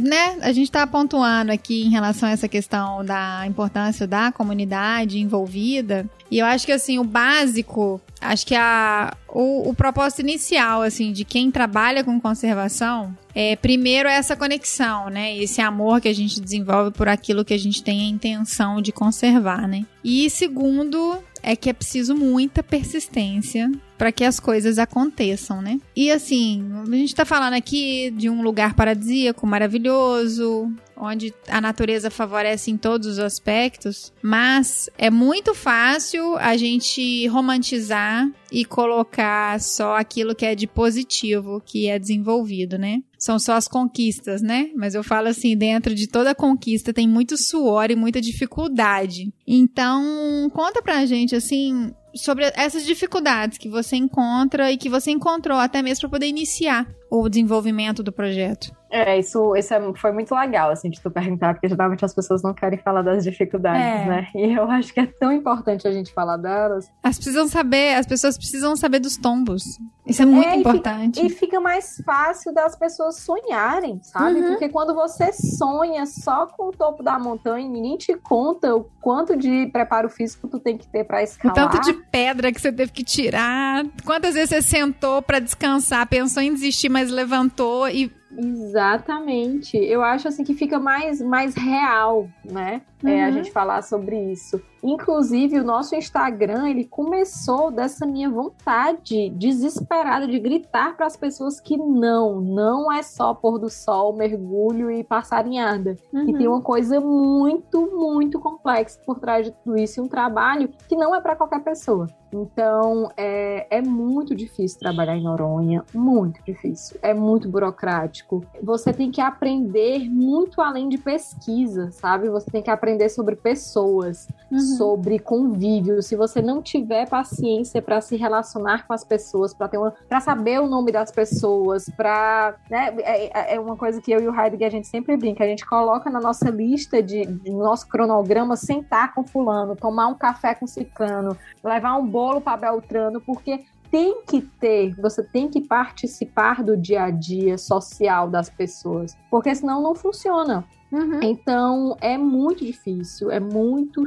né, 0.01 0.37
a 0.41 0.51
gente 0.51 0.65
está 0.65 0.85
pontuando 0.85 1.51
aqui 1.51 1.83
em 1.83 1.89
relação 1.89 2.27
a 2.27 2.31
essa 2.31 2.47
questão 2.47 3.03
da 3.03 3.45
importância 3.47 4.05
da 4.05 4.31
comunidade 4.31 5.19
envolvida. 5.19 6.05
E 6.29 6.39
eu 6.39 6.45
acho 6.45 6.65
que 6.65 6.71
assim, 6.71 6.99
o 6.99 7.03
básico, 7.03 7.99
acho 8.21 8.45
que 8.45 8.55
a, 8.55 9.15
o, 9.27 9.69
o 9.69 9.73
propósito 9.73 10.21
inicial, 10.21 10.81
assim, 10.81 11.11
de 11.11 11.23
quem 11.25 11.49
trabalha 11.49 12.03
com 12.03 12.19
conservação 12.19 13.15
é, 13.33 13.55
primeiro, 13.55 14.09
essa 14.09 14.35
conexão, 14.35 15.09
né? 15.09 15.37
Esse 15.37 15.61
amor 15.61 16.01
que 16.01 16.07
a 16.07 16.13
gente 16.13 16.41
desenvolve 16.41 16.91
por 16.91 17.07
aquilo 17.07 17.45
que 17.45 17.53
a 17.53 17.59
gente 17.59 17.81
tem 17.81 18.01
a 18.01 18.09
intenção 18.09 18.81
de 18.81 18.91
conservar, 18.91 19.67
né? 19.67 19.85
E 20.03 20.29
segundo, 20.29 21.17
é 21.41 21.55
que 21.55 21.69
é 21.69 21.73
preciso 21.73 22.15
muita 22.15 22.61
persistência 22.61 23.71
para 23.99 24.13
que 24.13 24.23
as 24.23 24.39
coisas 24.39 24.79
aconteçam, 24.79 25.61
né? 25.61 25.77
E 25.93 26.09
assim, 26.09 26.65
a 26.87 26.95
gente 26.95 27.13
tá 27.13 27.25
falando 27.25 27.55
aqui 27.55 28.09
de 28.11 28.29
um 28.29 28.41
lugar 28.41 28.73
paradisíaco, 28.73 29.45
maravilhoso, 29.45 30.71
onde 30.99 31.33
a 31.47 31.61
natureza 31.61 32.11
favorece 32.11 32.69
em 32.69 32.77
todos 32.77 33.07
os 33.07 33.19
aspectos, 33.19 34.11
mas 34.21 34.89
é 34.97 35.09
muito 35.09 35.55
fácil 35.55 36.35
a 36.37 36.57
gente 36.57 37.25
romantizar 37.27 38.29
e 38.51 38.65
colocar 38.65 39.59
só 39.59 39.95
aquilo 39.95 40.35
que 40.35 40.45
é 40.45 40.55
de 40.55 40.67
positivo 40.67 41.61
que 41.65 41.87
é 41.87 41.97
desenvolvido, 41.97 42.77
né? 42.77 43.01
São 43.17 43.39
só 43.39 43.53
as 43.53 43.67
conquistas, 43.67 44.41
né? 44.41 44.69
Mas 44.75 44.95
eu 44.95 45.03
falo 45.03 45.27
assim, 45.27 45.55
dentro 45.55 45.93
de 45.93 46.07
toda 46.07 46.35
conquista 46.35 46.93
tem 46.93 47.07
muito 47.07 47.37
suor 47.37 47.91
e 47.91 47.95
muita 47.95 48.19
dificuldade. 48.19 49.31
Então, 49.47 50.49
conta 50.53 50.81
pra 50.81 51.05
gente 51.05 51.35
assim, 51.35 51.93
sobre 52.15 52.51
essas 52.55 52.85
dificuldades 52.85 53.57
que 53.57 53.69
você 53.69 53.95
encontra 53.95 54.71
e 54.71 54.77
que 54.77 54.89
você 54.89 55.11
encontrou 55.11 55.57
até 55.57 55.81
mesmo 55.81 56.01
para 56.01 56.09
poder 56.09 56.27
iniciar 56.27 56.87
o 57.09 57.27
desenvolvimento 57.27 58.03
do 58.03 58.11
projeto. 58.11 58.71
É, 58.91 59.19
isso, 59.19 59.55
isso 59.55 59.71
é, 59.71 59.93
foi 59.95 60.11
muito 60.11 60.33
legal, 60.33 60.71
assim, 60.71 60.89
de 60.89 60.99
tu 60.99 61.11
perguntar, 61.11 61.53
porque 61.53 61.69
geralmente 61.69 62.03
as 62.03 62.13
pessoas 62.13 62.41
não 62.41 62.53
querem 62.55 62.79
falar 62.79 63.03
das 63.03 63.23
dificuldades, 63.23 63.81
é. 63.81 64.05
né? 64.05 64.27
E 64.33 64.53
eu 64.53 64.63
acho 64.69 64.91
que 64.91 64.99
é 64.99 65.05
tão 65.05 65.31
importante 65.31 65.87
a 65.87 65.91
gente 65.91 66.11
falar 66.11 66.37
delas. 66.37 66.91
As 67.03 67.15
precisam 67.15 67.47
saber, 67.47 67.95
as 67.95 68.07
pessoas 68.07 68.35
precisam 68.35 68.75
saber 68.75 68.99
dos 68.99 69.15
tombos. 69.15 69.63
Isso 70.07 70.23
é 70.23 70.25
muito 70.25 70.49
é, 70.49 70.55
importante. 70.55 71.19
E 71.19 71.29
fica, 71.29 71.35
e 71.35 71.37
fica, 71.37 71.59
mais 71.59 72.01
fácil 72.03 72.51
das 72.51 72.75
pessoas 72.75 73.17
sonharem, 73.17 73.99
sabe? 74.01 74.39
Uhum. 74.39 74.47
Porque 74.49 74.69
quando 74.69 74.95
você 74.95 75.31
sonha 75.31 76.07
só 76.07 76.47
com 76.47 76.69
o 76.69 76.71
topo 76.71 77.03
da 77.03 77.19
montanha, 77.19 77.69
ninguém 77.69 77.95
te 77.95 78.15
conta 78.15 78.75
o 78.75 78.85
quanto 78.99 79.37
de 79.37 79.67
preparo 79.67 80.09
físico 80.09 80.47
tu 80.47 80.59
tem 80.59 80.75
que 80.75 80.87
ter 80.87 81.03
para 81.03 81.21
escalar. 81.21 81.55
O 81.55 81.69
tanto 81.69 81.79
de 81.81 81.93
pedra 81.93 82.51
que 82.51 82.59
você 82.59 82.71
teve 82.71 82.91
que 82.91 83.03
tirar. 83.03 83.85
Quantas 84.03 84.33
vezes 84.33 84.49
você 84.49 84.61
sentou 84.63 85.21
para 85.21 85.37
descansar, 85.37 86.07
pensou 86.07 86.41
em 86.41 86.51
desistir, 86.51 86.89
mas 86.89 86.98
levantou 87.07 87.87
e 87.87 88.11
Exatamente. 88.37 89.75
Eu 89.75 90.03
acho 90.03 90.27
assim 90.27 90.43
que 90.43 90.53
fica 90.53 90.79
mais, 90.79 91.19
mais 91.21 91.55
real, 91.55 92.29
né? 92.45 92.81
Uhum. 93.03 93.09
É, 93.09 93.23
a 93.23 93.27
uhum. 93.27 93.33
gente 93.33 93.51
falar 93.51 93.81
sobre 93.81 94.31
isso. 94.31 94.61
Inclusive, 94.81 95.59
o 95.59 95.63
nosso 95.63 95.95
Instagram, 95.95 96.69
ele 96.69 96.85
começou 96.85 97.69
dessa 97.71 98.05
minha 98.05 98.29
vontade 98.29 99.29
desesperada 99.31 100.27
de 100.27 100.39
gritar 100.39 100.95
para 100.95 101.05
as 101.05 101.17
pessoas 101.17 101.59
que 101.59 101.77
não, 101.77 102.39
não 102.39 102.91
é 102.91 103.03
só 103.03 103.33
pôr 103.33 103.57
do 103.59 103.69
sol, 103.69 104.13
mergulho 104.13 104.89
e 104.89 105.03
passarinhada. 105.03 105.97
Uhum. 106.13 106.25
Que 106.25 106.33
tem 106.33 106.47
uma 106.47 106.61
coisa 106.61 106.99
muito, 106.99 107.89
muito 107.95 108.39
complexa 108.39 108.99
por 109.05 109.19
trás 109.19 109.45
de 109.45 109.51
tudo 109.51 109.77
isso 109.77 109.99
e 109.99 110.03
um 110.03 110.07
trabalho 110.07 110.69
que 110.87 110.95
não 110.95 111.13
é 111.13 111.21
para 111.21 111.35
qualquer 111.35 111.61
pessoa. 111.61 112.07
Então, 112.31 113.09
é, 113.17 113.65
é 113.77 113.81
muito 113.81 114.35
difícil 114.35 114.79
trabalhar 114.79 115.17
em 115.17 115.23
Noronha, 115.23 115.83
muito 115.93 116.43
difícil. 116.43 116.99
É 117.01 117.11
muito 117.11 117.49
burocrático. 117.49 118.45
Você 118.61 118.93
tem 118.93 119.09
que 119.09 119.19
aprender 119.19 120.07
muito 120.09 120.61
além 120.61 120.87
de 120.87 120.97
pesquisa, 120.99 121.89
sabe? 121.91 122.29
Você 122.29 122.51
tem 122.51 122.61
que 122.61 122.69
aprender 122.69 122.88
sobre 123.09 123.35
pessoas. 123.35 124.27
Uhum 124.29 124.39
Uhum. 124.51 124.59
sobre 124.59 125.19
convívio. 125.19 126.01
Se 126.01 126.15
você 126.15 126.41
não 126.41 126.61
tiver 126.61 127.07
paciência 127.07 127.81
para 127.81 128.01
se 128.01 128.15
relacionar 128.15 128.87
com 128.87 128.93
as 128.93 129.03
pessoas, 129.03 129.53
para 129.53 129.67
ter 129.67 129.77
uma, 129.77 129.91
para 129.91 130.19
saber 130.19 130.59
o 130.59 130.67
nome 130.67 130.91
das 130.91 131.11
pessoas, 131.11 131.87
para, 131.95 132.55
né, 132.69 132.95
é, 132.99 133.25
é, 133.25 133.55
é, 133.55 133.59
uma 133.59 133.77
coisa 133.77 134.01
que 134.01 134.11
eu 134.11 134.19
e 134.19 134.27
o 134.27 134.35
Heidegger 134.35 134.67
a 134.67 134.71
gente 134.71 134.87
sempre 134.87 135.15
brinca, 135.15 135.43
a 135.43 135.47
gente 135.47 135.65
coloca 135.65 136.09
na 136.09 136.19
nossa 136.19 136.49
lista 136.49 137.01
de, 137.01 137.25
de 137.25 137.51
nosso 137.51 137.87
cronograma 137.87 138.55
sentar 138.55 139.13
com 139.13 139.23
fulano, 139.23 139.75
tomar 139.75 140.07
um 140.07 140.15
café 140.15 140.55
com 140.55 140.65
ciclano, 140.65 141.37
levar 141.63 141.95
um 141.95 142.07
bolo 142.07 142.41
para 142.41 142.57
Beltrano, 142.57 143.21
porque 143.21 143.63
tem 143.91 144.21
que 144.21 144.41
ter, 144.41 144.95
você 144.95 145.23
tem 145.23 145.47
que 145.47 145.61
participar 145.61 146.63
do 146.63 146.77
dia 146.77 147.03
a 147.03 147.09
dia 147.11 147.57
social 147.57 148.29
das 148.29 148.49
pessoas, 148.49 149.17
porque 149.29 149.53
senão 149.53 149.81
não 149.81 149.95
funciona. 149.95 150.63
Uhum. 150.91 151.19
Então 151.21 151.97
é 152.01 152.17
muito 152.17 152.65
difícil, 152.65 153.29
é 153.31 153.39
muito. 153.39 154.03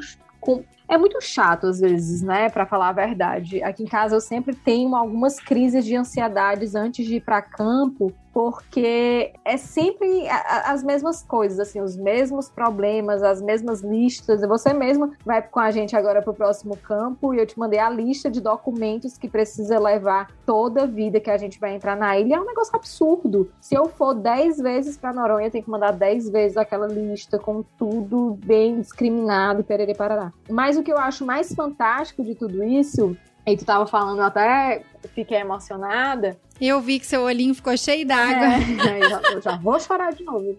É 0.93 0.99
muito 0.99 1.19
chato 1.23 1.69
às 1.69 1.81
vezes, 1.81 2.21
né, 2.21 2.51
para 2.51 2.67
falar 2.67 2.91
a 2.91 2.93
verdade. 2.93 3.63
Aqui 3.63 3.83
em 3.83 3.87
casa 3.87 4.15
eu 4.15 4.21
sempre 4.21 4.55
tenho 4.55 4.95
algumas 4.95 5.41
crises 5.41 5.87
de 5.87 5.97
ansiedades 5.97 6.75
antes 6.75 7.07
de 7.07 7.17
ir 7.17 7.23
para 7.23 7.41
campo, 7.41 8.13
porque 8.33 9.33
é 9.45 9.57
sempre 9.57 10.27
as 10.65 10.83
mesmas 10.83 11.23
coisas, 11.23 11.61
assim, 11.61 11.81
os 11.81 11.97
mesmos 11.97 12.49
problemas, 12.49 13.23
as 13.23 13.43
mesmas 13.43 13.83
listas. 13.83 14.41
Você 14.41 14.73
mesmo 14.73 15.13
vai 15.25 15.43
com 15.43 15.61
a 15.61 15.71
gente 15.71 15.95
agora 15.95 16.23
para 16.23 16.31
o 16.31 16.35
próximo 16.35 16.77
campo 16.77 17.35
e 17.35 17.39
eu 17.39 17.47
te 17.47 17.59
mandei 17.59 17.79
a 17.79 17.91
lista 17.91 18.31
de 18.31 18.41
documentos 18.41 19.19
que 19.19 19.29
precisa 19.29 19.79
levar 19.79 20.31
toda 20.47 20.85
a 20.85 20.87
vida 20.87 21.21
que 21.21 21.31
a 21.31 21.37
gente 21.37 21.61
vai 21.61 21.75
entrar 21.75 21.95
na 21.95 22.19
ilha. 22.19 22.37
É 22.37 22.41
um 22.41 22.47
negócio 22.47 22.75
absurdo. 22.75 23.51
Se 23.61 23.75
eu 23.75 23.87
for 23.87 24.15
10 24.15 24.59
vezes 24.59 24.97
para 24.97 25.13
Noronha, 25.13 25.49
eu 25.49 25.51
tenho 25.51 25.65
que 25.65 25.71
mandar 25.71 25.93
10 25.93 26.31
vezes 26.31 26.57
aquela 26.57 26.87
lista 26.87 27.39
com 27.39 27.63
tudo 27.77 28.39
bem 28.45 28.81
discriminado 28.81 29.63
perere 29.63 29.95
parará. 29.95 30.33
Mas 30.49 30.79
o 30.83 30.85
que 30.85 30.93
eu 30.93 30.99
acho 30.99 31.25
mais 31.25 31.55
fantástico 31.55 32.23
de 32.23 32.35
tudo 32.35 32.63
isso 32.63 33.17
e 33.45 33.57
tu 33.57 33.65
tava 33.65 33.87
falando 33.87 34.21
até 34.21 34.83
fiquei 35.15 35.39
emocionada. 35.39 36.37
Eu 36.61 36.81
vi 36.81 37.01
que 37.01 37.07
seu 37.07 37.23
olhinho 37.23 37.53
ficou 37.55 37.77
cheio 37.77 38.07
d'água. 38.07 38.55
É, 38.55 38.99
eu, 39.03 39.11
já, 39.11 39.21
eu 39.33 39.43
já 39.43 39.57
vou 39.57 39.81
chorar 39.81 40.13
de 40.13 40.23
novo. 40.23 40.57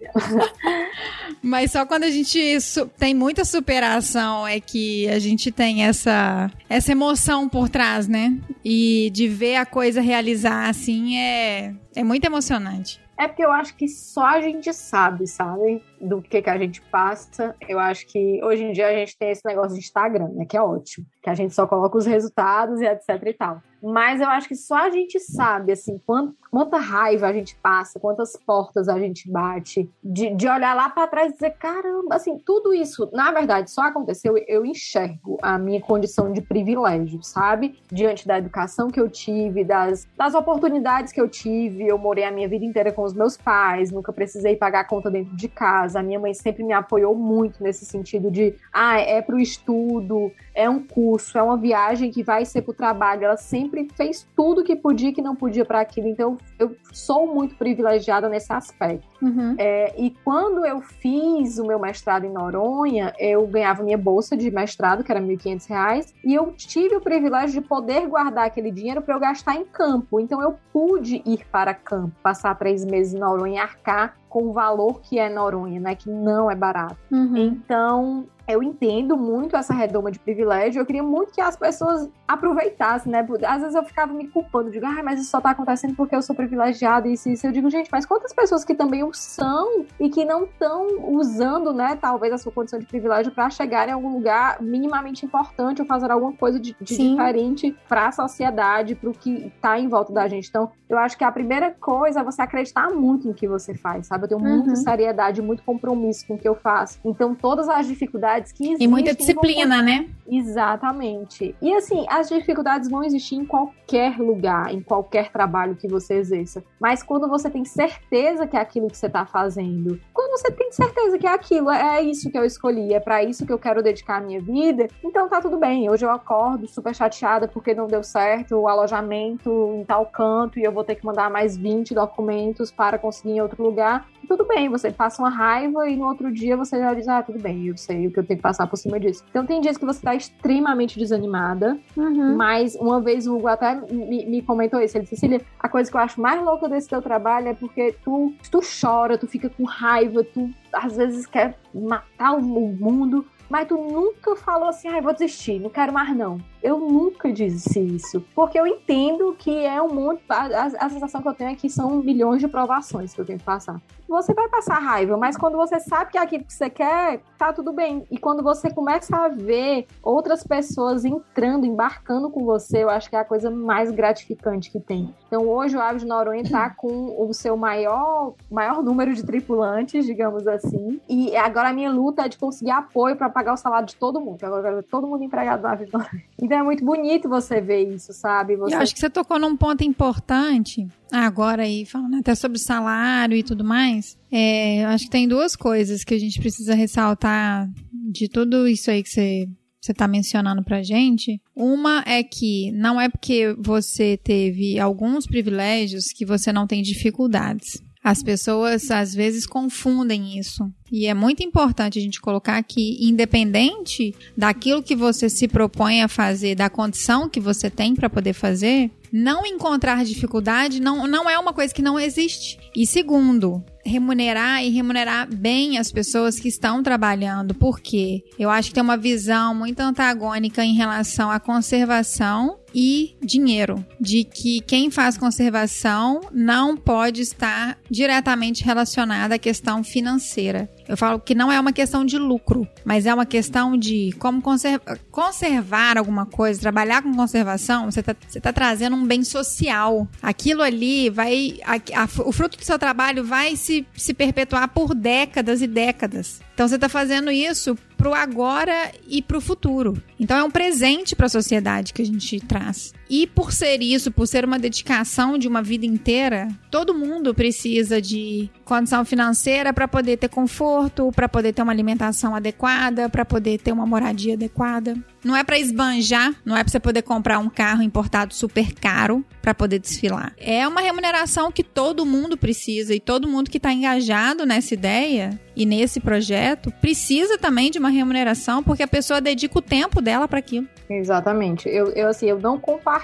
Mas 1.42 1.72
só 1.72 1.86
quando 1.86 2.04
a 2.04 2.10
gente 2.10 2.58
tem 2.98 3.14
muita 3.14 3.46
superação 3.46 4.46
é 4.46 4.60
que 4.60 5.08
a 5.08 5.18
gente 5.18 5.50
tem 5.50 5.86
essa, 5.86 6.52
essa 6.68 6.92
emoção 6.92 7.48
por 7.48 7.70
trás, 7.70 8.06
né? 8.06 8.38
E 8.66 9.10
de 9.14 9.30
ver 9.30 9.56
a 9.56 9.66
coisa 9.66 10.02
realizar 10.02 10.70
assim 10.70 11.18
é, 11.18 11.74
é 11.96 12.04
muito 12.04 12.26
emocionante. 12.26 13.03
É 13.17 13.28
porque 13.28 13.45
eu 13.45 13.52
acho 13.52 13.76
que 13.76 13.88
só 13.88 14.26
a 14.26 14.41
gente 14.41 14.73
sabe, 14.73 15.28
sabe? 15.28 15.84
Do 16.02 16.21
que, 16.21 16.41
que 16.41 16.49
a 16.49 16.58
gente 16.58 16.82
passa. 16.82 17.56
Eu 17.67 17.80
acho 17.80 18.08
que 18.08 18.43
hoje 18.43 18.63
em 18.63 18.71
dia 18.71 18.88
a 18.88 18.93
gente 18.93 19.17
tem 19.17 19.30
esse 19.30 19.45
negócio 19.45 19.73
de 19.73 19.80
Instagram, 19.80 20.30
né? 20.30 20.45
Que 20.45 20.58
é 20.58 20.62
ótimo. 20.62 21.06
Que 21.21 21.30
a 21.30 21.36
gente 21.36 21.54
só 21.54 21.67
coloca 21.67 21.97
os 21.97 22.06
resultados 22.06 22.82
e 22.82 22.86
etc 22.86 23.10
e 23.26 23.34
tal. 23.34 23.62
Mas 23.84 24.22
eu 24.22 24.30
acho 24.30 24.48
que 24.48 24.56
só 24.56 24.76
a 24.76 24.89
gente 24.89 25.19
sabe, 25.19 25.74
assim, 25.74 26.00
quanta, 26.06 26.34
quanta 26.50 26.78
raiva 26.78 27.28
a 27.28 27.34
gente 27.34 27.56
passa, 27.58 28.00
quantas 28.00 28.38
portas 28.38 28.88
a 28.88 28.98
gente 28.98 29.30
bate, 29.30 29.89
de, 30.02 30.34
de 30.34 30.48
olhar 30.48 30.74
lá 30.74 30.89
para 30.89 31.08
trás 31.08 31.32
e 31.32 31.34
dizer, 31.34 31.52
caramba, 31.58 32.15
assim, 32.15 32.38
tudo 32.46 32.74
isso, 32.74 33.10
na 33.12 33.32
verdade, 33.32 33.69
só 33.69 33.82
aconteceu, 33.82 34.38
eu 34.48 34.65
enxergo 34.65 35.38
a 35.41 35.58
minha 35.58 35.82
condição 35.82 36.32
de 36.32 36.41
privilégio, 36.41 37.22
sabe? 37.22 37.78
Diante 37.91 38.26
da 38.26 38.38
educação 38.38 38.89
que 38.89 39.00
eu 39.00 39.10
tive, 39.10 39.65
das, 39.65 40.08
das 40.17 40.34
oportunidades 40.34 41.12
que 41.12 41.19
eu 41.19 41.28
tive, 41.28 41.86
eu 41.86 41.98
morei 41.98 42.24
a 42.24 42.32
minha 42.32 42.48
vida 42.48 42.63
inteira 42.63 42.91
com 42.91 43.04
os 43.04 43.13
meus 43.13 43.36
pais, 43.36 43.91
nunca 43.91 44.13
precisei 44.13 44.56
pagar 44.56 44.82
a 44.82 44.88
conta 44.88 45.12
dentro 45.12 45.36
de 45.36 45.50
casa, 45.50 46.00
a 46.00 46.04
minha 46.04 46.19
mãe 46.19 46.34
sempre 46.34 46.63
me 46.63 46.72
apoiou 46.72 47.15
muito 47.15 47.62
nesse 47.62 47.86
sentido 47.86 48.32
de, 48.32 48.56
ah, 48.72 48.98
é 48.98 49.22
pro 49.22 49.39
estudo, 49.39 50.32
é 50.56 50.69
um 50.69 50.80
curso, 50.80 51.38
é 51.38 51.43
uma 51.43 51.58
viagem 51.58 52.12
que 52.12 52.24
vai 52.24 52.46
ser 52.46 52.62
pro 52.62 52.74
trabalho, 52.74 53.26
ela 53.26 53.38
sempre 53.38 53.73
sempre 53.74 53.88
fez 53.96 54.28
tudo 54.36 54.64
que 54.64 54.76
podia 54.76 55.10
e 55.10 55.14
que 55.14 55.22
não 55.22 55.36
podia 55.36 55.66
para 55.66 55.82
aquilo. 55.82 56.08
Então, 56.08 56.38
eu 56.60 56.76
sou 56.92 57.34
muito 57.34 57.56
privilegiada 57.56 58.30
nesse 58.30 58.54
aspecto. 58.54 59.08
Uhum. 59.22 59.56
É, 59.58 60.00
e 60.00 60.12
quando 60.24 60.66
eu 60.66 60.82
fiz 60.82 61.58
o 61.58 61.66
meu 61.66 61.80
mestrado 61.80 62.26
em 62.26 62.32
Noronha, 62.32 63.14
eu 63.18 63.48
ganhava 63.48 63.84
minha 63.84 63.98
bolsa 63.98 64.38
de 64.38 64.52
mestrado, 64.52 65.04
que 65.04 65.12
era 65.12 65.20
R$ 65.20 65.36
1.500, 65.36 66.14
e 66.24 66.34
eu 66.34 66.54
tive 66.54 66.96
o 66.96 67.02
privilégio 67.02 67.62
de 67.62 67.68
poder 67.68 68.08
guardar 68.08 68.46
aquele 68.46 68.72
dinheiro 68.72 69.02
para 69.02 69.16
eu 69.16 69.20
gastar 69.20 69.56
em 69.56 69.66
campo. 69.66 70.20
Então, 70.20 70.42
eu 70.42 70.56
pude 70.72 71.22
ir 71.26 71.46
para 71.52 71.74
campo, 71.74 72.16
passar 72.22 72.56
três 72.56 72.86
meses 72.86 73.14
em 73.14 73.20
Noronha 73.20 73.56
e 73.56 73.58
arcar 73.58 74.18
com 74.34 74.46
o 74.46 74.52
valor 74.52 75.00
que 75.00 75.19
é 75.19 75.30
Noronha, 75.30 75.80
né? 75.80 75.93
Que 75.93 76.10
não 76.10 76.50
é 76.50 76.56
barato. 76.56 76.98
Uhum. 77.12 77.38
Então, 77.38 78.26
eu 78.48 78.62
entendo 78.62 79.15
muito 79.15 79.56
essa 79.56 79.74
redoma 79.74 80.12
de 80.12 80.19
privilégio. 80.19 80.82
Eu 80.82 80.86
queria 80.86 81.04
muito 81.04 81.32
que 81.32 81.39
as 81.39 81.56
pessoas 81.56 82.10
aproveitassem, 82.28 83.12
né? 83.12 83.26
Às 83.48 83.62
vezes 83.62 83.76
eu 83.76 83.84
ficava 83.84 84.12
me 84.12 84.28
culpando, 84.28 84.69
digo, 84.69 84.86
ah, 84.86 85.02
mas 85.04 85.22
isso 85.22 85.30
só 85.30 85.39
tá 85.39 85.52
acontecendo 85.52 85.96
porque 85.96 86.15
eu 86.15 86.22
sou 86.22 86.36
privilegiada 86.36 87.08
e 87.08 87.13
isso, 87.13 87.30
isso. 87.30 87.48
Eu 87.48 87.52
digo, 87.52 87.69
gente, 87.69 87.89
mas 87.91 88.06
quantas 88.06 88.34
pessoas 88.34 88.65
que 88.65 88.76
também 88.76 89.04
o 89.04 89.13
são 89.13 89.86
e 90.00 90.10
que 90.10 90.26
não 90.26 90.43
estão 90.43 90.88
usando, 91.15 91.72
né, 91.72 91.98
talvez 92.00 92.34
a 92.34 92.38
sua 92.38 92.52
condição 92.52 92.80
de 92.80 92.86
privilégio 92.86 93.32
para 93.32 93.50
chegar 93.50 93.88
em 93.88 93.91
algum 93.91 94.13
lugar 94.13 94.62
minimamente 94.62 95.26
importante 95.26 95.82
ou 95.82 95.88
fazer 95.88 96.12
alguma 96.12 96.34
coisa 96.34 96.60
de, 96.60 96.76
de 96.82 96.98
diferente 96.98 97.76
para 97.88 98.08
a 98.08 98.12
sociedade, 98.12 98.96
para 98.96 99.10
o 99.10 99.13
que 99.13 99.52
tá 99.62 99.80
em 99.80 99.88
volta 99.88 100.12
da 100.12 100.28
gente. 100.28 100.50
Então, 100.50 100.72
eu 100.89 100.98
acho 100.98 101.17
que 101.17 101.24
a 101.24 101.32
primeira 101.32 101.72
coisa 101.72 102.19
é 102.19 102.24
você 102.24 102.41
acreditar 102.41 102.89
muito 102.89 103.28
no 103.28 103.34
que 103.34 103.48
você 103.48 103.74
faz, 103.74 104.08
sabe? 104.08 104.23
Eu 104.24 104.30
tenho 104.30 104.42
Uhum. 104.42 104.58
muita 104.58 104.76
seriedade, 104.76 105.42
muito 105.42 105.64
compromisso 105.64 106.26
com 106.28 106.36
o 106.36 106.38
que 106.38 106.48
eu 106.48 106.56
faço. 106.56 107.00
Então, 107.04 107.34
todas 107.36 107.68
as 107.70 107.88
dificuldades 107.88 108.52
que 108.52 108.64
existem. 108.66 108.86
E 108.86 108.90
muita 108.90 109.12
vão 109.12 109.18
disciplina, 109.18 109.82
né? 109.82 110.08
Exatamente. 110.28 111.56
E 111.62 111.74
assim, 111.74 112.06
as 112.10 112.30
dificuldades 112.30 112.90
vão 112.90 113.04
existir 113.04 113.36
em 113.36 113.46
qualquer 113.46 114.18
lugar, 114.18 114.74
em 114.74 114.82
qualquer 114.82 115.32
trabalho 115.32 115.76
que 115.76 115.88
você 115.88 116.16
exerça. 116.16 116.64
Mas 116.80 117.04
quando 117.04 117.28
você 117.28 117.50
tem 117.50 117.66
certeza 117.66 118.48
que 118.48 118.56
é 118.56 118.60
aquilo 118.60 118.88
que 118.90 118.98
você 118.98 119.08
está 119.08 119.26
fazendo, 119.26 120.00
quando 120.14 120.32
você 120.40 120.52
tem 120.52 120.72
certeza 120.72 121.18
que 121.18 121.28
é 121.28 121.32
aquilo, 121.34 121.70
é 121.70 122.02
isso 122.02 122.32
que 122.32 122.38
eu 122.38 122.46
escolhi, 122.46 122.94
é 122.94 123.00
para 123.00 123.24
isso 123.24 123.46
que 123.46 123.52
eu 123.54 123.60
quero 123.60 123.84
dedicar 123.84 124.18
a 124.18 124.22
minha 124.22 124.40
vida, 124.42 124.88
então 125.04 125.28
tá 125.28 125.42
tudo 125.42 125.58
bem. 125.58 125.90
Hoje 125.90 126.06
eu 126.06 126.12
acordo 126.12 126.68
super 126.68 126.96
chateada 126.96 127.48
porque 127.48 127.74
não 127.76 127.88
deu 127.88 128.04
certo 128.04 128.56
o 128.56 128.68
alojamento 128.68 129.74
em 129.76 129.84
tal 129.84 130.06
canto 130.06 130.60
e 130.60 130.64
eu 130.64 130.72
vou 130.72 130.84
ter 130.84 130.96
que 130.96 131.06
mandar 131.06 131.30
mais 131.30 131.58
20 131.58 131.94
documentos 131.94 132.72
para 132.72 132.98
conseguir 132.98 133.32
em 133.34 133.42
outro 133.42 133.62
lugar. 133.62 134.08
Tudo 134.28 134.46
bem, 134.46 134.70
você 134.70 134.92
passa 134.92 135.22
uma 135.22 135.30
raiva 135.30 135.88
e 135.90 135.96
no 135.96 136.06
outro 136.08 136.32
dia 136.32 136.56
você 136.58 136.78
já 136.80 136.94
diz: 136.94 137.08
Ah, 137.08 137.22
tudo 137.22 137.40
bem, 137.40 137.68
eu 137.68 137.78
sei 137.78 138.08
o 138.08 138.12
que 138.12 138.20
eu 138.20 138.24
tenho 138.26 138.38
que 138.38 138.44
passar 138.44 138.68
por 138.68 138.78
cima 138.78 139.00
disso. 139.00 139.24
Então 139.30 139.46
tem 139.46 139.60
dias 139.62 139.78
que 139.78 139.86
você 139.86 140.02
tá 140.02 140.16
extremamente 140.16 140.98
desanimada, 140.98 141.78
Uhum. 141.98 142.36
mas 142.36 142.76
uma 142.76 143.00
vez 143.02 143.28
o 143.28 143.36
Hugo 143.36 143.48
até 143.48 143.76
me, 143.92 144.26
me 144.26 144.42
comentou 144.42 144.82
isso. 144.82 144.98
Ele 144.98 145.04
disse: 145.04 145.16
Cecília, 145.18 145.42
a 145.60 145.68
coisa 145.70 145.90
que 145.92 145.98
eu 145.98 146.02
acho 146.02 146.20
mais 146.22 146.42
louca 146.44 146.68
desse 146.70 146.88
teu 146.90 147.02
trabalho 147.02 147.50
é 147.50 147.54
porque 147.54 147.96
tu, 148.04 148.34
tu 148.50 148.60
chora, 148.82 149.18
tu 149.18 149.28
fica 149.28 149.50
com 149.50 149.64
raiva, 149.64 150.24
tu 150.24 150.50
às 150.72 150.96
vezes 150.98 151.26
quer 151.26 151.58
matar 151.74 152.34
o 152.34 152.42
mundo, 152.42 153.26
mas 153.50 153.68
tu 153.68 153.76
nunca 153.78 154.36
falou 154.36 154.70
assim: 154.70 154.88
ai, 154.88 155.02
vou 155.02 155.14
desistir, 155.14 155.60
não 155.60 155.70
quero 155.70 155.92
mais 155.94 156.16
não. 156.16 156.38
Eu 156.63 156.80
nunca 156.80 157.32
disse 157.32 157.78
isso, 157.78 158.26
porque 158.34 158.58
eu 158.58 158.65
entendo 158.65 159.36
que 159.38 159.65
é 159.65 159.82
um 159.82 159.93
monte. 159.93 160.23
A, 160.30 160.45
a, 160.86 160.89
sensação 160.89 161.21
que 161.21 161.28
eu 161.28 161.34
tenho 161.34 161.52
é 161.52 161.56
que 161.56 161.69
são 161.69 162.02
milhões 162.02 162.39
de 162.39 162.47
provações 162.47 163.13
que 163.13 163.19
eu 163.19 163.26
tenho 163.26 163.38
que 163.38 163.43
passar. 163.43 163.82
Você 164.08 164.34
vai 164.34 164.47
passar 164.47 164.80
raiva, 164.80 165.17
mas 165.17 165.36
quando 165.36 165.58
você 165.58 165.80
sabe 165.80 166.12
que 166.12 166.17
é 166.17 166.21
aquilo 166.21 166.43
que 166.43 166.54
você 166.54 166.69
quer, 166.69 167.21
tá 167.38 167.52
tudo 167.52 167.73
bem. 167.73 168.06
E 168.12 168.17
quando 168.17 168.43
você 168.43 168.69
começa 168.69 169.15
a 169.17 169.28
ver 169.28 169.88
outras 170.04 170.43
pessoas 170.43 171.04
entrando, 171.04 171.65
embarcando 171.65 172.30
com 172.30 172.45
você, 172.45 172.84
eu 172.84 172.89
acho 172.89 173.10
que 173.10 173.15
é 173.15 173.19
a 173.19 173.26
coisa 173.26 173.49
mais 173.49 173.89
gratificante 173.91 174.69
que 174.69 174.80
tem. 174.80 175.13
Então 175.28 175.47
hoje 175.47 175.76
o 175.76 175.82
Aves 175.82 176.04
de 176.04 176.08
Noronha 176.08 176.43
tá 176.47 176.69
com 176.78 177.28
o 177.28 177.34
seu 177.34 177.58
maior, 177.58 178.34
maior 178.52 178.84
número 178.84 179.13
de 179.13 179.23
tripulantes, 179.23 180.06
digamos 180.06 180.47
assim. 180.47 181.02
E 181.10 181.36
agora 181.36 181.69
a 181.69 181.73
minha 181.73 181.91
luta 181.91 182.26
é 182.26 182.30
de 182.30 182.38
conseguir 182.38 182.71
apoio 182.71 183.15
para 183.15 183.30
pagar 183.30 183.54
o 183.54 183.58
salário 183.58 183.88
de 183.88 183.95
todo 183.95 184.21
mundo. 184.21 184.43
Agora 184.43 184.84
todo 184.84 185.08
mundo 185.08 185.23
empregado 185.23 185.63
no 185.63 185.69
Aves 185.69 185.88
de 185.88 185.93
Noronha. 185.93 186.23
Então 186.39 186.53
é 186.56 186.63
muito 186.63 186.84
bonito 186.84 187.28
você 187.30 187.62
ver 187.62 187.94
isso, 187.94 188.13
sabe? 188.13 188.56
Você 188.56 188.76
Eu 188.76 188.80
acho 188.80 188.94
que 188.94 189.00
você 189.00 189.10
tocou 189.10 189.39
num 189.39 189.56
ponto 189.56 189.84
importante 189.84 190.88
agora 191.12 191.63
aí, 191.63 191.86
falando 191.86 192.16
até 192.18 192.36
sobre 192.36 192.60
salário 192.60 193.36
e 193.38 193.44
tudo 193.44 193.63
mais. 193.63 194.18
É, 194.32 194.84
eu 194.84 194.88
acho 194.89 195.06
que 195.06 195.12
tem 195.12 195.28
duas 195.28 195.56
coisas 195.56 196.04
que 196.04 196.13
a 196.13 196.20
gente 196.20 196.39
precisa 196.39 196.74
ressaltar 196.74 197.70
de 198.12 198.28
tudo 198.28 198.68
isso 198.68 198.89
aí 198.92 199.04
que 199.04 199.10
você 199.10 199.48
você 199.84 199.92
está 199.92 200.08
mencionando 200.08 200.63
pra 200.63 200.82
gente. 200.82 201.42
Uma 201.54 202.04
é 202.08 202.24
que 202.24 202.72
não 202.72 203.00
é 203.02 203.10
porque 203.10 203.54
você 203.60 204.16
teve 204.16 204.80
alguns 204.80 205.28
privilégios 205.28 206.06
que 206.06 206.26
você 206.26 206.54
não 206.54 206.66
tem 206.66 206.82
dificuldades. 206.82 207.84
As 208.04 208.22
pessoas 208.22 208.92
às 208.92 209.13
vezes 209.13 209.46
confundem 209.46 210.38
isso. 210.38 210.70
E 210.92 211.08
é 211.08 211.13
muito 211.13 211.42
importante 211.42 211.98
a 211.98 212.02
gente 212.02 212.20
colocar 212.20 212.62
que, 212.63 212.98
independente 213.08 214.13
daquilo 214.38 214.84
que 214.84 214.96
você 214.96 215.30
se 215.30 215.48
propõe 215.48 216.02
a 216.02 216.08
fazer, 216.08 216.56
da 216.56 216.70
condição 216.70 217.30
que 217.30 217.39
você 217.39 217.70
tem 217.70 217.96
para 217.96 218.10
poder 218.10 218.34
fazer, 218.34 218.92
não 219.12 219.46
encontrar 219.46 220.04
dificuldade 220.04 220.82
não, 220.82 221.06
não 221.06 221.30
é 221.30 221.38
uma 221.38 221.54
coisa 221.54 221.74
que 221.74 221.82
não 221.82 222.00
existe. 222.00 222.60
E 222.76 222.86
segundo, 222.86 223.63
remunerar 223.86 224.63
e 224.63 224.70
remunerar 224.70 225.34
bem 225.34 225.78
as 225.78 225.92
pessoas 225.92 226.39
que 226.39 226.48
estão 226.48 226.82
trabalhando, 226.82 227.54
porque 227.54 228.24
eu 228.39 228.50
acho 228.50 228.70
que 228.70 228.76
tem 228.76 228.84
uma 228.84 228.98
visão 228.98 229.54
muito 229.54 229.80
antagônica 229.80 230.66
em 230.66 230.74
relação 230.74 231.30
à 231.30 231.39
conservação 231.39 232.58
e 232.74 233.16
dinheiro, 233.22 233.86
de 234.00 234.24
que 234.24 234.62
quem 234.62 234.90
faz 234.90 235.18
conservação 235.18 236.22
não 236.32 236.76
pode 236.76 237.22
estar 237.22 237.78
diretamente 237.90 238.64
relacionado 238.64 239.34
à 239.34 239.38
questão 239.38 239.84
financeira. 239.84 240.70
Eu 240.88 240.98
falo 240.98 241.20
que 241.20 241.36
não 241.36 241.52
é 241.52 241.60
uma 241.60 241.72
questão 241.72 242.04
de 242.04 242.18
lucro, 242.18 242.68
mas 242.84 243.06
é 243.06 243.14
uma 243.14 243.26
questão 243.26 243.78
de 243.78 244.12
como 244.20 244.42
conserva 244.42 245.00
conservar 245.12 245.98
alguma 245.98 246.26
coisa, 246.26 246.60
trabalhar 246.60 247.02
com 247.02 247.14
conservação, 247.14 247.90
você 247.90 248.02
está 248.02 248.16
tá 248.42 248.52
trazendo 248.52 248.96
um 248.96 249.06
bem 249.06 249.24
social. 249.24 250.08
Aquilo 250.22 250.62
ali 250.62 251.10
vai. 251.10 251.60
A, 251.64 252.04
a, 252.04 252.10
o 252.26 252.32
fruto 252.32 252.58
do 252.58 252.66
seu 252.66 252.78
trabalho 252.78 253.24
vai 253.24 253.56
se, 253.56 253.86
se 253.96 254.14
perpetuar 254.14 254.68
por 254.70 254.94
décadas 254.94 255.62
e 255.62 255.68
décadas. 255.68 256.42
Então 256.54 256.68
você 256.68 256.76
está 256.76 256.90
fazendo 256.90 257.32
isso 257.32 257.78
pro 258.04 258.13
agora 258.13 258.92
e 259.08 259.22
pro 259.22 259.39
futuro. 259.39 259.94
Então 260.20 260.38
é 260.38 260.44
um 260.44 260.52
presente 260.52 261.16
para 261.16 261.28
a 261.28 261.30
sociedade 261.30 261.94
que 261.94 262.02
a 262.02 262.06
gente 262.06 262.38
traz. 262.42 262.94
E 263.13 263.28
por 263.28 263.54
ser 263.54 263.80
isso, 263.84 264.12
por 264.12 264.26
ser 264.26 264.43
uma 264.43 264.58
dedicação 264.58 265.38
de 265.38 265.47
uma 265.47 265.62
vida 265.62 265.86
inteira, 265.86 266.47
todo 266.71 266.95
mundo 266.95 267.32
precisa 267.32 268.02
de 268.02 268.49
condição 268.65 269.06
financeira 269.06 269.71
para 269.71 269.88
poder 269.88 270.17
ter 270.17 270.30
conforto, 270.30 271.12
para 271.12 271.30
poder 271.30 271.54
ter 271.54 271.62
uma 271.62 271.71
alimentação 271.71 272.36
adequada, 272.36 273.08
para 273.08 273.23
poder 273.23 273.60
ter 273.60 273.71
uma 273.71 273.86
moradia 273.86 274.34
adequada. 274.34 274.97
Não 275.23 275.38
é 275.38 275.43
para 275.43 275.60
esbanjar, 275.60 276.34
não 276.43 276.58
é 276.58 276.63
para 276.63 276.71
você 276.71 276.80
poder 276.80 277.04
comprar 277.04 277.38
um 277.38 277.49
carro 277.49 277.84
importado 277.84 278.34
super 278.34 278.73
caro 278.73 279.23
para 279.43 279.54
poder 279.54 279.78
desfilar. 279.78 280.34
É 280.38 280.67
uma 280.67 280.82
remuneração 280.82 281.52
que 281.52 281.63
todo 281.63 282.08
mundo 282.08 282.36
precisa 282.36 282.95
e 282.95 282.99
todo 282.99 283.28
mundo 283.28 283.52
que 283.52 283.58
está 283.58 283.71
engajado 283.71 284.43
nessa 284.43 284.73
ideia 284.73 285.39
e 285.56 285.67
nesse 285.67 285.99
projeto 285.99 286.71
precisa 286.82 287.38
também 287.38 287.69
de 287.69 287.78
uma 287.78 287.89
remuneração 287.89 288.63
porque 288.63 288.82
a 288.82 288.88
pessoa 288.88 289.21
dedica 289.21 289.60
o 289.60 289.62
tempo 289.62 290.02
dela 290.02 290.28
para 290.28 290.39
aquilo. 290.39 290.67
Exatamente. 290.89 291.69
Eu, 291.69 291.88
eu, 291.89 292.08
assim, 292.08 292.26
eu 292.26 292.39
não 292.39 292.60
compartilho 292.60 293.03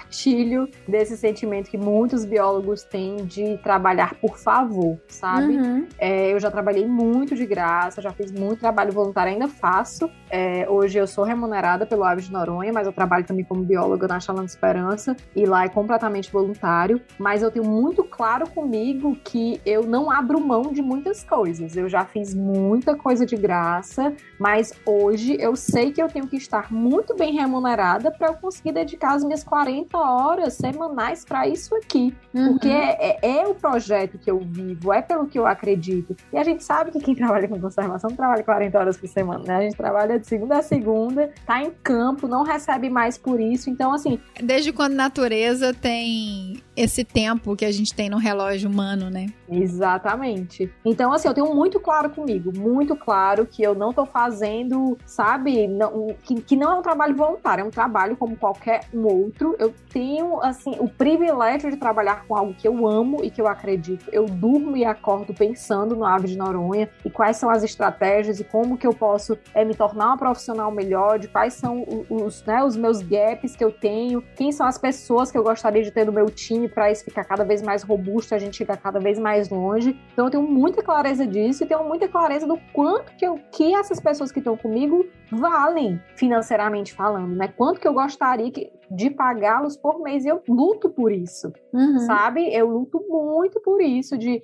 desse 0.87 1.17
sentimento 1.17 1.69
que 1.69 1.77
muitos 1.77 2.25
biólogos 2.25 2.83
têm 2.83 3.17
de 3.25 3.57
trabalhar 3.57 4.15
por 4.15 4.37
favor, 4.37 4.99
sabe? 5.07 5.57
Uhum. 5.57 5.87
É, 5.97 6.33
eu 6.33 6.39
já 6.39 6.49
trabalhei 6.49 6.85
muito 6.85 7.35
de 7.35 7.45
graça, 7.45 8.01
já 8.01 8.11
fiz 8.11 8.31
muito 8.31 8.59
trabalho 8.59 8.91
voluntário, 8.91 9.33
ainda 9.33 9.47
faço. 9.47 10.09
É, 10.29 10.67
hoje 10.69 10.97
eu 10.97 11.07
sou 11.07 11.23
remunerada 11.23 11.85
pelo 11.85 12.03
Aves 12.03 12.25
de 12.25 12.31
Noronha, 12.31 12.71
mas 12.71 12.85
eu 12.85 12.93
trabalho 12.93 13.25
também 13.25 13.43
como 13.43 13.63
bióloga 13.63 14.07
na 14.07 14.19
Chalana 14.19 14.45
Esperança 14.45 15.15
e 15.35 15.45
lá 15.45 15.65
é 15.65 15.69
completamente 15.69 16.31
voluntário. 16.31 17.01
Mas 17.17 17.41
eu 17.41 17.51
tenho 17.51 17.65
muito 17.65 18.03
claro 18.03 18.49
comigo 18.49 19.15
que 19.23 19.59
eu 19.65 19.83
não 19.83 20.11
abro 20.11 20.39
mão 20.39 20.73
de 20.73 20.81
muitas 20.81 21.23
coisas. 21.23 21.75
Eu 21.75 21.89
já 21.89 22.05
fiz 22.05 22.33
muita 22.33 22.95
coisa 22.95 23.25
de 23.25 23.35
graça, 23.35 24.13
mas 24.39 24.73
hoje 24.85 25.35
eu 25.39 25.55
sei 25.55 25.91
que 25.91 26.01
eu 26.01 26.07
tenho 26.07 26.27
que 26.27 26.37
estar 26.37 26.71
muito 26.71 27.15
bem 27.15 27.33
remunerada 27.33 28.11
para 28.11 28.27
eu 28.27 28.33
conseguir 28.35 28.71
dedicar 28.71 29.13
as 29.13 29.23
minhas 29.23 29.43
40 29.43 29.97
horas 29.97 30.53
semanais 30.53 31.25
para 31.25 31.47
isso 31.47 31.75
aqui. 31.75 32.15
Uhum. 32.33 32.53
Porque 32.53 32.69
é, 32.69 33.19
é, 33.21 33.39
é, 33.39 33.47
o 33.47 33.55
projeto 33.55 34.17
que 34.17 34.29
eu 34.29 34.39
vivo, 34.39 34.93
é 34.93 35.01
pelo 35.01 35.27
que 35.27 35.39
eu 35.39 35.47
acredito. 35.47 36.15
E 36.31 36.37
a 36.37 36.43
gente 36.43 36.63
sabe 36.63 36.91
que 36.91 36.99
quem 36.99 37.15
trabalha 37.15 37.47
com 37.47 37.59
conservação 37.59 38.09
não 38.09 38.17
trabalha 38.17 38.43
40 38.43 38.77
horas 38.77 38.97
por 38.97 39.07
semana, 39.07 39.43
né? 39.45 39.55
A 39.55 39.61
gente 39.61 39.75
trabalha 39.75 40.18
de 40.19 40.27
segunda 40.27 40.59
a 40.59 40.61
segunda, 40.61 41.31
tá 41.45 41.61
em 41.61 41.71
campo, 41.83 42.27
não 42.27 42.43
recebe 42.43 42.89
mais 42.89 43.17
por 43.17 43.39
isso. 43.39 43.69
Então, 43.69 43.93
assim. 43.93 44.19
Desde 44.41 44.71
quando 44.71 44.93
a 44.93 44.95
natureza 44.95 45.73
tem 45.73 46.61
esse 46.75 47.03
tempo 47.03 47.55
que 47.55 47.65
a 47.65 47.71
gente 47.71 47.93
tem 47.93 48.09
no 48.09 48.17
relógio 48.17 48.69
humano, 48.69 49.09
né? 49.09 49.27
Exatamente. 49.49 50.71
Então, 50.85 51.11
assim, 51.11 51.27
eu 51.27 51.33
tenho 51.33 51.53
muito 51.53 51.79
claro 51.79 52.09
comigo, 52.09 52.57
muito 52.57 52.95
claro 52.95 53.45
que 53.45 53.61
eu 53.61 53.75
não 53.75 53.91
tô 53.91 54.05
fazendo, 54.05 54.97
sabe, 55.05 55.67
não, 55.67 56.15
que, 56.23 56.41
que 56.41 56.55
não 56.55 56.71
é 56.71 56.75
um 56.75 56.81
trabalho 56.81 57.15
voluntário, 57.15 57.63
é 57.63 57.65
um 57.65 57.71
trabalho 57.71 58.15
como 58.15 58.37
qualquer 58.37 58.81
um 58.93 59.05
outro. 59.05 59.55
Eu 59.59 59.73
tenho, 59.91 60.41
assim, 60.41 60.75
o 60.79 60.87
privilégio 60.87 61.69
de 61.69 61.77
trabalhar 61.77 62.25
com 62.25 62.35
algo 62.35 62.53
que 62.53 62.67
eu 62.67 62.87
amo 62.87 63.19
e 63.23 63.29
que 63.29 63.41
eu 63.41 63.47
acredito. 63.47 64.05
Eu 64.11 64.25
durmo 64.25 64.77
e 64.77 64.85
acordo 64.85 65.33
pensando 65.33 65.95
no 65.95 66.05
Ave 66.05 66.27
de 66.27 66.37
Noronha 66.37 66.89
e 67.03 67.09
quais 67.09 67.37
são 67.37 67.49
as 67.49 67.63
estratégias 67.63 68.39
e 68.39 68.43
como 68.43 68.77
que 68.77 68.87
eu 68.87 68.93
posso 68.93 69.37
é, 69.53 69.65
me 69.65 69.75
tornar 69.75 70.08
uma 70.09 70.17
profissional 70.17 70.71
melhor, 70.71 71.17
de 71.19 71.27
quais 71.27 71.53
são 71.53 71.85
os, 72.09 72.43
né, 72.43 72.63
os 72.63 72.75
meus 72.75 73.01
gaps 73.01 73.55
que 73.55 73.63
eu 73.63 73.71
tenho, 73.71 74.21
quem 74.35 74.51
são 74.51 74.65
as 74.65 74.77
pessoas 74.77 75.31
que 75.31 75.37
eu 75.37 75.43
gostaria 75.43 75.83
de 75.83 75.91
ter 75.91 76.05
no 76.05 76.11
meu 76.11 76.29
time 76.29 76.67
para 76.67 76.91
isso 76.91 77.03
ficar 77.03 77.23
cada 77.23 77.43
vez 77.43 77.61
mais 77.61 77.83
robusto, 77.83 78.35
a 78.35 78.39
gente 78.39 78.57
chegar 78.57 78.77
cada 78.77 78.99
vez 78.99 79.17
mais 79.17 79.49
longe. 79.49 79.99
Então 80.13 80.25
eu 80.25 80.31
tenho 80.31 80.43
muita 80.43 80.81
clareza 80.81 81.25
disso 81.25 81.63
e 81.63 81.67
tenho 81.67 81.83
muita 81.83 82.07
clareza 82.07 82.45
do 82.47 82.57
quanto 82.73 83.13
que, 83.15 83.25
eu, 83.25 83.39
que 83.51 83.73
essas 83.75 83.99
pessoas 83.99 84.31
que 84.31 84.39
estão 84.39 84.57
comigo 84.57 85.05
valem 85.31 86.01
financeiramente 86.15 86.93
falando, 86.93 87.35
né? 87.35 87.47
Quanto 87.47 87.79
que 87.79 87.87
eu 87.87 87.93
gostaria 87.93 88.51
que, 88.51 88.71
de 88.89 89.09
pagá-los 89.09 89.77
por 89.77 90.01
mês. 90.01 90.25
E 90.25 90.29
eu 90.29 90.41
luto 90.47 90.89
por 90.89 91.11
isso, 91.11 91.53
uhum. 91.71 91.99
sabe? 91.99 92.53
Eu 92.53 92.67
luto 92.67 93.03
muito 93.07 93.59
por 93.61 93.81
isso, 93.81 94.17
de, 94.17 94.41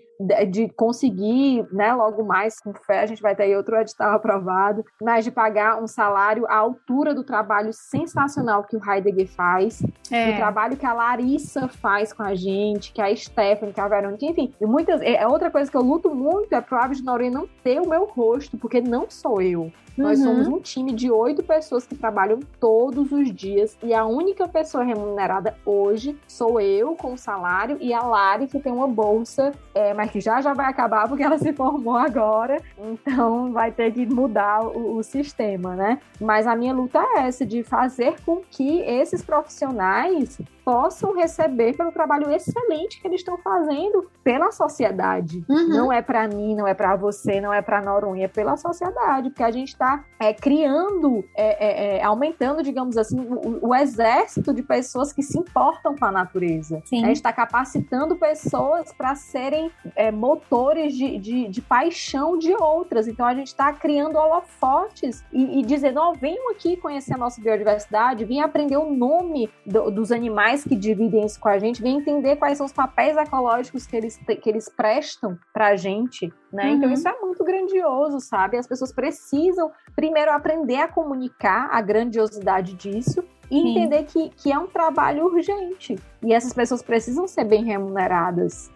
de 0.49 0.69
conseguir, 0.69 1.67
né, 1.71 1.93
logo 1.93 2.23
mais, 2.23 2.59
com 2.59 2.73
fé, 2.73 3.01
a 3.01 3.05
gente 3.05 3.21
vai 3.21 3.35
ter 3.35 3.43
aí 3.43 3.55
outro 3.55 3.75
edital 3.75 4.13
aprovado, 4.13 4.85
mas 5.01 5.25
de 5.25 5.31
pagar 5.31 5.81
um 5.81 5.87
salário 5.87 6.45
à 6.47 6.55
altura 6.55 7.13
do 7.13 7.23
trabalho 7.23 7.71
sensacional 7.73 8.63
que 8.63 8.77
o 8.77 8.81
Heidegger 8.91 9.27
faz, 9.27 9.81
é. 10.11 10.31
do 10.31 10.37
trabalho 10.37 10.77
que 10.77 10.85
a 10.85 10.93
Larissa 10.93 11.67
faz 11.67 12.13
com 12.13 12.23
a 12.23 12.35
gente, 12.35 12.93
que 12.93 13.01
a 13.01 13.13
Stephanie, 13.15 13.73
que 13.73 13.81
a 13.81 13.87
Verônica, 13.87 14.25
enfim. 14.25 14.53
E 14.61 14.65
muitas, 14.65 15.01
é, 15.01 15.25
outra 15.25 15.49
coisa 15.49 15.69
que 15.69 15.77
eu 15.77 15.81
luto 15.81 16.13
muito 16.13 16.53
é 16.53 16.61
pro 16.61 16.77
Aves 16.77 16.99
de 16.99 17.03
Noronha 17.03 17.31
não 17.31 17.47
ter 17.63 17.81
o 17.81 17.89
meu 17.89 18.05
rosto, 18.05 18.57
porque 18.57 18.79
não 18.79 19.09
sou 19.09 19.41
eu. 19.41 19.71
Nós 19.97 20.19
uhum. 20.19 20.25
somos 20.25 20.47
um 20.47 20.59
time 20.59 20.74
de 20.83 21.09
oito 21.11 21.43
pessoas 21.43 21.85
que 21.85 21.95
trabalham 21.95 22.39
todos 22.59 23.11
os 23.11 23.33
dias 23.33 23.77
e 23.81 23.93
a 23.93 24.05
única 24.05 24.47
pessoa 24.47 24.83
remunerada 24.83 25.55
hoje 25.65 26.17
sou 26.27 26.59
eu 26.59 26.95
com 26.95 27.15
salário 27.15 27.77
e 27.79 27.93
a 27.93 28.01
Lari 28.01 28.47
que 28.47 28.59
tem 28.59 28.71
uma 28.71 28.87
bolsa, 28.87 29.53
é, 29.73 29.93
mas 29.93 30.11
que 30.11 30.19
já 30.19 30.41
já 30.41 30.53
vai 30.53 30.65
acabar 30.65 31.07
porque 31.07 31.23
ela 31.23 31.37
se 31.39 31.53
formou 31.53 31.95
agora, 31.95 32.61
então 32.77 33.51
vai 33.51 33.71
ter 33.71 33.91
que 33.93 34.05
mudar 34.05 34.65
o, 34.65 34.97
o 34.97 35.03
sistema, 35.03 35.75
né? 35.75 35.99
Mas 36.19 36.47
a 36.47 36.55
minha 36.55 36.73
luta 36.73 36.99
é 36.99 37.27
essa 37.27 37.45
de 37.45 37.63
fazer 37.63 38.15
com 38.25 38.41
que 38.49 38.79
esses 38.81 39.21
profissionais 39.21 40.39
possam 40.65 41.13
receber 41.13 41.77
pelo 41.77 41.91
trabalho 41.91 42.31
excelente 42.31 42.99
que 42.99 43.07
eles 43.07 43.21
estão 43.21 43.37
fazendo 43.37 44.09
pela 44.23 44.51
sociedade. 44.51 45.45
Uhum. 45.47 45.67
Não 45.69 45.93
é 45.93 46.01
para 46.01 46.27
mim, 46.27 46.55
não 46.55 46.67
é 46.67 46.73
para 46.73 46.95
você, 46.95 47.39
não 47.39 47.53
é 47.53 47.61
para 47.61 47.79
Noronha, 47.79 48.25
é 48.25 48.27
pela 48.27 48.57
sociedade, 48.57 49.29
porque 49.29 49.43
a 49.43 49.51
gente 49.51 49.67
está 49.67 50.03
é, 50.19 50.33
criando, 50.33 51.23
é, 51.35 51.65
é, 51.65 51.97
é, 51.97 52.03
aumentando, 52.03 52.63
digamos 52.63 52.97
assim, 52.97 53.19
o, 53.19 53.67
o, 53.67 53.75
exército 53.75 54.51
de 54.51 54.63
pessoas 54.63 55.13
que 55.13 55.21
se 55.21 55.37
importam 55.37 55.95
com 55.95 56.05
a 56.05 56.11
natureza. 56.11 56.81
Sim. 56.85 57.03
A 57.03 57.07
gente 57.07 57.17
está 57.17 57.31
capacitando 57.31 58.15
pessoas 58.15 58.91
para 58.91 59.13
serem 59.13 59.69
é, 59.95 60.11
motores 60.11 60.95
de, 60.95 61.19
de, 61.19 61.47
de, 61.47 61.61
paixão 61.61 62.39
de 62.39 62.55
outras. 62.55 63.07
Então 63.07 63.27
a 63.27 63.35
gente 63.35 63.47
está 63.47 63.71
criando 63.71 64.15
holofotes 64.15 65.23
e, 65.31 65.59
e 65.59 65.61
dizendo: 65.61 65.99
ó, 65.99 66.09
oh, 66.09 66.13
venham 66.13 66.49
aqui 66.49 66.75
conhecer 66.77 67.13
a 67.13 67.17
nossa 67.17 67.39
biodiversidade, 67.39 68.25
venham 68.25 68.45
aprender 68.45 68.77
o 68.77 68.89
nome 68.89 69.51
do, 69.65 69.91
dos 69.91 70.11
animais 70.11 70.54
que 70.63 70.75
dividem 70.75 71.25
isso 71.25 71.39
com 71.39 71.49
a 71.49 71.57
gente, 71.59 71.81
vem 71.81 71.97
entender 71.97 72.35
quais 72.35 72.57
são 72.57 72.65
os 72.65 72.73
papéis 72.73 73.17
ecológicos 73.17 73.85
que 73.85 73.95
eles, 73.95 74.17
que 74.17 74.49
eles 74.49 74.69
prestam 74.69 75.37
pra 75.53 75.75
gente, 75.75 76.31
né? 76.51 76.69
Então, 76.69 76.69
uhum. 76.69 76.75
Então 76.75 76.91
isso 76.93 77.07
é 77.07 77.19
muito 77.19 77.43
grandioso, 77.43 78.19
sabe? 78.19 78.57
As 78.57 78.67
pessoas 78.67 78.93
precisam 78.93 79.71
primeiro 79.95 80.31
aprender 80.31 80.77
a 80.77 80.87
comunicar 80.87 81.69
a 81.71 81.81
grandiosidade 81.81 82.73
disso 82.73 83.23
e 83.49 83.55
Sim. 83.55 83.69
entender 83.69 84.03
que, 84.03 84.29
que 84.29 84.51
é 84.51 84.57
um 84.57 84.67
trabalho 84.67 85.25
urgente. 85.25 85.95
E 86.23 86.33
essas 86.33 86.53
pessoas 86.53 86.81
precisam 86.81 87.27
ser 87.27 87.43
bem 87.43 87.63
remuneradas 87.63 88.71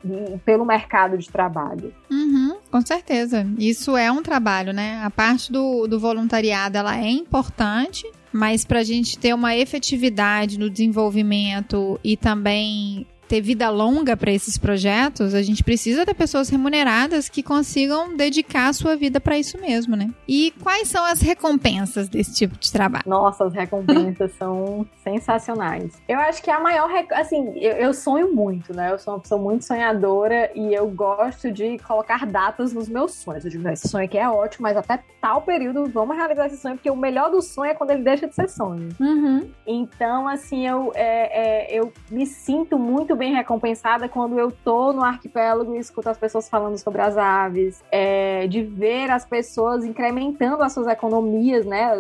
pelo 0.46 0.66
mercado 0.66 1.18
de 1.18 1.30
trabalho. 1.30 1.94
Uhum, 2.12 2.58
com 2.70 2.82
certeza. 2.82 3.46
Isso 3.58 3.98
é 3.98 4.12
um 4.12 4.22
trabalho, 4.22 4.72
né? 4.72 5.02
A 5.04 5.10
parte 5.10 5.52
do, 5.52 5.88
do 5.88 6.00
voluntariado 6.00 6.78
ela 6.78 6.96
é 6.98 7.10
importante, 7.10 8.10
mas 8.32 8.66
para 8.66 8.80
a 8.80 8.84
gente 8.84 9.18
ter 9.18 9.34
uma 9.34 9.56
efetividade 9.56 10.60
no 10.60 10.70
desenvolvimento 10.70 12.00
e 12.04 12.16
também 12.16 13.06
ter 13.30 13.42
vida 13.42 13.70
longa 13.70 14.18
para 14.18 14.32
esses 14.32 14.58
projetos, 14.58 15.36
a 15.36 15.44
gente 15.44 15.64
precisa 15.64 16.04
ter 16.04 16.16
pessoas 16.16 16.50
remuneradas 16.50 17.30
que 17.30 17.44
consigam 17.44 18.18
dedicar 18.18 18.70
a 18.70 18.74
sua 18.74 18.96
vida 18.96 19.22
para 19.22 19.38
isso 19.38 19.62
mesmo, 19.62 19.96
né? 19.96 20.10
E 20.28 20.52
quais 20.64 20.88
são 20.88 21.06
as 21.06 21.22
recompensas 21.22 22.10
desse 22.10 22.34
tipo 22.34 22.58
de 22.58 22.72
trabalho? 22.72 23.04
Nossa, 23.06 23.46
as 23.46 23.54
recompensas 23.54 24.32
são 24.40 24.84
sensacionais. 25.04 26.02
Eu 26.08 26.20
acho 26.20 26.42
que 26.42 26.50
a 26.50 26.60
maior, 26.60 26.90
assim, 27.14 27.54
eu, 27.58 27.74
eu, 27.74 27.94
sonho 27.94 28.34
muito, 28.34 28.76
né? 28.76 28.92
Eu 28.92 28.98
sou 28.98 29.14
uma 29.14 29.20
pessoa 29.20 29.40
muito 29.40 29.64
sonhadora 29.64 30.52
e 30.56 30.74
eu 30.74 30.90
gosto 30.90 31.52
de 31.52 31.78
colocar 31.80 32.26
datas 32.26 32.74
nos 32.74 32.90
meus 32.90 33.14
sonhos. 33.14 33.46
Eu 33.46 33.52
digo, 33.52 33.70
esse 33.70 33.88
sonho 33.88 34.06
aqui 34.06 34.18
é 34.18 34.28
ótimo, 34.28 34.64
mas 34.64 34.76
até 34.76 35.04
tal 35.22 35.44
período 35.44 35.86
vamos 35.86 36.16
realizar 36.16 36.48
esse 36.48 36.58
sonho, 36.58 36.76
porque 36.76 36.90
o 36.90 36.96
melhor 36.96 37.30
do 37.30 37.44
sonho 37.44 37.72
é 37.72 37.76
quando 37.76 37.92
ele 37.92 38.02
deixa 38.02 38.28
de 38.28 38.34
ser 38.34 38.50
sonho. 38.50 38.90
Uhum. 39.00 39.48
Então, 39.68 40.28
assim, 40.28 40.68
eu, 40.68 40.92
é, 40.96 41.76
é, 41.76 41.80
eu 41.80 41.94
me 42.10 42.26
sinto 42.26 42.80
muito 42.80 43.16
bem 43.20 43.34
recompensada 43.34 44.08
quando 44.08 44.40
eu 44.40 44.50
tô 44.50 44.94
no 44.94 45.04
arquipélago 45.04 45.76
e 45.76 45.80
escuto 45.80 46.10
as 46.10 46.18
pessoas 46.18 46.48
falando 46.48 46.78
sobre 46.78 47.02
as 47.02 47.18
aves, 47.18 47.84
é, 47.92 48.48
de 48.48 48.64
ver 48.64 49.12
as 49.12 49.26
pessoas 49.26 49.84
incrementando 49.84 50.64
as 50.64 50.72
suas 50.72 50.88
economias, 50.88 51.66
né, 51.66 51.92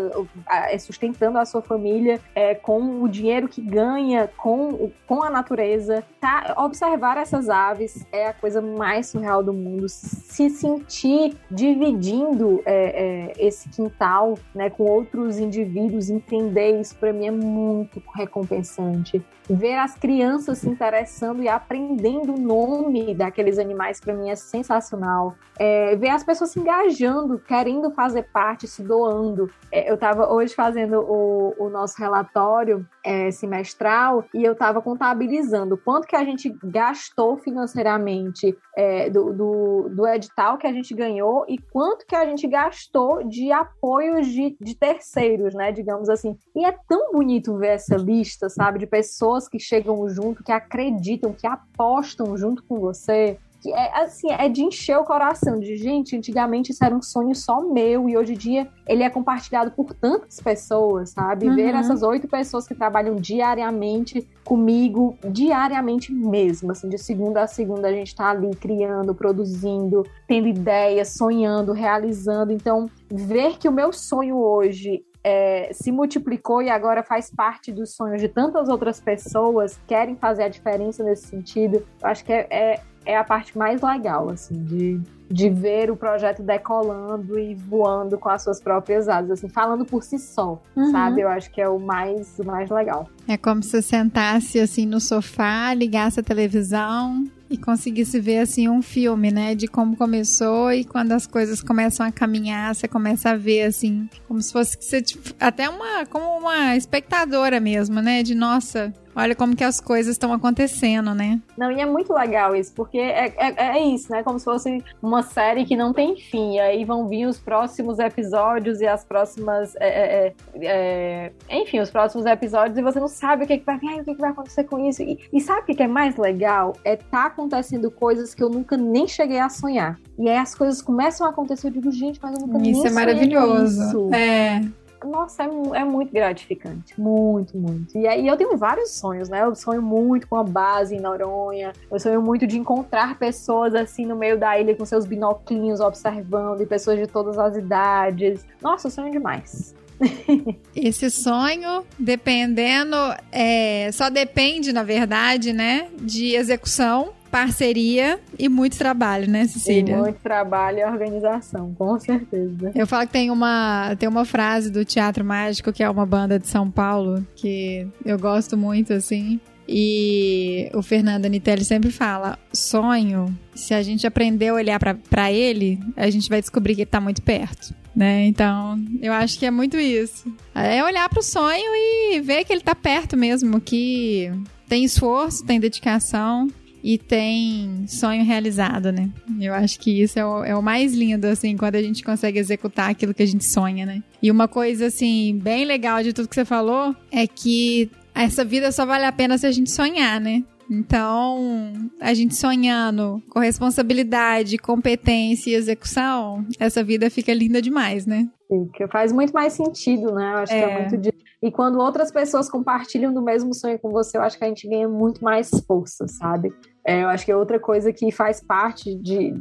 sustentando 0.79 1.37
a 1.37 1.45
sua 1.45 1.61
família 1.61 2.21
é, 2.33 2.55
com 2.55 3.03
o 3.03 3.09
dinheiro 3.09 3.49
que 3.49 3.61
ganha 3.61 4.29
com, 4.37 4.89
com 5.05 5.21
a 5.21 5.29
natureza. 5.29 6.05
Tá? 6.21 6.53
Observar 6.57 7.17
essas 7.17 7.49
aves 7.49 8.05
é 8.13 8.27
a 8.27 8.33
coisa 8.33 8.61
mais 8.61 9.07
surreal 9.07 9.43
do 9.43 9.51
mundo. 9.51 9.89
Se 9.89 10.49
sentir 10.49 11.35
dividindo 11.51 12.61
é, 12.65 13.33
é 13.35 13.47
esse 13.47 13.67
quintal 13.67 14.37
né, 14.55 14.69
com 14.69 14.83
outros 14.83 15.37
indivíduos, 15.37 16.09
entender 16.09 16.79
isso 16.79 16.95
para 16.95 17.11
mim 17.11 17.27
é 17.27 17.31
muito 17.31 18.01
recompensante 18.15 19.21
ver 19.49 19.77
as 19.77 19.95
crianças 19.95 20.59
se 20.59 20.69
interessando 20.69 21.41
e 21.41 21.47
aprendendo 21.47 22.35
o 22.35 22.39
nome 22.39 23.15
daqueles 23.15 23.57
animais 23.57 23.99
para 23.99 24.13
mim 24.13 24.29
é 24.29 24.35
sensacional. 24.35 25.35
É, 25.57 25.95
ver 25.95 26.09
as 26.09 26.23
pessoas 26.23 26.51
se 26.51 26.59
engajando, 26.59 27.39
querendo 27.39 27.91
fazer 27.91 28.23
parte, 28.31 28.67
se 28.67 28.83
doando. 28.83 29.49
É, 29.71 29.89
eu 29.89 29.95
estava 29.95 30.31
hoje 30.31 30.53
fazendo 30.53 30.99
o, 30.99 31.55
o 31.57 31.69
nosso 31.69 31.99
relatório 31.99 32.85
é, 33.03 33.31
semestral 33.31 34.25
e 34.33 34.43
eu 34.43 34.53
estava 34.53 34.81
contabilizando 34.81 35.77
quanto 35.77 36.07
que 36.07 36.15
a 36.15 36.23
gente 36.23 36.55
gastou 36.63 37.37
financeiramente 37.37 38.57
é, 38.75 39.09
do, 39.09 39.33
do, 39.33 39.89
do, 39.89 40.07
edital 40.07 40.57
que 40.57 40.67
a 40.67 40.71
gente 40.71 40.93
ganhou 40.93 41.45
e 41.47 41.57
quanto 41.57 42.05
que 42.05 42.15
a 42.15 42.25
gente 42.25 42.47
gastou 42.47 43.27
de 43.27 43.51
apoios 43.51 44.27
de, 44.27 44.55
de 44.59 44.75
terceiros, 44.75 45.53
né? 45.53 45.71
Digamos 45.71 46.09
assim. 46.09 46.37
E 46.55 46.65
é 46.65 46.75
tão 46.87 47.11
bonito 47.11 47.57
ver 47.57 47.69
essa 47.69 47.95
lista, 47.95 48.49
sabe, 48.49 48.79
de 48.79 48.87
pessoas 48.87 49.38
pessoas 49.39 49.47
que 49.47 49.59
chegam 49.59 50.07
junto, 50.09 50.43
que 50.43 50.51
acreditam, 50.51 51.33
que 51.33 51.47
apostam 51.47 52.35
junto 52.35 52.63
com 52.63 52.79
você, 52.79 53.37
que 53.61 53.73
é 53.73 54.01
assim, 54.01 54.31
é 54.31 54.47
de 54.47 54.61
encher 54.61 54.97
o 54.97 55.03
coração 55.03 55.59
de 55.59 55.75
gente, 55.75 56.15
antigamente 56.15 56.71
isso 56.71 56.83
era 56.83 56.95
um 56.95 57.01
sonho 57.01 57.35
só 57.35 57.61
meu 57.61 58.07
e 58.07 58.17
hoje 58.17 58.33
em 58.33 58.37
dia 58.37 58.69
ele 58.87 59.03
é 59.03 59.09
compartilhado 59.09 59.71
por 59.71 59.93
tantas 59.93 60.39
pessoas, 60.39 61.09
sabe? 61.09 61.47
Uhum. 61.47 61.55
Ver 61.55 61.75
essas 61.75 62.01
oito 62.01 62.25
pessoas 62.25 62.65
que 62.65 62.73
trabalham 62.73 63.15
diariamente 63.15 64.25
comigo, 64.45 65.17
diariamente 65.29 66.13
mesmo, 66.13 66.71
assim, 66.71 66.87
de 66.87 66.97
segunda 66.97 67.43
a 67.43 67.47
segunda 67.47 67.89
a 67.89 67.91
gente 67.91 68.15
tá 68.15 68.29
ali 68.29 68.49
criando, 68.55 69.13
produzindo, 69.13 70.03
tendo 70.25 70.47
ideias, 70.47 71.09
sonhando, 71.09 71.73
realizando. 71.73 72.53
Então, 72.53 72.89
ver 73.11 73.57
que 73.57 73.67
o 73.67 73.73
meu 73.73 73.91
sonho 73.91 74.37
hoje 74.37 75.03
é, 75.23 75.69
se 75.73 75.91
multiplicou 75.91 76.61
e 76.61 76.69
agora 76.69 77.03
faz 77.03 77.29
parte 77.29 77.71
dos 77.71 77.95
sonhos 77.95 78.21
de 78.21 78.27
tantas 78.27 78.69
outras 78.69 78.99
pessoas 78.99 79.77
que 79.77 79.87
querem 79.87 80.15
fazer 80.15 80.43
a 80.43 80.49
diferença 80.49 81.03
nesse 81.03 81.27
sentido, 81.27 81.85
eu 82.01 82.07
acho 82.07 82.23
que 82.23 82.31
é, 82.31 82.47
é, 82.49 82.81
é 83.09 83.17
a 83.17 83.23
parte 83.23 83.57
mais 83.57 83.81
legal, 83.81 84.29
assim, 84.29 84.63
de, 84.63 85.01
de 85.29 85.49
ver 85.49 85.89
o 85.89 85.95
projeto 85.95 86.43
decolando 86.43 87.39
e 87.39 87.55
voando 87.55 88.19
com 88.19 88.29
as 88.29 88.43
suas 88.43 88.61
próprias 88.61 89.09
asas, 89.09 89.31
assim, 89.31 89.49
falando 89.49 89.83
por 89.83 90.03
si 90.03 90.19
só, 90.19 90.61
uhum. 90.75 90.91
sabe? 90.91 91.21
Eu 91.21 91.27
acho 91.27 91.49
que 91.49 91.59
é 91.59 91.67
o 91.67 91.79
mais, 91.79 92.37
o 92.37 92.45
mais 92.45 92.69
legal. 92.69 93.09
É 93.27 93.35
como 93.35 93.63
se 93.63 93.71
você 93.71 93.81
sentasse, 93.81 94.59
assim, 94.59 94.85
no 94.85 94.99
sofá, 94.99 95.73
ligasse 95.73 96.19
a 96.19 96.23
televisão 96.23 97.23
e 97.49 97.57
conseguisse 97.57 98.19
ver 98.19 98.37
assim 98.39 98.69
um 98.69 98.81
filme, 98.81 99.31
né, 99.31 99.55
de 99.55 99.67
como 99.67 99.97
começou 99.97 100.71
e 100.71 100.83
quando 100.83 101.13
as 101.13 101.25
coisas 101.25 101.63
começam 101.63 102.05
a 102.05 102.11
caminhar, 102.11 102.75
você 102.75 102.87
começa 102.87 103.31
a 103.31 103.35
ver 103.35 103.63
assim, 103.63 104.07
como 104.27 104.39
se 104.39 104.53
fosse 104.53 104.77
você, 104.79 105.01
tipo, 105.01 105.33
até 105.39 105.67
uma 105.67 106.05
como 106.05 106.37
uma 106.37 106.75
espectadora 106.75 107.59
mesmo, 107.59 108.01
né, 108.01 108.21
de 108.21 108.35
nossa, 108.35 108.93
Olha 109.19 109.35
como 109.35 109.55
que 109.55 109.63
as 109.63 109.81
coisas 109.81 110.13
estão 110.13 110.31
acontecendo, 110.31 111.13
né? 111.13 111.41
Não, 111.57 111.69
e 111.71 111.81
é 111.81 111.85
muito 111.85 112.13
legal 112.13 112.55
isso, 112.55 112.71
porque 112.73 112.97
é, 112.97 113.33
é, 113.37 113.77
é, 113.77 113.85
isso, 113.85 114.09
né? 114.11 114.23
Como 114.23 114.39
se 114.39 114.45
fosse 114.45 114.83
uma 115.01 115.21
série 115.21 115.65
que 115.65 115.75
não 115.75 115.91
tem 115.91 116.15
fim. 116.15 116.55
E 116.55 116.59
aí 116.59 116.85
vão 116.85 117.07
vir 117.07 117.25
os 117.25 117.37
próximos 117.37 117.99
episódios 117.99 118.79
e 118.79 118.87
as 118.87 119.03
próximas. 119.03 119.75
É, 119.75 119.87
é, 119.87 120.33
é, 120.55 121.31
é 121.49 121.61
enfim, 121.61 121.79
os 121.79 121.89
próximos 121.89 122.25
episódios 122.25 122.77
e 122.77 122.81
você 122.81 122.99
não 122.99 123.09
sabe 123.09 123.43
o 123.43 123.47
que, 123.47 123.57
que 123.57 123.65
vai 123.65 123.77
vir, 123.77 123.99
o 123.99 124.05
que, 124.05 124.15
que 124.15 124.21
vai 124.21 124.31
acontecer 124.31 124.63
com 124.63 124.79
isso. 124.79 125.01
E, 125.01 125.19
e 125.33 125.41
sabe 125.41 125.61
o 125.61 125.65
que, 125.65 125.75
que 125.75 125.83
é 125.83 125.87
mais 125.87 126.15
legal? 126.15 126.73
É 126.85 126.95
tá 126.95 127.25
acontecendo 127.25 127.91
coisas 127.91 128.33
que 128.33 128.41
eu 128.41 128.49
nunca 128.49 128.77
nem 128.77 129.05
cheguei 129.05 129.39
a 129.39 129.49
sonhar. 129.49 129.99
E 130.17 130.29
aí 130.29 130.37
as 130.37 130.55
coisas 130.55 130.81
começam 130.81 131.27
a 131.27 131.31
acontecer, 131.31 131.67
eu 131.67 131.71
digo, 131.71 131.91
gente, 131.91 132.19
mas 132.21 132.39
eu 132.39 132.47
nunca 132.47 132.65
isso 132.67 132.83
nem 132.83 132.91
é 132.91 132.93
maravilhoso. 132.93 133.81
Isso. 133.83 134.13
É 134.13 134.61
nossa, 135.05 135.43
é, 135.43 135.47
é, 135.47 135.83
muito 135.83 136.11
gratificante. 136.11 136.99
Muito, 136.99 137.57
muito. 137.57 137.97
E 137.97 138.07
aí 138.07 138.27
eu 138.27 138.37
tenho 138.37 138.57
vários 138.57 138.91
sonhos, 138.91 139.29
né? 139.29 139.43
Eu 139.43 139.55
sonho 139.55 139.81
muito 139.81 140.27
com 140.27 140.35
a 140.35 140.43
base 140.43 140.95
em 140.95 140.99
Noronha. 140.99 141.73
Eu 141.91 141.99
sonho 141.99 142.21
muito 142.21 142.45
de 142.45 142.57
encontrar 142.57 143.17
pessoas 143.17 143.73
assim 143.75 144.05
no 144.05 144.15
meio 144.15 144.37
da 144.37 144.59
ilha 144.59 144.75
com 144.75 144.85
seus 144.85 145.05
binoclinhos 145.05 145.79
observando 145.79 146.61
e 146.61 146.65
pessoas 146.65 146.99
de 146.99 147.07
todas 147.07 147.37
as 147.37 147.55
idades. 147.55 148.45
Nossa, 148.61 148.87
eu 148.87 148.91
sonho 148.91 149.11
demais. 149.11 149.75
Esse 150.75 151.09
sonho, 151.09 151.83
dependendo, 151.97 152.95
é, 153.31 153.89
só 153.91 154.09
depende, 154.09 154.71
na 154.71 154.83
verdade, 154.83 155.51
né, 155.51 155.89
de 155.99 156.35
execução 156.35 157.13
parceria 157.29 158.19
e 158.37 158.49
muito 158.49 158.77
trabalho, 158.77 159.29
né, 159.29 159.47
Cecília? 159.47 159.95
E 159.95 159.97
muito 159.97 160.19
trabalho 160.19 160.79
e 160.79 160.85
organização, 160.85 161.73
com 161.75 161.99
certeza. 161.99 162.71
Eu 162.75 162.87
falo 162.87 163.05
que 163.05 163.13
tem 163.13 163.31
uma, 163.31 163.95
tem 163.97 164.09
uma 164.09 164.25
frase 164.25 164.71
do 164.71 164.83
Teatro 164.83 165.23
Mágico, 165.23 165.71
que 165.71 165.83
é 165.83 165.89
uma 165.89 166.05
banda 166.05 166.39
de 166.39 166.47
São 166.47 166.69
Paulo, 166.69 167.25
que 167.35 167.87
eu 168.05 168.17
gosto 168.17 168.57
muito, 168.57 168.93
assim. 168.93 169.39
E 169.71 170.67
o 170.73 170.81
Fernando 170.81 171.25
Anitelli 171.25 171.63
sempre 171.63 171.91
fala: 171.91 172.39
sonho, 172.51 173.27
se 173.53 173.73
a 173.73 173.83
gente 173.83 174.07
aprender 174.07 174.47
a 174.47 174.53
olhar 174.55 174.79
para 174.79 175.31
ele, 175.31 175.79
a 175.95 176.09
gente 176.09 176.27
vai 176.27 176.41
descobrir 176.41 176.73
que 176.73 176.81
ele 176.81 176.89
tá 176.89 176.99
muito 176.99 177.21
perto. 177.21 177.75
Né? 177.95 178.25
Então, 178.25 178.81
eu 179.01 179.11
acho 179.13 179.37
que 179.37 179.45
é 179.45 179.51
muito 179.51 179.77
isso. 179.77 180.31
É 180.55 180.83
olhar 180.83 181.07
para 181.09 181.19
o 181.19 181.23
sonho 181.23 181.71
e 181.75 182.21
ver 182.21 182.45
que 182.45 182.53
ele 182.53 182.61
tá 182.61 182.73
perto 182.73 183.17
mesmo, 183.17 183.59
que 183.59 184.31
tem 184.67 184.83
esforço, 184.83 185.45
tem 185.45 185.59
dedicação 185.59 186.47
e 186.83 186.97
tem 186.97 187.85
sonho 187.87 188.23
realizado, 188.23 188.91
né? 188.91 189.09
Eu 189.39 189.53
acho 189.53 189.79
que 189.79 190.01
isso 190.01 190.17
é 190.19 190.25
o, 190.25 190.43
é 190.43 190.55
o, 190.55 190.61
mais 190.61 190.93
lindo, 190.93 191.27
assim, 191.27 191.55
quando 191.57 191.75
a 191.75 191.81
gente 191.81 192.03
consegue 192.03 192.39
executar 192.39 192.89
aquilo 192.89 193.13
que 193.13 193.23
a 193.23 193.27
gente 193.27 193.45
sonha, 193.45 193.85
né? 193.85 194.03
E 194.21 194.31
uma 194.31 194.47
coisa, 194.47 194.87
assim, 194.87 195.39
bem 195.41 195.65
legal 195.65 196.01
de 196.03 196.13
tudo 196.13 196.27
que 196.27 196.35
você 196.35 196.45
falou 196.45 196.95
é 197.11 197.27
que 197.27 197.89
essa 198.13 198.43
vida 198.43 198.71
só 198.71 198.85
vale 198.85 199.05
a 199.05 199.11
pena 199.11 199.37
se 199.37 199.45
a 199.45 199.51
gente 199.51 199.71
sonhar, 199.71 200.19
né? 200.19 200.43
Então, 200.69 201.89
a 201.99 202.13
gente 202.13 202.35
sonhando 202.35 203.23
com 203.29 203.39
responsabilidade, 203.39 204.57
competência 204.59 205.49
e 205.49 205.55
execução, 205.55 206.45
essa 206.59 206.83
vida 206.83 207.09
fica 207.09 207.33
linda 207.33 207.59
demais, 207.59 208.05
né? 208.05 208.29
Fica. 208.47 208.87
Faz 208.87 209.11
muito 209.11 209.33
mais 209.33 209.53
sentido, 209.53 210.13
né? 210.13 210.33
Eu 210.33 210.37
acho 210.37 210.53
é. 210.53 210.59
que 210.59 210.71
é 210.71 210.79
muito 210.79 210.97
de... 210.97 211.13
E 211.41 211.49
quando 211.49 211.79
outras 211.79 212.11
pessoas 212.11 212.49
compartilham 212.49 213.13
do 213.13 213.21
mesmo 213.21 213.53
sonho 213.53 213.79
com 213.79 213.89
você, 213.89 214.17
eu 214.17 214.21
acho 214.21 214.37
que 214.37 214.43
a 214.43 214.47
gente 214.47 214.67
ganha 214.67 214.87
muito 214.87 215.23
mais 215.23 215.49
força, 215.65 216.05
sabe? 216.07 216.53
É, 216.85 217.03
eu 217.03 217.09
acho 217.09 217.25
que 217.25 217.31
é 217.31 217.35
outra 217.35 217.59
coisa 217.59 217.91
que 217.91 218.11
faz 218.11 218.41
parte 218.41 218.95
de, 218.95 219.33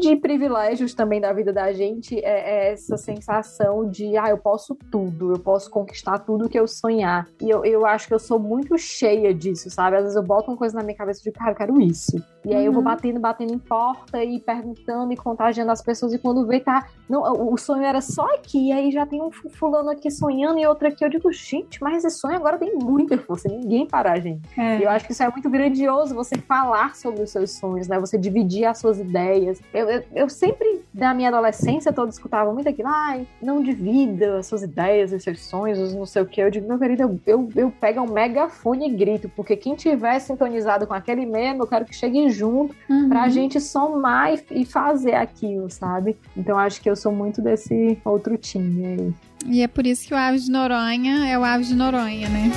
de 0.00 0.16
privilégios 0.16 0.94
também 0.94 1.20
da 1.20 1.32
vida 1.32 1.52
da 1.52 1.72
gente 1.72 2.18
é, 2.18 2.68
é, 2.68 2.72
essa 2.72 2.96
sensação 2.96 3.88
de, 3.88 4.16
ah, 4.16 4.30
eu 4.30 4.38
posso 4.38 4.76
tudo, 4.90 5.32
eu 5.32 5.38
posso 5.38 5.70
conquistar 5.70 6.18
tudo 6.18 6.48
que 6.48 6.58
eu 6.58 6.66
sonhar. 6.66 7.28
E 7.40 7.48
eu, 7.48 7.64
eu 7.64 7.86
acho 7.86 8.08
que 8.08 8.14
eu 8.14 8.18
sou 8.18 8.38
muito 8.38 8.76
cheia 8.78 9.32
disso, 9.34 9.70
sabe? 9.70 9.96
Às 9.96 10.02
vezes 10.02 10.16
eu 10.16 10.22
boto 10.22 10.50
uma 10.50 10.56
coisa 10.56 10.76
na 10.76 10.82
minha 10.82 10.96
cabeça 10.96 11.22
de, 11.22 11.30
cara, 11.30 11.52
eu 11.52 11.56
quero 11.56 11.80
isso. 11.80 12.22
E 12.44 12.54
aí 12.54 12.60
uhum. 12.60 12.66
eu 12.66 12.72
vou 12.72 12.82
uhum. 12.82 12.88
batendo, 12.88 13.20
batendo 13.20 13.52
em 13.52 13.58
porta 13.58 14.22
e 14.22 14.40
perguntando 14.40 15.12
e 15.12 15.16
contagiando 15.16 15.70
as 15.70 15.82
pessoas. 15.82 16.12
E 16.12 16.18
quando 16.18 16.46
vê, 16.46 16.60
tá. 16.60 16.86
Não, 17.08 17.22
o 17.52 17.56
sonho 17.56 17.84
era 17.84 18.00
só 18.00 18.24
aqui, 18.34 18.68
e 18.68 18.72
aí 18.72 18.90
já 18.90 19.06
tem 19.06 19.22
um 19.22 19.30
fulano 19.30 19.90
aqui 19.90 20.10
sonhando 20.10 20.58
e 20.58 20.66
outro 20.66 20.88
aqui. 20.88 21.04
Eu 21.04 21.08
digo, 21.08 21.30
gente, 21.32 21.82
mas 21.82 22.04
esse 22.04 22.18
sonho 22.18 22.36
agora 22.36 22.58
tem 22.58 22.74
muita 22.74 23.18
força, 23.18 23.48
ninguém 23.48 23.86
para 23.86 24.12
a 24.12 24.20
gente. 24.20 24.48
É. 24.58 24.78
E 24.78 24.82
eu 24.82 24.90
acho 24.90 25.06
que 25.06 25.12
isso 25.12 25.22
é 25.22 25.30
muito 25.30 25.48
grandioso, 25.48 26.14
você 26.14 26.36
falar 26.36 26.94
sobre 26.94 27.22
os 27.22 27.30
seus 27.30 27.52
sonhos, 27.52 27.88
né? 27.88 27.98
Você 27.98 28.18
dividir 28.18 28.64
as 28.64 28.78
suas 28.78 28.98
ideias. 28.98 29.60
Eu, 29.72 29.88
eu, 29.88 30.04
eu 30.14 30.28
sempre, 30.28 30.82
na 30.94 31.12
minha 31.12 31.28
adolescência 31.28 31.92
toda, 31.92 32.10
escutava 32.10 32.52
muito 32.52 32.68
aquilo, 32.68 32.88
ai, 32.88 33.26
não 33.42 33.62
divida 33.62 34.38
as 34.38 34.46
suas 34.46 34.62
ideias, 34.62 35.12
os 35.12 35.22
seus 35.22 35.40
sonhos, 35.40 35.94
não 35.94 36.06
sei 36.06 36.22
o 36.22 36.26
que. 36.26 36.40
Eu 36.40 36.50
digo, 36.50 36.66
meu 36.66 36.78
querido, 36.78 37.02
eu, 37.02 37.20
eu, 37.26 37.52
eu 37.54 37.70
pego 37.70 38.00
um 38.00 38.10
megafone 38.10 38.88
e 38.88 38.90
grito, 38.90 39.30
porque 39.36 39.56
quem 39.56 39.74
tiver 39.74 40.18
sintonizado 40.20 40.86
com 40.86 40.94
aquele 40.94 41.26
mesmo, 41.26 41.62
eu 41.62 41.66
quero 41.66 41.84
que 41.84 41.94
chegue 41.94 42.28
junto 42.30 42.74
uhum. 42.88 43.08
pra 43.08 43.28
gente 43.28 43.60
somar 43.60 44.34
e, 44.34 44.62
e 44.62 44.64
fazer 44.64 45.14
aquilo, 45.14 45.70
sabe? 45.70 46.16
Então 46.36 46.58
acho 46.58 46.80
que 46.80 46.88
eu 46.88 46.96
sou 46.96 47.12
muito 47.12 47.42
desse 47.42 47.98
outro 48.04 48.36
time 48.36 48.86
aí. 48.86 49.14
E 49.46 49.62
é 49.62 49.68
por 49.68 49.86
isso 49.86 50.06
que 50.06 50.14
o 50.14 50.16
Aves 50.16 50.44
de 50.44 50.50
Noronha 50.50 51.28
é 51.30 51.38
o 51.38 51.44
Aves 51.44 51.68
de 51.68 51.74
Noronha, 51.74 52.28
né? 52.28 52.50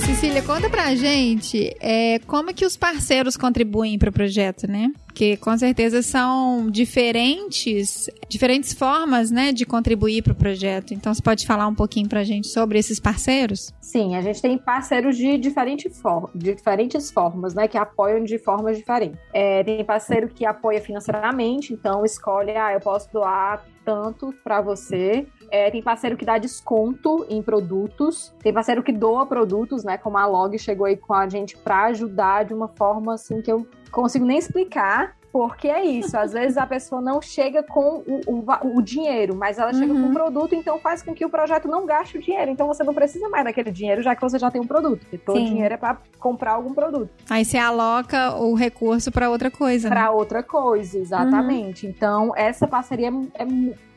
Cecília, 0.00 0.42
conta 0.42 0.68
pra 0.68 0.94
gente 0.94 1.76
é, 1.80 2.18
como 2.20 2.52
que 2.54 2.64
os 2.64 2.76
parceiros 2.76 3.36
contribuem 3.36 3.98
para 3.98 4.10
o 4.10 4.12
projeto, 4.12 4.66
né? 4.66 4.90
Porque 5.06 5.36
com 5.36 5.56
certeza 5.58 6.02
são 6.02 6.70
diferentes, 6.70 8.08
diferentes 8.28 8.72
formas, 8.72 9.30
né, 9.30 9.52
de 9.52 9.66
contribuir 9.66 10.22
para 10.22 10.32
o 10.32 10.36
projeto. 10.36 10.94
Então 10.94 11.12
você 11.12 11.20
pode 11.20 11.46
falar 11.46 11.66
um 11.66 11.74
pouquinho 11.74 12.08
pra 12.08 12.24
gente 12.24 12.48
sobre 12.48 12.78
esses 12.78 12.98
parceiros? 12.98 13.72
Sim, 13.80 14.16
a 14.16 14.22
gente 14.22 14.40
tem 14.40 14.56
parceiros 14.56 15.16
de, 15.16 15.36
diferente 15.36 15.90
for 15.90 16.30
diferentes 16.34 17.10
formas, 17.10 17.54
né, 17.54 17.68
que 17.68 17.76
apoiam 17.76 18.22
de 18.24 18.38
formas 18.38 18.78
diferentes. 18.78 19.18
É, 19.32 19.62
tem 19.64 19.84
parceiro 19.84 20.28
que 20.28 20.46
apoia 20.46 20.80
financeiramente, 20.80 21.72
então 21.72 22.04
escolhe, 22.04 22.56
ah, 22.56 22.72
eu 22.72 22.80
posso 22.80 23.12
doar 23.12 23.64
tanto 23.84 24.32
para 24.44 24.60
você. 24.60 25.26
É, 25.50 25.70
tem 25.70 25.82
parceiro 25.82 26.16
que 26.16 26.24
dá 26.24 26.38
desconto 26.38 27.26
em 27.28 27.42
produtos, 27.42 28.32
tem 28.42 28.52
parceiro 28.52 28.82
que 28.82 28.92
doa 28.92 29.26
produtos, 29.26 29.84
né? 29.84 29.98
Como 29.98 30.16
a 30.16 30.26
Log 30.26 30.56
chegou 30.58 30.86
aí 30.86 30.96
com 30.96 31.12
a 31.12 31.28
gente 31.28 31.56
para 31.56 31.84
ajudar 31.86 32.44
de 32.44 32.54
uma 32.54 32.68
forma 32.68 33.14
assim 33.14 33.42
que 33.42 33.50
eu 33.50 33.66
consigo 33.90 34.24
nem 34.24 34.38
explicar. 34.38 35.16
Porque 35.32 35.68
é 35.68 35.84
isso, 35.84 36.18
às 36.18 36.32
vezes 36.32 36.56
a 36.56 36.66
pessoa 36.66 37.00
não 37.00 37.22
chega 37.22 37.62
com 37.62 38.02
o, 38.04 38.20
o, 38.26 38.78
o 38.78 38.82
dinheiro, 38.82 39.36
mas 39.36 39.58
ela 39.58 39.72
chega 39.72 39.92
uhum. 39.92 40.02
com 40.02 40.08
o 40.08 40.12
produto, 40.12 40.54
então 40.56 40.78
faz 40.80 41.02
com 41.02 41.14
que 41.14 41.24
o 41.24 41.30
projeto 41.30 41.68
não 41.68 41.86
gaste 41.86 42.18
o 42.18 42.20
dinheiro. 42.20 42.50
Então 42.50 42.66
você 42.66 42.82
não 42.82 42.92
precisa 42.92 43.28
mais 43.28 43.44
daquele 43.44 43.70
dinheiro, 43.70 44.02
já 44.02 44.16
que 44.16 44.20
você 44.20 44.40
já 44.40 44.50
tem 44.50 44.60
um 44.60 44.66
produto. 44.66 45.00
Porque 45.00 45.18
todo 45.18 45.38
Sim. 45.38 45.44
dinheiro 45.46 45.74
é 45.74 45.76
para 45.76 45.98
comprar 46.18 46.54
algum 46.54 46.74
produto. 46.74 47.10
Aí 47.28 47.44
você 47.44 47.58
aloca 47.58 48.34
o 48.36 48.54
recurso 48.54 49.12
para 49.12 49.30
outra 49.30 49.52
coisa. 49.52 49.88
Para 49.88 50.02
né? 50.02 50.10
outra 50.10 50.42
coisa, 50.42 50.98
exatamente. 50.98 51.86
Uhum. 51.86 51.92
Então, 51.92 52.32
essa 52.34 52.66
parceria 52.66 53.12
é, 53.34 53.42
é 53.42 53.46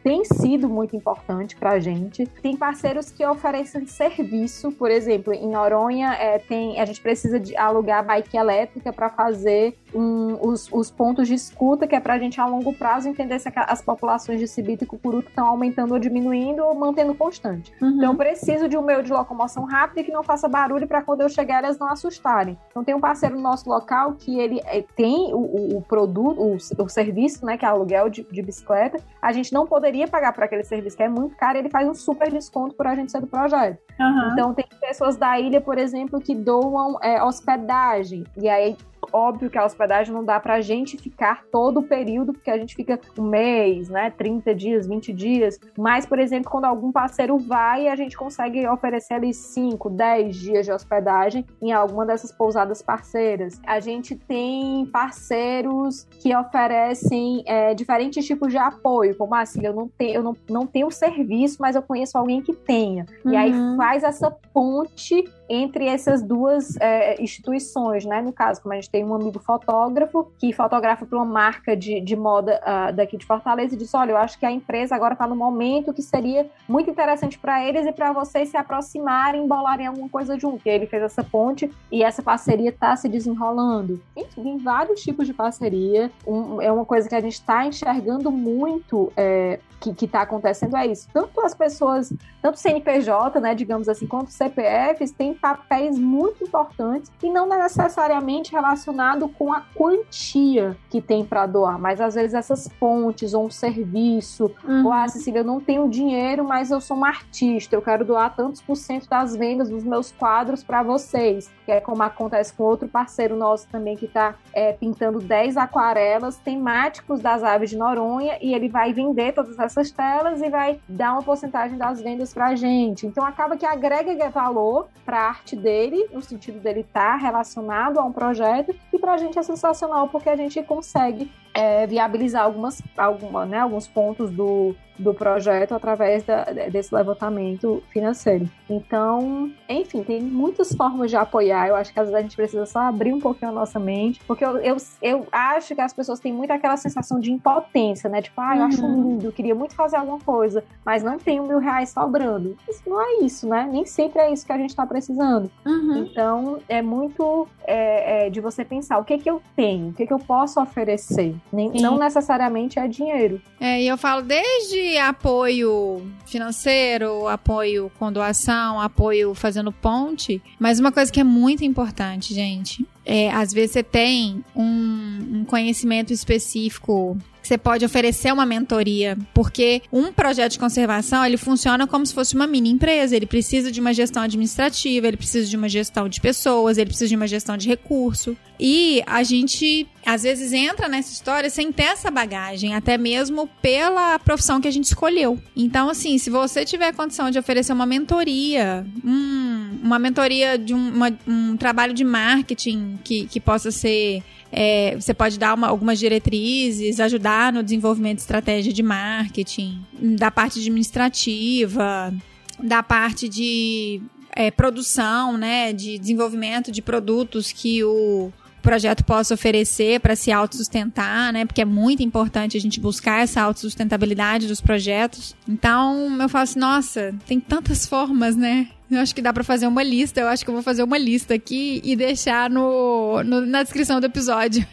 tem 0.03 0.25
sido 0.25 0.67
muito 0.67 0.95
importante 0.95 1.55
para 1.55 1.71
a 1.71 1.79
gente. 1.79 2.25
Tem 2.41 2.57
parceiros 2.57 3.09
que 3.09 3.25
oferecem 3.25 3.87
serviço, 3.87 4.71
por 4.73 4.91
exemplo, 4.91 5.33
em 5.33 5.47
Noronha 5.47 6.13
é, 6.13 6.37
tem, 6.39 6.79
a 6.79 6.85
gente 6.85 7.01
precisa 7.01 7.39
de 7.39 7.55
alugar 7.55 8.05
bike 8.05 8.35
elétrica 8.35 8.91
para 8.91 9.09
fazer 9.09 9.77
um, 9.93 10.37
os, 10.41 10.69
os, 10.71 10.91
pontos 10.91 11.27
de 11.27 11.33
escuta, 11.33 11.87
que 11.87 11.95
é 11.95 11.99
para 11.99 12.13
a 12.13 12.19
gente 12.19 12.39
a 12.39 12.45
longo 12.45 12.73
prazo 12.73 13.07
entender 13.07 13.39
se 13.39 13.51
as 13.55 13.81
populações 13.81 14.39
de 14.39 14.47
cibito 14.47 14.83
e 14.83 14.87
cucuruto 14.87 15.29
estão 15.29 15.47
aumentando 15.47 15.93
ou 15.93 15.99
diminuindo 15.99 16.63
ou 16.63 16.75
mantendo 16.75 17.13
constante. 17.15 17.71
Uhum. 17.81 17.89
Então 17.89 18.11
eu 18.11 18.15
preciso 18.15 18.67
de 18.67 18.77
um 18.77 18.81
meio 18.81 19.03
de 19.03 19.11
locomoção 19.11 19.65
rápida 19.65 20.01
e 20.01 20.03
que 20.03 20.11
não 20.11 20.23
faça 20.23 20.47
barulho 20.47 20.87
para 20.87 21.01
quando 21.01 21.21
eu 21.21 21.29
chegar 21.29 21.63
elas 21.63 21.77
não 21.77 21.89
assustarem. 21.89 22.57
Então 22.69 22.83
tem 22.83 22.95
um 22.95 22.99
parceiro 22.99 23.35
no 23.35 23.41
nosso 23.41 23.69
local 23.69 24.13
que 24.13 24.39
ele 24.39 24.61
é, 24.65 24.83
tem 24.95 25.33
o, 25.33 25.77
o, 25.77 25.81
produto, 25.81 26.41
o, 26.41 26.83
o, 26.83 26.89
serviço, 26.89 27.45
né, 27.45 27.57
que 27.57 27.65
é 27.65 27.67
aluguel 27.67 28.09
de, 28.09 28.23
de 28.23 28.41
bicicleta. 28.41 28.99
A 29.21 29.31
gente 29.31 29.53
não 29.53 29.65
poderia 29.65 30.07
pagar 30.07 30.33
por 30.33 30.43
aquele 30.43 30.63
serviço 30.63 30.97
que 30.97 31.03
é 31.03 31.09
muito 31.09 31.35
caro, 31.35 31.57
ele 31.57 31.69
faz 31.69 31.87
um 31.87 31.93
super 31.93 32.31
desconto 32.31 32.75
por 32.75 32.87
a 32.87 32.95
gente 32.95 33.11
ser 33.11 33.21
do 33.21 33.27
projeto. 33.27 33.79
Uhum. 33.99 34.29
Então, 34.31 34.53
tem 34.53 34.65
pessoas 34.79 35.15
da 35.15 35.39
ilha, 35.39 35.61
por 35.61 35.77
exemplo, 35.77 36.19
que 36.19 36.35
doam 36.35 36.97
é, 37.01 37.23
hospedagem. 37.23 38.23
E 38.37 38.49
aí, 38.49 38.75
óbvio 39.11 39.49
que 39.49 39.57
a 39.57 39.65
hospedagem 39.65 40.13
não 40.13 40.23
dá 40.23 40.39
pra 40.39 40.61
gente 40.61 40.97
ficar 40.97 41.43
todo 41.51 41.79
o 41.79 41.83
período, 41.83 42.33
porque 42.33 42.49
a 42.49 42.57
gente 42.57 42.75
fica 42.75 42.99
um 43.17 43.23
mês, 43.23 43.89
né? 43.89 44.11
30 44.11 44.55
dias, 44.55 44.87
20 44.87 45.13
dias. 45.13 45.59
Mas, 45.77 46.05
por 46.05 46.19
exemplo, 46.19 46.49
quando 46.49 46.65
algum 46.65 46.91
parceiro 46.91 47.37
vai, 47.37 47.87
a 47.87 47.95
gente 47.95 48.15
consegue 48.17 48.67
oferecer 48.67 49.15
ali 49.15 49.33
5, 49.33 49.89
10 49.89 50.35
dias 50.35 50.65
de 50.65 50.71
hospedagem 50.71 51.45
em 51.61 51.71
alguma 51.71 52.05
dessas 52.05 52.31
pousadas 52.31 52.81
parceiras. 52.81 53.59
A 53.65 53.79
gente 53.79 54.15
tem 54.15 54.85
parceiros 54.87 56.05
que 56.21 56.35
oferecem 56.35 57.43
é, 57.45 57.73
diferentes 57.73 58.25
tipos 58.25 58.51
de 58.51 58.57
apoio, 58.57 59.15
como 59.15 59.35
assim, 59.35 59.65
eu 59.65 59.73
não 59.73 59.87
tenho, 59.87 60.15
eu 60.15 60.23
não, 60.23 60.35
não 60.49 60.65
tenho 60.67 60.89
serviço, 60.91 61.57
mas 61.59 61.75
eu 61.75 61.81
conheço 61.81 62.17
alguém 62.17 62.41
que 62.41 62.53
tenha. 62.53 63.05
Uhum. 63.23 63.31
E 63.31 63.35
aí 63.35 63.51
uhum. 63.51 63.77
faz 63.77 64.03
essa 64.03 64.31
ponte 64.53 65.23
entre 65.49 65.85
essas 65.85 66.21
duas 66.21 66.75
é, 66.77 67.21
instituições, 67.21 68.05
né? 68.05 68.21
No 68.21 68.31
caso, 68.31 68.61
como 68.61 68.73
a 68.73 68.75
gente 68.75 68.89
tem 68.89 69.03
um 69.03 69.13
amigo 69.13 69.39
fotógrafo 69.39 70.31
que 70.37 70.53
fotografa 70.53 71.05
para 71.05 71.17
uma 71.17 71.25
marca 71.25 71.75
de, 71.75 71.99
de 71.99 72.15
moda 72.15 72.61
uh, 72.61 72.93
daqui 72.93 73.17
de 73.17 73.25
Fortaleza 73.25 73.75
e 73.75 73.77
disse: 73.77 73.95
Olha, 73.95 74.11
eu 74.11 74.17
acho 74.17 74.39
que 74.39 74.45
a 74.45 74.51
empresa 74.51 74.95
agora 74.95 75.13
está 75.13 75.27
no 75.27 75.35
momento 75.35 75.93
que 75.93 76.01
seria 76.01 76.49
muito 76.67 76.89
interessante 76.89 77.37
para 77.37 77.63
eles 77.63 77.85
e 77.85 77.91
para 77.91 78.11
vocês 78.11 78.49
se 78.49 78.57
aproximarem, 78.57 79.43
embolarem 79.43 79.87
alguma 79.87 80.09
coisa 80.09 80.39
junto. 80.39 80.61
E 80.65 80.69
ele 80.69 80.87
fez 80.87 81.03
essa 81.03 81.23
ponte 81.23 81.69
e 81.91 82.03
essa 82.03 82.21
parceria 82.21 82.69
está 82.69 82.95
se 82.95 83.09
desenrolando. 83.09 84.01
Enfim, 84.15 84.57
vários 84.57 85.01
tipos 85.01 85.27
de 85.27 85.33
parceria. 85.33 86.11
Um, 86.25 86.61
é 86.61 86.71
uma 86.71 86.85
coisa 86.85 87.07
que 87.07 87.15
a 87.15 87.21
gente 87.21 87.33
está 87.33 87.65
enxergando 87.65 88.31
muito. 88.31 89.11
É, 89.15 89.59
que 89.91 90.05
está 90.05 90.21
acontecendo 90.21 90.77
é 90.77 90.85
isso. 90.85 91.07
Tanto 91.11 91.41
as 91.41 91.55
pessoas, 91.55 92.13
tanto 92.41 92.59
CNPJ, 92.59 93.39
né, 93.39 93.55
digamos 93.55 93.89
assim, 93.89 94.05
quanto 94.05 94.29
CPFs 94.31 95.11
têm 95.11 95.33
papéis 95.33 95.97
muito 95.97 96.43
importantes 96.43 97.11
e 97.23 97.29
não 97.31 97.49
necessariamente 97.49 98.51
relacionado 98.51 99.27
com 99.27 99.51
a 99.51 99.61
quantia 99.73 100.77
que 100.89 101.01
tem 101.01 101.25
para 101.25 101.47
doar, 101.47 101.79
mas 101.79 101.99
às 101.99 102.13
vezes 102.13 102.35
essas 102.35 102.67
pontes 102.67 103.33
ou 103.33 103.47
um 103.47 103.49
serviço, 103.49 104.51
uhum. 104.63 104.85
ou 104.85 104.91
ah, 104.91 105.07
Cecília, 105.07 105.39
eu 105.39 105.43
não 105.43 105.59
tenho 105.59 105.89
dinheiro, 105.89 106.43
mas 106.43 106.69
eu 106.69 106.79
sou 106.79 106.95
uma 106.95 107.07
artista, 107.07 107.75
eu 107.75 107.81
quero 107.81 108.05
doar 108.05 108.35
tantos 108.35 108.61
por 108.61 108.75
cento 108.75 109.09
das 109.09 109.35
vendas 109.35 109.69
dos 109.69 109.83
meus 109.83 110.11
quadros 110.11 110.63
para 110.63 110.83
vocês, 110.83 111.49
que 111.65 111.71
é 111.71 111.81
como 111.81 112.03
acontece 112.03 112.53
com 112.53 112.63
outro 112.63 112.87
parceiro 112.87 113.35
nosso 113.35 113.67
também 113.67 113.95
que 113.95 114.05
está 114.05 114.35
é, 114.53 114.73
pintando 114.73 115.19
10 115.19 115.57
aquarelas 115.57 116.37
temáticos 116.37 117.21
das 117.21 117.43
aves 117.43 117.71
de 117.71 117.77
Noronha 117.77 118.37
e 118.41 118.53
ele 118.53 118.69
vai 118.69 118.93
vender 118.93 119.33
todas 119.33 119.59
essas 119.73 119.91
telas 119.91 120.41
e 120.41 120.49
vai 120.49 120.79
dar 120.87 121.13
uma 121.13 121.23
porcentagem 121.23 121.77
das 121.77 121.99
vendas 122.01 122.33
para 122.33 122.47
a 122.47 122.55
gente. 122.55 123.07
Então 123.07 123.25
acaba 123.25 123.57
que 123.57 123.65
agrega 123.65 124.29
valor 124.29 124.87
para 125.03 125.19
a 125.19 125.27
arte 125.29 125.55
dele, 125.55 126.07
no 126.13 126.21
sentido 126.21 126.59
dele 126.59 126.81
estar 126.81 127.13
tá 127.13 127.15
relacionado 127.15 127.99
a 127.99 128.03
um 128.03 128.11
projeto, 128.11 128.73
e 128.91 128.99
para 128.99 129.13
a 129.13 129.17
gente 129.17 129.37
é 129.37 129.43
sensacional 129.43 130.07
porque 130.07 130.29
a 130.29 130.35
gente 130.35 130.61
consegue 130.63 131.31
é, 131.53 131.85
viabilizar 131.85 132.43
algumas, 132.43 132.81
alguma, 132.97 133.45
né, 133.45 133.59
alguns 133.59 133.87
pontos 133.87 134.31
do, 134.31 134.75
do 134.97 135.13
projeto 135.13 135.73
através 135.73 136.23
da, 136.23 136.45
desse 136.45 136.93
levantamento 136.93 137.83
financeiro. 137.91 138.49
Então, 138.69 139.51
enfim, 139.67 140.03
tem 140.03 140.21
muitas 140.21 140.73
formas 140.73 141.09
de 141.09 141.15
apoiar. 141.15 141.67
Eu 141.67 141.75
acho 141.75 141.93
que 141.93 141.99
às 141.99 142.07
vezes 142.07 142.19
a 142.19 142.21
gente 142.21 142.35
precisa 142.35 142.65
só 142.65 142.79
abrir 142.79 143.13
um 143.13 143.19
pouquinho 143.19 143.51
a 143.51 143.53
nossa 143.53 143.79
mente, 143.79 144.19
porque 144.25 144.43
eu, 144.43 144.57
eu, 144.57 144.77
eu 145.01 145.27
acho 145.31 145.75
que 145.75 145.81
as 145.81 145.93
pessoas 145.93 146.19
têm 146.19 146.33
muito 146.33 146.51
aquela 146.51 146.77
sensação 146.77 147.19
de 147.19 147.31
impotência, 147.31 148.09
né? 148.09 148.21
Tipo, 148.21 148.41
ah, 148.41 148.55
eu 148.55 148.61
uhum. 148.61 148.67
acho 148.67 148.81
lindo, 148.81 149.31
queria 149.31 149.55
muito 149.55 149.75
fazer 149.75 149.97
alguma 149.97 150.19
coisa, 150.19 150.63
mas 150.85 151.03
não 151.03 151.17
tenho 151.17 151.43
mil 151.43 151.59
reais 151.59 151.89
sobrando. 151.89 152.57
Isso 152.67 152.81
não 152.87 153.01
é 153.01 153.23
isso, 153.23 153.47
né? 153.47 153.67
Nem 153.71 153.85
sempre 153.85 154.21
é 154.21 154.31
isso 154.31 154.45
que 154.45 154.51
a 154.51 154.57
gente 154.57 154.69
está 154.69 154.85
precisando. 154.85 155.51
Uhum. 155.65 155.97
Então, 155.97 156.59
é 156.67 156.81
muito 156.81 157.47
é, 157.65 158.27
é, 158.27 158.29
de 158.29 158.41
você 158.41 158.65
pensar 158.65 158.97
o 158.97 159.03
que 159.03 159.17
que 159.17 159.29
eu 159.29 159.41
tenho, 159.55 159.89
o 159.89 159.93
que 159.93 160.07
que 160.07 160.13
eu 160.13 160.19
posso 160.19 160.61
oferecer. 160.61 161.35
Nem, 161.51 161.69
não 161.73 161.97
necessariamente 161.97 162.79
é 162.79 162.87
dinheiro. 162.87 163.41
É, 163.59 163.81
e 163.81 163.87
eu 163.87 163.97
falo 163.97 164.21
desde 164.21 164.97
apoio 164.97 166.01
financeiro, 166.25 167.27
apoio 167.27 167.91
com 167.99 168.11
doação, 168.11 168.79
apoio 168.79 169.33
fazendo 169.35 169.71
ponte, 169.71 170.41
mas 170.59 170.79
uma 170.79 170.91
coisa 170.91 171.11
que 171.11 171.19
é 171.19 171.23
muito 171.23 171.63
importante, 171.63 172.33
gente, 172.33 172.85
é, 173.05 173.29
às 173.31 173.53
vezes 173.53 173.71
você 173.71 173.83
tem 173.83 174.43
um, 174.55 175.39
um 175.41 175.45
conhecimento 175.45 176.11
específico 176.11 177.17
você 177.47 177.57
pode 177.57 177.85
oferecer 177.85 178.31
uma 178.31 178.45
mentoria, 178.45 179.17
porque 179.33 179.81
um 179.91 180.11
projeto 180.11 180.53
de 180.53 180.59
conservação, 180.59 181.25
ele 181.25 181.37
funciona 181.37 181.85
como 181.85 182.05
se 182.05 182.13
fosse 182.13 182.35
uma 182.35 182.47
mini 182.47 182.69
empresa, 182.69 183.15
ele 183.15 183.25
precisa 183.25 183.71
de 183.71 183.79
uma 183.79 183.93
gestão 183.93 184.23
administrativa, 184.23 185.07
ele 185.07 185.17
precisa 185.17 185.49
de 185.49 185.57
uma 185.57 185.69
gestão 185.69 186.07
de 186.07 186.21
pessoas, 186.21 186.77
ele 186.77 186.89
precisa 186.89 187.09
de 187.09 187.15
uma 187.15 187.27
gestão 187.27 187.57
de 187.57 187.67
recurso. 187.67 188.35
E 188.59 189.03
a 189.05 189.23
gente 189.23 189.87
às 190.05 190.23
vezes 190.23 190.53
entra 190.53 190.87
nessa 190.87 191.11
história 191.11 191.49
sem 191.49 191.71
ter 191.71 191.83
essa 191.83 192.11
bagagem, 192.11 192.75
até 192.75 192.97
mesmo 192.97 193.47
pela 193.61 194.19
profissão 194.19 194.61
que 194.61 194.67
a 194.67 194.71
gente 194.71 194.85
escolheu. 194.85 195.39
Então, 195.55 195.89
assim, 195.89 196.17
se 196.17 196.29
você 196.29 196.63
tiver 196.63 196.87
a 196.87 196.93
condição 196.93 197.31
de 197.31 197.39
oferecer 197.39 197.73
uma 197.73 197.85
mentoria, 197.85 198.85
hum, 199.03 199.79
uma 199.81 199.99
mentoria 199.99 200.57
de 200.57 200.73
um, 200.73 200.89
uma, 200.89 201.11
um 201.27 201.57
trabalho 201.57 201.93
de 201.93 202.03
marketing 202.03 202.99
que, 203.03 203.25
que 203.25 203.39
possa 203.39 203.71
ser 203.71 204.23
é, 204.55 204.95
você 204.95 205.15
pode 205.15 205.39
dar 205.39 205.55
uma, 205.55 205.67
algumas 205.67 205.97
diretrizes, 205.97 206.99
ajudar 206.99 207.51
no 207.51 207.63
desenvolvimento 207.63 208.17
de 208.17 208.21
estratégia 208.21 208.71
de 208.71 208.83
marketing, 208.83 209.83
da 209.99 210.29
parte 210.29 210.59
administrativa, 210.59 212.13
da 212.61 212.83
parte 212.83 213.27
de 213.27 213.99
é, 214.31 214.51
produção, 214.51 215.37
né, 215.37 215.73
de 215.73 215.97
desenvolvimento 215.97 216.71
de 216.71 216.83
produtos 216.83 217.51
que 217.51 217.83
o 217.83 218.31
projeto 218.61 219.03
possa 219.03 219.33
oferecer 219.33 219.99
para 219.99 220.15
se 220.15 220.31
autossustentar, 220.31 221.33
né? 221.33 221.45
Porque 221.45 221.61
é 221.61 221.65
muito 221.65 222.01
importante 222.01 222.55
a 222.55 222.61
gente 222.61 222.79
buscar 222.79 223.21
essa 223.21 223.41
autossustentabilidade 223.41 224.47
dos 224.47 224.61
projetos. 224.61 225.35
Então, 225.45 226.17
eu 226.21 226.29
falo 226.29 226.43
assim, 226.43 226.59
nossa, 226.59 227.13
tem 227.27 227.41
tantas 227.41 227.85
formas, 227.85 228.37
né? 228.37 228.69
Eu 228.95 229.01
acho 229.01 229.13
que 229.13 229.21
dá 229.21 229.33
para 229.33 229.43
fazer 229.43 229.67
uma 229.67 229.83
lista. 229.83 230.21
Eu 230.21 230.27
acho 230.27 230.43
que 230.43 230.49
eu 230.49 230.53
vou 230.53 230.63
fazer 230.63 230.83
uma 230.83 230.97
lista 230.97 231.33
aqui 231.33 231.81
e 231.83 231.95
deixar 231.95 232.49
no, 232.49 233.23
no 233.23 233.45
na 233.45 233.63
descrição 233.63 233.99
do 233.99 234.05
episódio. 234.05 234.65